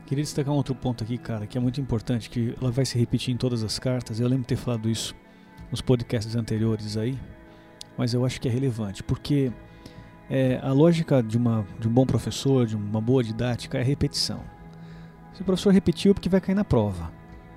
Queria 0.08 0.24
destacar 0.24 0.52
um 0.52 0.58
outro 0.58 0.74
ponto 0.74 1.04
aqui, 1.04 1.20
cara, 1.20 1.46
que 1.46 1.58
é 1.58 1.62
muito 1.62 1.80
importante, 1.80 2.30
que 2.30 2.56
ela 2.60 2.72
vai 2.72 2.84
se 2.84 2.98
repetir 2.98 3.32
em 3.34 3.38
todas 3.38 3.64
as 3.64 3.78
cartas. 3.78 4.20
Eu 4.20 4.28
lembro 4.28 4.42
de 4.42 4.48
ter 4.48 4.56
falado 4.56 4.90
isso 4.90 5.16
nos 5.70 5.82
podcasts 5.82 6.36
anteriores 6.36 6.98
aí, 6.98 7.18
mas 7.96 8.16
eu 8.16 8.26
acho 8.26 8.42
que 8.42 8.48
é 8.48 8.52
relevante, 8.52 9.04
porque 9.04 9.52
é, 10.30 10.60
a 10.62 10.72
lógica 10.72 11.22
de, 11.24 11.38
uma, 11.38 11.66
de 11.80 11.88
um 11.88 11.92
bom 11.92 12.06
professor, 12.06 12.66
de 12.66 12.76
uma 12.76 13.02
boa 13.02 13.24
didática, 13.24 13.78
é 13.78 13.84
repetição. 13.84 14.42
Se 15.34 15.42
o 15.42 15.46
professor 15.46 15.74
repetiu, 15.74 16.12
é 16.12 16.14
porque 16.14 16.30
vai 16.30 16.42
cair 16.42 16.56
na 16.56 16.64
prova. 16.64 17.12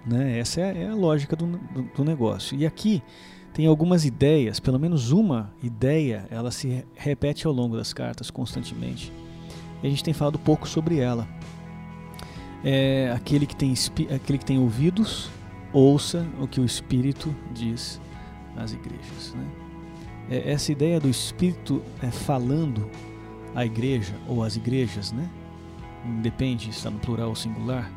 Né? 0.07 0.39
Essa 0.39 0.61
é, 0.61 0.83
é 0.85 0.89
a 0.89 0.95
lógica 0.95 1.37
do, 1.37 1.47
do, 1.47 1.83
do 1.83 2.05
negócio. 2.05 2.57
E 2.59 2.65
aqui 2.65 3.03
tem 3.53 3.67
algumas 3.67 4.05
ideias, 4.05 4.59
pelo 4.59 4.79
menos 4.79 5.13
uma 5.13 5.53
ideia, 5.63 6.27
ela 6.31 6.51
se 6.51 6.85
repete 6.95 7.47
ao 7.47 7.53
longo 7.53 7.77
das 7.77 7.93
cartas 7.93 8.31
constantemente. 8.31 9.13
E 9.83 9.87
a 9.87 9.91
gente 9.91 10.05
tem 10.05 10.15
falado 10.15 10.39
pouco 10.39 10.69
sobre 10.69 10.99
ela 10.99 11.29
é 12.65 13.13
aquele 13.15 13.47
que 13.47 13.57
tem, 13.57 13.75
aquele 14.15 14.39
que 14.39 14.45
tem 14.45 14.59
ouvidos, 14.59 15.29
ouça 15.73 16.27
o 16.41 16.47
que 16.47 16.61
o 16.61 16.65
Espírito 16.65 17.35
diz 17.53 18.01
às 18.57 18.73
igrejas. 18.73 19.35
Né? 19.35 19.45
É, 20.33 20.51
essa 20.51 20.73
ideia 20.73 20.99
do 20.99 21.11
Espírito 21.11 21.83
é, 22.03 22.11
falando 22.11 22.89
à 23.55 23.67
igreja 23.67 24.15
ou 24.27 24.43
às 24.43 24.57
igrejas, 24.57 25.13
né? 25.13 25.29
depende 26.23 26.71
está 26.71 26.91
no 26.91 26.99
plural 26.99 27.29
ou 27.29 27.37
singular, 27.37 27.93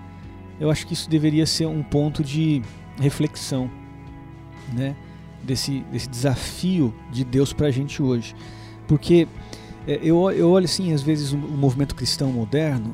eu 0.60 0.70
acho 0.70 0.86
que 0.86 0.94
isso 0.94 1.10
deveria 1.10 1.46
ser 1.46 1.66
um 1.66 1.82
ponto 1.82 2.22
de 2.22 2.62
reflexão 3.00 3.72
né? 4.74 4.98
desse, 5.42 5.80
desse 5.92 6.10
desafio 6.10 6.94
de 7.10 7.24
Deus 7.24 7.54
para 7.54 7.68
a 7.68 7.72
gente 7.72 8.04
hoje. 8.04 8.36
Porque 8.86 9.30
é, 9.88 9.94
eu, 10.04 10.30
eu 10.32 10.50
olho 10.50 10.66
assim, 10.66 10.92
às 10.92 11.02
vezes, 11.02 11.32
o 11.32 11.38
movimento 11.38 11.96
cristão 11.96 12.34
moderno 12.34 12.94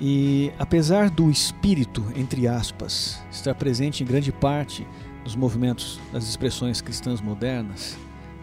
e 0.00 0.50
apesar 0.58 1.10
do 1.10 1.30
espírito, 1.30 2.04
entre 2.16 2.48
aspas, 2.48 3.22
estar 3.30 3.54
presente 3.54 4.02
em 4.02 4.06
grande 4.06 4.32
parte 4.32 4.84
dos 5.22 5.36
movimentos, 5.36 6.00
das 6.12 6.28
expressões 6.28 6.80
cristãs 6.80 7.20
modernas, 7.20 7.96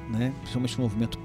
né, 0.10 0.34
principalmente 0.40 0.78
o 0.78 0.82
movimento 0.82 1.20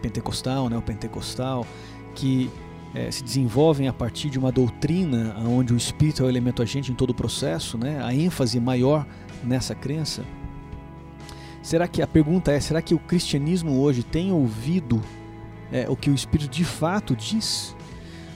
pentecostal, 0.00 0.68
neopentecostal, 0.68 1.66
que 2.14 2.50
é, 2.94 3.10
se 3.10 3.22
desenvolvem 3.22 3.86
a 3.86 3.92
partir 3.92 4.30
de 4.30 4.38
uma 4.38 4.50
doutrina 4.50 5.36
onde 5.46 5.72
o 5.72 5.76
espírito 5.76 6.22
é 6.22 6.26
o 6.26 6.28
elemento 6.28 6.62
agente 6.62 6.90
em 6.90 6.94
todo 6.94 7.10
o 7.10 7.14
processo, 7.14 7.78
né, 7.78 8.02
a 8.02 8.14
ênfase 8.14 8.58
maior 8.58 9.06
nessa 9.44 9.74
crença. 9.74 10.24
Será 11.62 11.86
que 11.86 12.00
a 12.00 12.06
pergunta 12.06 12.50
é: 12.50 12.58
será 12.58 12.80
que 12.80 12.94
o 12.94 12.98
cristianismo 12.98 13.80
hoje 13.80 14.02
tem 14.02 14.32
ouvido 14.32 15.00
é, 15.70 15.88
o 15.88 15.94
que 15.94 16.10
o 16.10 16.14
espírito 16.14 16.50
de 16.50 16.64
fato 16.64 17.14
diz? 17.14 17.76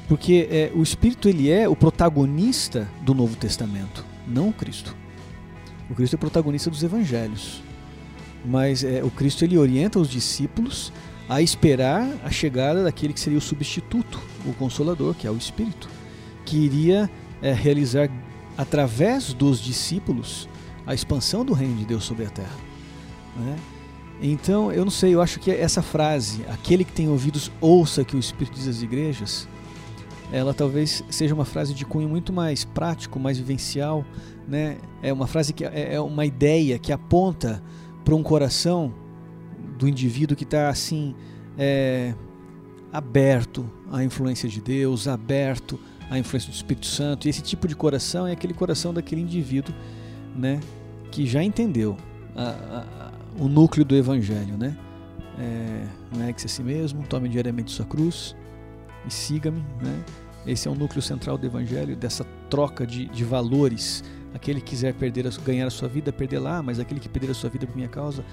Porque 0.07 0.49
é, 0.51 0.71
o 0.75 0.83
Espírito 0.83 1.29
ele 1.29 1.51
é 1.51 1.69
o 1.69 1.75
protagonista 1.75 2.89
do 3.03 3.15
Novo 3.15 3.37
Testamento, 3.37 4.05
não 4.27 4.51
o 4.51 4.53
Cristo. 4.53 4.95
O 5.89 5.95
Cristo 5.95 6.15
é 6.15 6.17
o 6.17 6.21
protagonista 6.21 6.71
dos 6.71 6.83
Evangelhos. 6.83 7.63
Mas 8.45 8.85
é, 8.85 9.03
o 9.03 9.11
Cristo 9.11 9.45
ele 9.45 9.57
orienta 9.57 9.99
os 9.99 10.09
discípulos 10.09 10.93
a 11.29 11.41
esperar 11.41 12.07
a 12.23 12.31
chegada 12.31 12.85
daquele 12.85 13.13
que 13.13 13.21
seria 13.21 13.39
o 13.39 13.43
substituto, 13.43 14.21
o 14.45 14.53
Consolador, 14.53 15.15
que 15.15 15.27
é 15.27 15.31
o 15.31 15.37
Espírito, 15.37 15.89
que 16.45 16.57
iria 16.57 17.11
é, 17.41 17.53
realizar 17.53 18.11
através 18.57 19.33
dos 19.33 19.61
discípulos 19.61 20.49
a 20.87 20.95
expansão 20.95 21.45
do 21.45 21.55
reino 21.55 21.77
de 21.77 21.87
Deus 21.87 22.05
sobre 22.05 22.27
a 22.27 22.31
terra. 22.31 22.57
Né? 23.37 23.57
Então, 24.23 24.71
eu 24.71 24.85
não 24.85 24.91
sei, 24.91 25.15
eu 25.15 25.21
acho 25.21 25.41
que 25.41 25.51
essa 25.51 25.83
frase, 25.83 26.45
aquele 26.49 26.85
que 26.85 26.93
tem 26.93 27.09
ouvidos, 27.09 27.51
ouça 27.61 28.05
que 28.05 28.15
o 28.15 28.19
Espírito 28.19 28.55
diz 28.55 28.69
às 28.69 28.83
igrejas, 28.83 29.49
ela 30.33 30.55
talvez 30.55 31.03
seja 31.11 31.35
uma 31.35 31.45
frase 31.45 31.75
de 31.75 31.85
cunho 31.85 32.09
muito 32.09 32.33
mais 32.33 32.65
prático, 32.65 33.19
mais 33.19 33.39
vivencial, 33.39 34.05
né? 34.49 34.79
É 35.03 35.13
uma 35.13 35.27
frase 35.27 35.53
que 35.53 35.65
é, 35.65 35.95
é 35.95 36.01
uma 36.01 36.25
ideia 36.25 36.79
que 36.79 36.93
aponta 36.93 37.63
para 38.05 38.15
um 38.15 38.23
coração 38.23 38.93
do 39.79 39.89
indivíduo 39.89 40.37
que 40.37 40.45
está 40.45 40.69
assim 40.69 41.15
é, 41.59 42.15
aberto 42.93 43.69
à 43.91 44.05
influência 44.05 44.49
de 44.49 44.61
Deus, 44.61 45.09
aberto 45.09 45.81
à 46.11 46.19
influência 46.19 46.51
do 46.51 46.55
Espírito 46.55 46.87
Santo. 46.87 47.27
E 47.27 47.31
esse 47.31 47.43
tipo 47.43 47.67
de 47.67 47.75
coração 47.75 48.27
é 48.27 48.33
aquele 48.33 48.55
coração 48.55 48.93
daquele 48.93 49.21
indivíduo, 49.21 49.75
né? 50.37 50.61
Que 51.11 51.27
já 51.27 51.43
entendeu 51.43 51.97
a, 52.37 52.51
a, 52.51 53.13
o 53.43 53.49
núcleo 53.49 53.85
do 53.85 53.97
Evangelho, 53.97 54.57
né? 54.57 54.77
É, 55.39 55.87
negue-se 56.17 56.47
a 56.47 56.49
si 56.49 56.63
mesmo, 56.63 57.03
tome 57.09 57.29
diariamente 57.29 57.73
sua 57.73 57.85
cruz 57.85 58.37
e 59.07 59.13
siga-me, 59.13 59.61
né? 59.83 60.05
Esse 60.47 60.69
é 60.69 60.71
o 60.71 60.75
núcleo 60.75 61.01
central 61.01 61.39
do 61.39 61.47
Evangelho, 61.47 61.97
dessa 61.97 62.25
troca 62.51 62.87
de, 62.87 63.07
de 63.07 63.25
valores. 63.25 64.05
Aquele 64.35 64.61
que 64.61 64.70
quiser 64.70 64.93
perder 64.95 65.24
ganhar 65.45 65.66
a 65.66 65.70
sua 65.70 65.89
vida, 65.89 66.12
perder 66.12 66.41
lá, 66.41 66.62
mas 66.62 66.80
aquele 66.80 67.01
que 67.01 67.09
perder 67.09 67.30
a 67.30 67.35
sua 67.35 67.49
vida 67.49 67.66
por 67.66 67.76
minha 67.76 67.89
causa, 67.89 68.24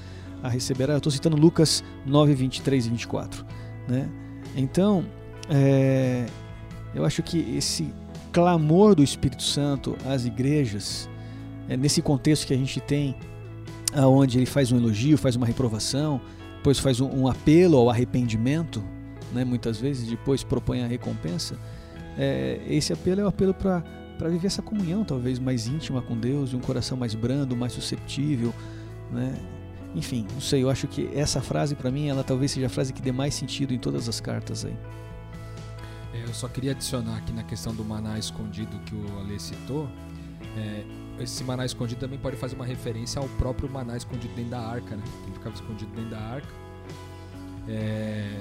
a 0.41 0.49
receberá. 0.49 0.93
Eu 0.93 0.97
estou 0.97 1.11
citando 1.11 1.37
Lucas 1.37 1.83
9, 2.05 2.33
23 2.33 2.87
e 2.87 2.89
24. 2.89 3.45
Né? 3.87 4.09
Então, 4.55 5.05
é, 5.49 6.25
eu 6.95 7.05
acho 7.05 7.21
que 7.21 7.55
esse 7.55 7.93
clamor 8.33 8.95
do 8.95 9.03
Espírito 9.03 9.43
Santo 9.43 9.95
às 10.05 10.25
igrejas, 10.25 11.07
é 11.69 11.77
nesse 11.77 12.01
contexto 12.01 12.47
que 12.47 12.53
a 12.53 12.57
gente 12.57 12.79
tem, 12.81 13.15
aonde 13.93 14.39
ele 14.39 14.45
faz 14.45 14.71
um 14.71 14.77
elogio, 14.77 15.17
faz 15.17 15.35
uma 15.35 15.45
reprovação, 15.45 16.19
depois 16.57 16.79
faz 16.79 16.99
um, 16.99 17.09
um 17.09 17.27
apelo 17.27 17.77
ao 17.77 17.89
arrependimento, 17.89 18.83
né, 19.31 19.45
muitas 19.45 19.79
vezes, 19.79 20.09
depois 20.09 20.43
propõe 20.43 20.83
a 20.83 20.87
recompensa 20.87 21.55
é, 22.17 22.59
esse 22.67 22.91
apelo 22.91 23.21
é 23.21 23.23
o 23.23 23.27
um 23.27 23.29
apelo 23.29 23.53
para 23.53 23.83
para 24.17 24.29
viver 24.29 24.47
essa 24.47 24.61
comunhão 24.61 25.03
talvez 25.03 25.39
mais 25.39 25.67
íntima 25.67 26.01
com 26.01 26.17
Deus, 26.17 26.51
e 26.51 26.55
um 26.55 26.59
coração 26.59 26.97
mais 26.97 27.15
brando, 27.15 27.55
mais 27.55 27.73
susceptível, 27.73 28.53
né? 29.11 29.33
Enfim, 29.93 30.25
não 30.33 30.39
sei, 30.39 30.63
eu 30.63 30.69
acho 30.69 30.87
que 30.87 31.09
essa 31.13 31.41
frase 31.41 31.75
para 31.75 31.91
mim, 31.91 32.07
ela 32.07 32.23
talvez 32.23 32.51
seja 32.51 32.67
a 32.67 32.69
frase 32.69 32.93
que 32.93 33.01
dê 33.01 33.11
mais 33.11 33.33
sentido 33.33 33.73
em 33.73 33.79
todas 33.79 34.07
as 34.07 34.21
cartas 34.21 34.63
aí. 34.63 34.75
É, 36.13 36.23
eu 36.23 36.33
só 36.33 36.47
queria 36.47 36.71
adicionar 36.71 37.17
aqui 37.17 37.33
na 37.33 37.43
questão 37.43 37.73
do 37.73 37.83
maná 37.83 38.17
escondido 38.17 38.79
que 38.85 38.95
o 38.95 39.19
Ale 39.19 39.39
citou, 39.39 39.89
é, 40.57 40.83
esse 41.19 41.43
maná 41.43 41.65
escondido 41.65 41.99
também 41.99 42.17
pode 42.17 42.35
fazer 42.35 42.55
uma 42.55 42.65
referência 42.65 43.21
ao 43.21 43.27
próprio 43.29 43.69
maná 43.69 43.95
escondido 43.95 44.33
dentro 44.33 44.51
da 44.51 44.59
arca, 44.59 44.95
né? 44.95 45.03
Que 45.25 45.31
ficava 45.31 45.55
escondido 45.55 45.91
dentro 45.93 46.11
da 46.11 46.19
arca. 46.19 46.47
É, 47.67 48.39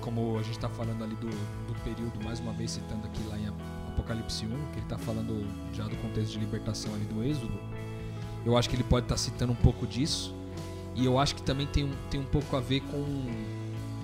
como 0.00 0.36
a 0.38 0.42
gente 0.42 0.56
está 0.56 0.68
falando 0.68 1.02
ali 1.02 1.14
do, 1.16 1.28
do 1.28 1.74
período, 1.82 2.22
mais 2.22 2.40
uma 2.40 2.52
vez 2.52 2.72
citando 2.72 3.06
aqui 3.06 3.22
lá 3.28 3.38
em 3.38 3.46
Apocalipse 4.04 4.44
1, 4.44 4.48
que 4.48 4.54
ele 4.54 4.80
está 4.80 4.98
falando 4.98 5.46
já 5.72 5.84
do 5.84 5.96
contexto 5.96 6.32
de 6.32 6.38
libertação 6.38 6.94
ali 6.94 7.04
do 7.04 7.24
Êxodo, 7.24 7.58
eu 8.44 8.56
acho 8.56 8.68
que 8.68 8.76
ele 8.76 8.84
pode 8.84 9.06
estar 9.06 9.14
tá 9.14 9.20
citando 9.20 9.52
um 9.52 9.56
pouco 9.56 9.86
disso. 9.86 10.34
E 10.94 11.04
eu 11.04 11.18
acho 11.18 11.34
que 11.34 11.42
também 11.42 11.66
tem 11.66 11.84
um, 11.84 11.92
tem 12.10 12.20
um 12.20 12.24
pouco 12.24 12.54
a 12.54 12.60
ver 12.60 12.80
com, 12.80 13.26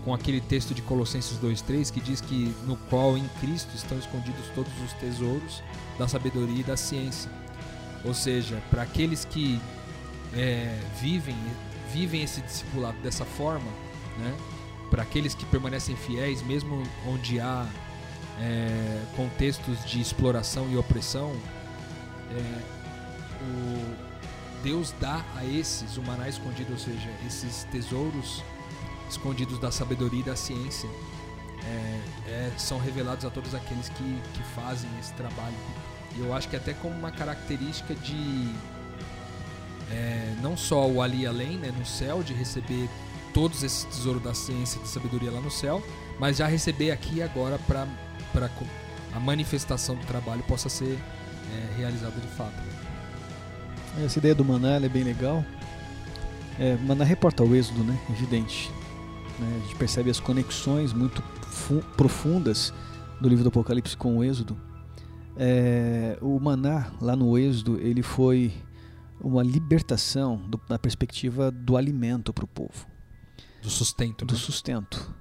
com 0.05 0.15
aquele 0.15 0.41
texto 0.41 0.75
de 0.75 0.83
Colossenses 0.83 1.39
2,3 1.39 1.93
que 1.93 2.01
diz 2.01 2.21
que 2.21 2.53
no 2.67 2.77
qual 2.89 3.17
em 3.17 3.29
Cristo 3.41 3.77
estão 3.77 3.97
escondidos 3.99 4.45
todos 4.55 4.73
os 4.83 4.93
tesouros 4.95 5.63
da 5.99 6.09
sabedoria 6.09 6.61
e 6.61 6.65
da 6.65 6.77
ciência. 6.77 7.31
Ou 8.05 8.15
seja, 8.15 8.61
para 8.71 8.83
aqueles 8.83 9.25
que 9.25 9.61
é, 10.35 10.81
vivem, 11.01 11.37
vivem 11.93 12.23
esse 12.23 12.41
discipulado 12.41 12.99
dessa 13.03 13.25
forma, 13.25 13.71
né? 14.19 14.35
para 14.91 15.03
aqueles 15.03 15.35
que 15.35 15.45
permanecem 15.45 15.95
fiéis, 15.95 16.43
mesmo 16.43 16.83
onde 17.07 17.39
há 17.39 17.69
é, 18.41 19.03
contextos 19.15 19.85
de 19.85 20.01
exploração 20.01 20.69
e 20.71 20.77
opressão, 20.77 21.35
é, 22.31 22.81
o 23.43 24.11
Deus 24.63 24.95
dá 25.01 25.25
a 25.37 25.45
esses 25.45 25.97
o 25.97 26.03
maná 26.03 26.29
escondido, 26.29 26.73
ou 26.73 26.79
seja, 26.79 27.11
esses 27.27 27.65
tesouros 27.65 28.43
escondidos 29.09 29.59
da 29.59 29.71
sabedoria 29.71 30.21
e 30.21 30.23
da 30.23 30.37
ciência, 30.37 30.89
é, 31.65 32.31
é, 32.31 32.53
são 32.57 32.79
revelados 32.79 33.25
a 33.25 33.31
todos 33.31 33.55
aqueles 33.55 33.89
que, 33.91 34.23
que 34.35 34.43
fazem 34.55 34.91
esse 34.99 35.13
trabalho. 35.15 35.57
E 36.17 36.21
eu 36.21 36.35
acho 36.35 36.49
que 36.49 36.57
até 36.57 36.73
como 36.75 36.95
uma 36.95 37.11
característica 37.11 37.95
de 37.95 38.55
é, 39.91 40.35
não 40.41 40.57
só 40.57 40.87
o 40.87 41.03
ali 41.03 41.27
além, 41.27 41.59
né, 41.59 41.73
no 41.77 41.85
céu, 41.85 42.23
de 42.23 42.33
receber 42.33 42.89
todos 43.35 43.63
esses 43.63 43.85
tesouros 43.85 44.23
da 44.23 44.35
ciência 44.35 44.79
e 44.79 44.81
da 44.81 44.87
sabedoria 44.87 45.31
lá 45.31 45.41
no 45.41 45.51
céu, 45.51 45.83
mas 46.19 46.37
já 46.37 46.47
receber 46.47 46.91
aqui 46.91 47.23
agora 47.23 47.59
para 47.59 47.87
a 49.15 49.21
manifestação 49.21 49.97
do 49.97 50.07
trabalho 50.07 50.43
possa 50.45 50.69
ser 50.69 50.99
é, 51.53 51.77
realizada 51.77 52.19
de 52.21 52.29
fato. 52.29 52.55
Essa 54.05 54.19
ideia 54.19 54.35
do 54.35 54.45
maná 54.45 54.77
é 54.77 54.89
bem 54.89 55.03
legal. 55.03 55.45
É, 56.59 56.77
maná 56.77 57.05
reporta 57.05 57.43
o 57.43 57.55
êxodo, 57.55 57.83
né? 57.83 57.99
Evidente. 58.11 58.71
Né? 59.39 59.57
A 59.57 59.67
gente 59.67 59.77
percebe 59.77 60.11
as 60.11 60.21
conexões 60.21 60.93
muito 60.93 61.23
profundas 61.97 62.73
do 63.21 63.29
livro 63.29 63.45
do 63.45 63.49
Apocalipse 63.49 63.97
com 63.97 64.19
o 64.19 64.25
êxodo. 64.25 64.57
É, 65.37 66.19
o 66.21 66.39
maná, 66.39 66.93
lá 67.01 67.17
no 67.17 67.37
êxodo, 67.39 67.79
ele 67.81 68.03
foi 68.03 68.53
uma 69.21 69.43
libertação 69.43 70.37
do, 70.37 70.61
na 70.69 70.79
perspectiva 70.79 71.51
do 71.51 71.77
alimento 71.77 72.33
para 72.33 72.45
o 72.45 72.49
povo. 72.49 72.87
Do 73.63 73.71
sustento. 73.71 74.25
Do 74.25 74.35
né? 74.35 74.41
sustento. 74.41 75.15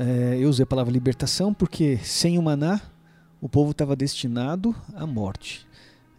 É, 0.00 0.38
eu 0.38 0.48
usei 0.48 0.62
a 0.62 0.66
palavra 0.66 0.92
libertação 0.92 1.52
porque 1.52 1.98
sem 2.04 2.38
o 2.38 2.42
maná, 2.42 2.80
o 3.40 3.48
povo 3.48 3.72
estava 3.72 3.96
destinado 3.96 4.72
à 4.94 5.04
morte. 5.04 5.66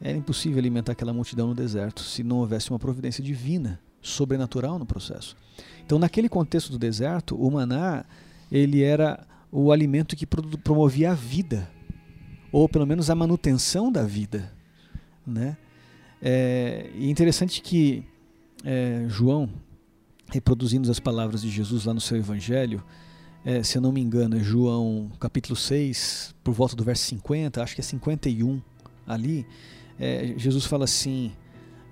Era 0.01 0.17
impossível 0.17 0.59
alimentar 0.59 0.91
aquela 0.91 1.13
multidão 1.13 1.47
no 1.47 1.55
deserto 1.55 2.01
se 2.01 2.21
não 2.21 2.39
houvesse 2.39 2.69
uma 2.71 2.79
providência 2.79 3.23
divina, 3.23 3.79
sobrenatural 4.01 4.77
no 4.77 4.85
processo. 4.85 5.33
Então, 5.85 5.97
naquele 5.97 6.27
contexto 6.27 6.73
do 6.73 6.77
deserto, 6.77 7.41
o 7.41 7.49
maná 7.49 8.03
ele 8.51 8.83
era 8.83 9.25
o 9.49 9.71
alimento 9.71 10.13
que 10.13 10.25
promovia 10.25 11.11
a 11.11 11.15
vida, 11.15 11.69
ou 12.51 12.67
pelo 12.67 12.85
menos 12.85 13.09
a 13.09 13.15
manutenção 13.15 13.89
da 13.89 14.03
vida, 14.03 14.51
né? 15.25 15.55
É, 16.21 16.89
e 16.95 17.09
interessante 17.09 17.61
que 17.61 18.03
é, 18.65 19.05
João, 19.07 19.49
reproduzindo 20.29 20.91
as 20.91 20.99
palavras 20.99 21.41
de 21.41 21.49
Jesus 21.49 21.85
lá 21.85 21.93
no 21.93 22.01
seu 22.01 22.17
Evangelho, 22.17 22.83
é, 23.49 23.63
se 23.63 23.79
eu 23.79 23.81
não 23.81 23.91
me 23.91 23.99
engano, 23.99 24.37
é 24.37 24.39
João 24.39 25.09
capítulo 25.19 25.55
6, 25.55 26.35
por 26.43 26.53
volta 26.53 26.75
do 26.75 26.83
verso 26.83 27.05
50, 27.05 27.63
acho 27.63 27.73
que 27.73 27.81
é 27.81 27.83
51 27.83 28.61
ali, 29.07 29.43
é, 29.99 30.35
Jesus 30.37 30.65
fala 30.65 30.83
assim: 30.83 31.31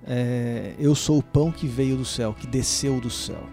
é, 0.06 0.76
Eu 0.78 0.94
sou 0.94 1.18
o 1.18 1.24
pão 1.24 1.52
que 1.52 1.66
veio 1.66 1.98
do 1.98 2.06
céu, 2.06 2.32
que 2.32 2.46
desceu 2.46 3.02
do 3.02 3.10
céu. 3.10 3.44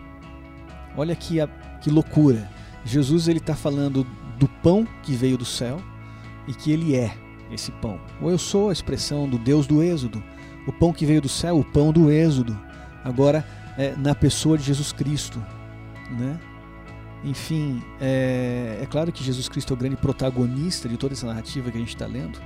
Olha 0.95 1.17
que, 1.17 1.37
que 1.81 1.89
loucura. 1.89 2.47
Jesus 2.85 3.27
ele 3.27 3.39
está 3.39 3.55
falando 3.55 4.07
do 4.39 4.49
pão 4.63 4.87
que 5.03 5.13
veio 5.15 5.39
do 5.39 5.47
céu 5.47 5.81
e 6.47 6.53
que 6.53 6.71
ele 6.71 6.95
é 6.95 7.17
esse 7.51 7.73
pão. 7.73 7.99
Ou 8.21 8.31
eu 8.31 8.37
sou 8.37 8.69
a 8.69 8.73
expressão 8.75 9.27
do 9.27 9.39
Deus 9.39 9.67
do 9.67 9.83
Êxodo, 9.83 10.23
o 10.69 10.73
pão 10.75 10.93
que 10.93 11.07
veio 11.07 11.23
do 11.23 11.29
céu, 11.31 11.59
o 11.59 11.65
pão 11.65 11.91
do 11.91 12.11
Êxodo. 12.11 12.55
Agora 13.03 13.43
é, 13.79 13.97
na 13.97 14.15
pessoa 14.15 14.59
de 14.59 14.65
Jesus 14.65 14.93
Cristo, 14.93 15.43
né? 16.19 16.39
Enfim, 17.25 17.83
é, 18.01 18.81
é 18.83 18.87
claro 18.87 19.11
que 19.11 19.25
Jesus 19.25 19.49
Cristo 19.49 19.73
é 19.73 19.75
o 19.75 19.77
grande 19.77 19.97
protagonista 19.97 20.89
de 20.89 20.97
toda 20.97 21.15
essa 21.15 21.27
narrativa 21.27 21.71
que 21.71 21.77
a 21.77 21.81
gente 21.81 21.95
está 21.95 22.07
lendo. 22.07 22.39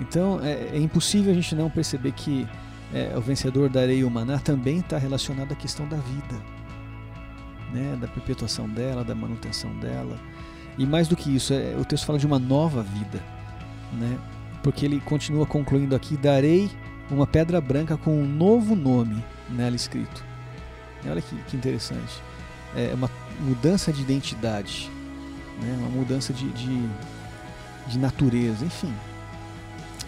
Então 0.00 0.40
é, 0.42 0.70
é, 0.72 0.78
impossível 0.78 1.32
a 1.32 1.34
gente 1.34 1.54
não 1.54 1.68
perceber 1.68 2.12
que 2.12 2.46
é, 2.92 3.12
o 3.16 3.20
vencedor 3.20 3.68
da 3.68 3.80
areia 3.80 4.06
humana 4.06 4.38
também 4.38 4.78
está 4.78 4.98
relacionado 4.98 5.52
à 5.52 5.56
questão 5.56 5.86
da 5.88 5.96
vida, 5.96 6.36
né? 7.72 7.96
da 8.00 8.06
perpetuação 8.06 8.68
dela, 8.68 9.04
da 9.04 9.14
manutenção 9.14 9.70
dela. 9.78 10.16
E 10.78 10.86
mais 10.86 11.08
do 11.08 11.16
que 11.16 11.34
isso, 11.34 11.52
é, 11.52 11.76
o 11.78 11.84
texto 11.84 12.06
fala 12.06 12.18
de 12.18 12.26
uma 12.26 12.38
nova 12.38 12.82
vida, 12.82 13.20
né? 13.92 14.18
porque 14.62 14.84
ele 14.84 15.00
continua 15.00 15.44
concluindo 15.44 15.94
aqui: 15.94 16.16
darei 16.16 16.70
uma 17.10 17.26
pedra 17.26 17.60
branca 17.60 17.96
com 17.96 18.16
um 18.16 18.26
novo 18.26 18.74
nome 18.74 19.22
nela 19.50 19.76
escrito. 19.76 20.24
E 21.04 21.08
olha 21.08 21.20
que, 21.20 21.36
que, 21.44 21.56
interessante. 21.56 22.22
É 22.76 22.92
uma 22.94 23.10
mudança 23.40 23.92
de 23.92 24.02
identidade, 24.02 24.90
né? 25.60 25.76
uma 25.78 25.88
mudança 25.88 26.32
de, 26.32 26.48
de, 26.50 26.88
de 27.88 27.98
natureza, 27.98 28.64
enfim. 28.64 28.92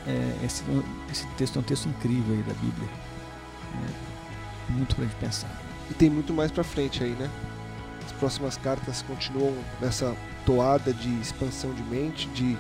É, 0.07 0.45
esse, 0.45 0.63
esse, 1.11 1.27
texto 1.37 1.57
é 1.57 1.61
um 1.61 1.63
texto 1.63 1.89
incrível 1.89 2.35
aí 2.35 2.43
da 2.43 2.55
Bíblia. 2.55 2.89
É, 3.75 4.73
muito 4.73 4.95
para 4.95 5.05
gente 5.05 5.17
pensar. 5.17 5.51
E 5.91 5.95
tem 5.95 6.11
muito 6.11 6.33
mais 6.33 6.51
para 6.51 6.65
frente 6.65 7.03
aí, 7.03 7.11
né? 7.11 7.31
As 8.05 8.13
próximas 8.13 8.57
cartas 8.57 9.03
continuam 9.03 9.55
nessa 9.81 10.17
toada 10.45 10.93
de 10.93 11.09
expansão 11.21 11.73
de 11.73 11.83
mente, 11.83 12.29
de 12.29 12.57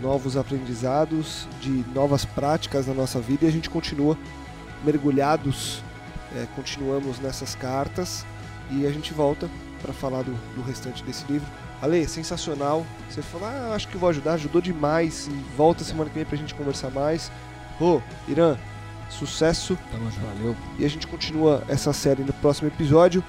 novos 0.00 0.36
aprendizados, 0.36 1.48
de 1.60 1.84
novas 1.94 2.24
práticas 2.24 2.86
na 2.86 2.94
nossa 2.94 3.20
vida 3.20 3.44
e 3.44 3.48
a 3.48 3.52
gente 3.52 3.68
continua 3.68 4.16
mergulhados, 4.84 5.82
é, 6.34 6.46
continuamos 6.56 7.20
nessas 7.20 7.54
cartas 7.54 8.24
e 8.70 8.86
a 8.86 8.90
gente 8.90 9.12
volta 9.12 9.48
para 9.80 9.92
falar 9.92 10.22
do, 10.22 10.32
do 10.54 10.62
restante 10.62 11.02
desse 11.04 11.24
livro. 11.30 11.46
Ale, 11.80 12.06
sensacional. 12.06 12.86
Você 13.10 13.20
falou, 13.20 13.48
ah, 13.48 13.74
acho 13.74 13.88
que 13.88 13.96
vou 13.96 14.08
ajudar, 14.08 14.34
ajudou 14.34 14.62
demais. 14.62 15.26
E 15.26 15.56
volta 15.56 15.82
semana 15.82 16.08
que 16.08 16.14
vem 16.14 16.24
pra 16.24 16.36
gente 16.36 16.54
conversar 16.54 16.90
mais. 16.90 17.30
Ô, 17.80 17.96
oh, 17.96 18.30
Irã, 18.30 18.56
sucesso. 19.10 19.76
Tamo 19.90 20.10
junto. 20.10 20.26
Valeu. 20.26 20.56
E 20.78 20.84
a 20.84 20.88
gente 20.88 21.06
continua 21.06 21.64
essa 21.68 21.92
série 21.92 22.22
no 22.22 22.32
próximo 22.34 22.68
episódio. 22.68 23.22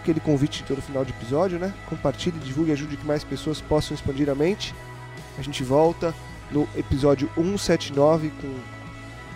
Aquele 0.00 0.20
convite 0.20 0.62
todo 0.62 0.80
final 0.80 1.04
de 1.04 1.10
episódio, 1.10 1.58
né? 1.58 1.74
Compartilhe, 1.88 2.38
divulgue, 2.38 2.70
ajude 2.70 2.96
que 2.96 3.06
mais 3.06 3.24
pessoas 3.24 3.60
possam 3.60 3.94
expandir 3.94 4.30
a 4.30 4.34
mente. 4.34 4.74
A 5.36 5.42
gente 5.42 5.64
volta 5.64 6.14
no 6.52 6.68
episódio 6.76 7.28
179 7.34 8.30
com 8.40 8.54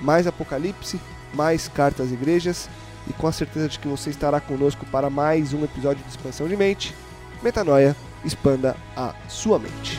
mais 0.05 0.27
Apocalipse, 0.27 1.01
mais 1.35 1.67
cartas 1.67 2.13
igrejas 2.13 2.69
e 3.09 3.13
com 3.15 3.27
a 3.27 3.33
certeza 3.33 3.69
de 3.69 3.79
que 3.79 3.89
você 3.89 4.11
estará 4.11 4.41
conosco 4.41 4.85
para 4.87 5.09
mais 5.09 5.53
um 5.53 5.65
episódio 5.65 6.03
de 6.03 6.11
expansão 6.11 6.47
de 6.47 6.57
mente. 6.57 6.95
Metanoia, 7.43 7.97
expanda 8.25 8.77
a 8.97 9.15
sua 9.29 9.59
mente. 9.59 9.99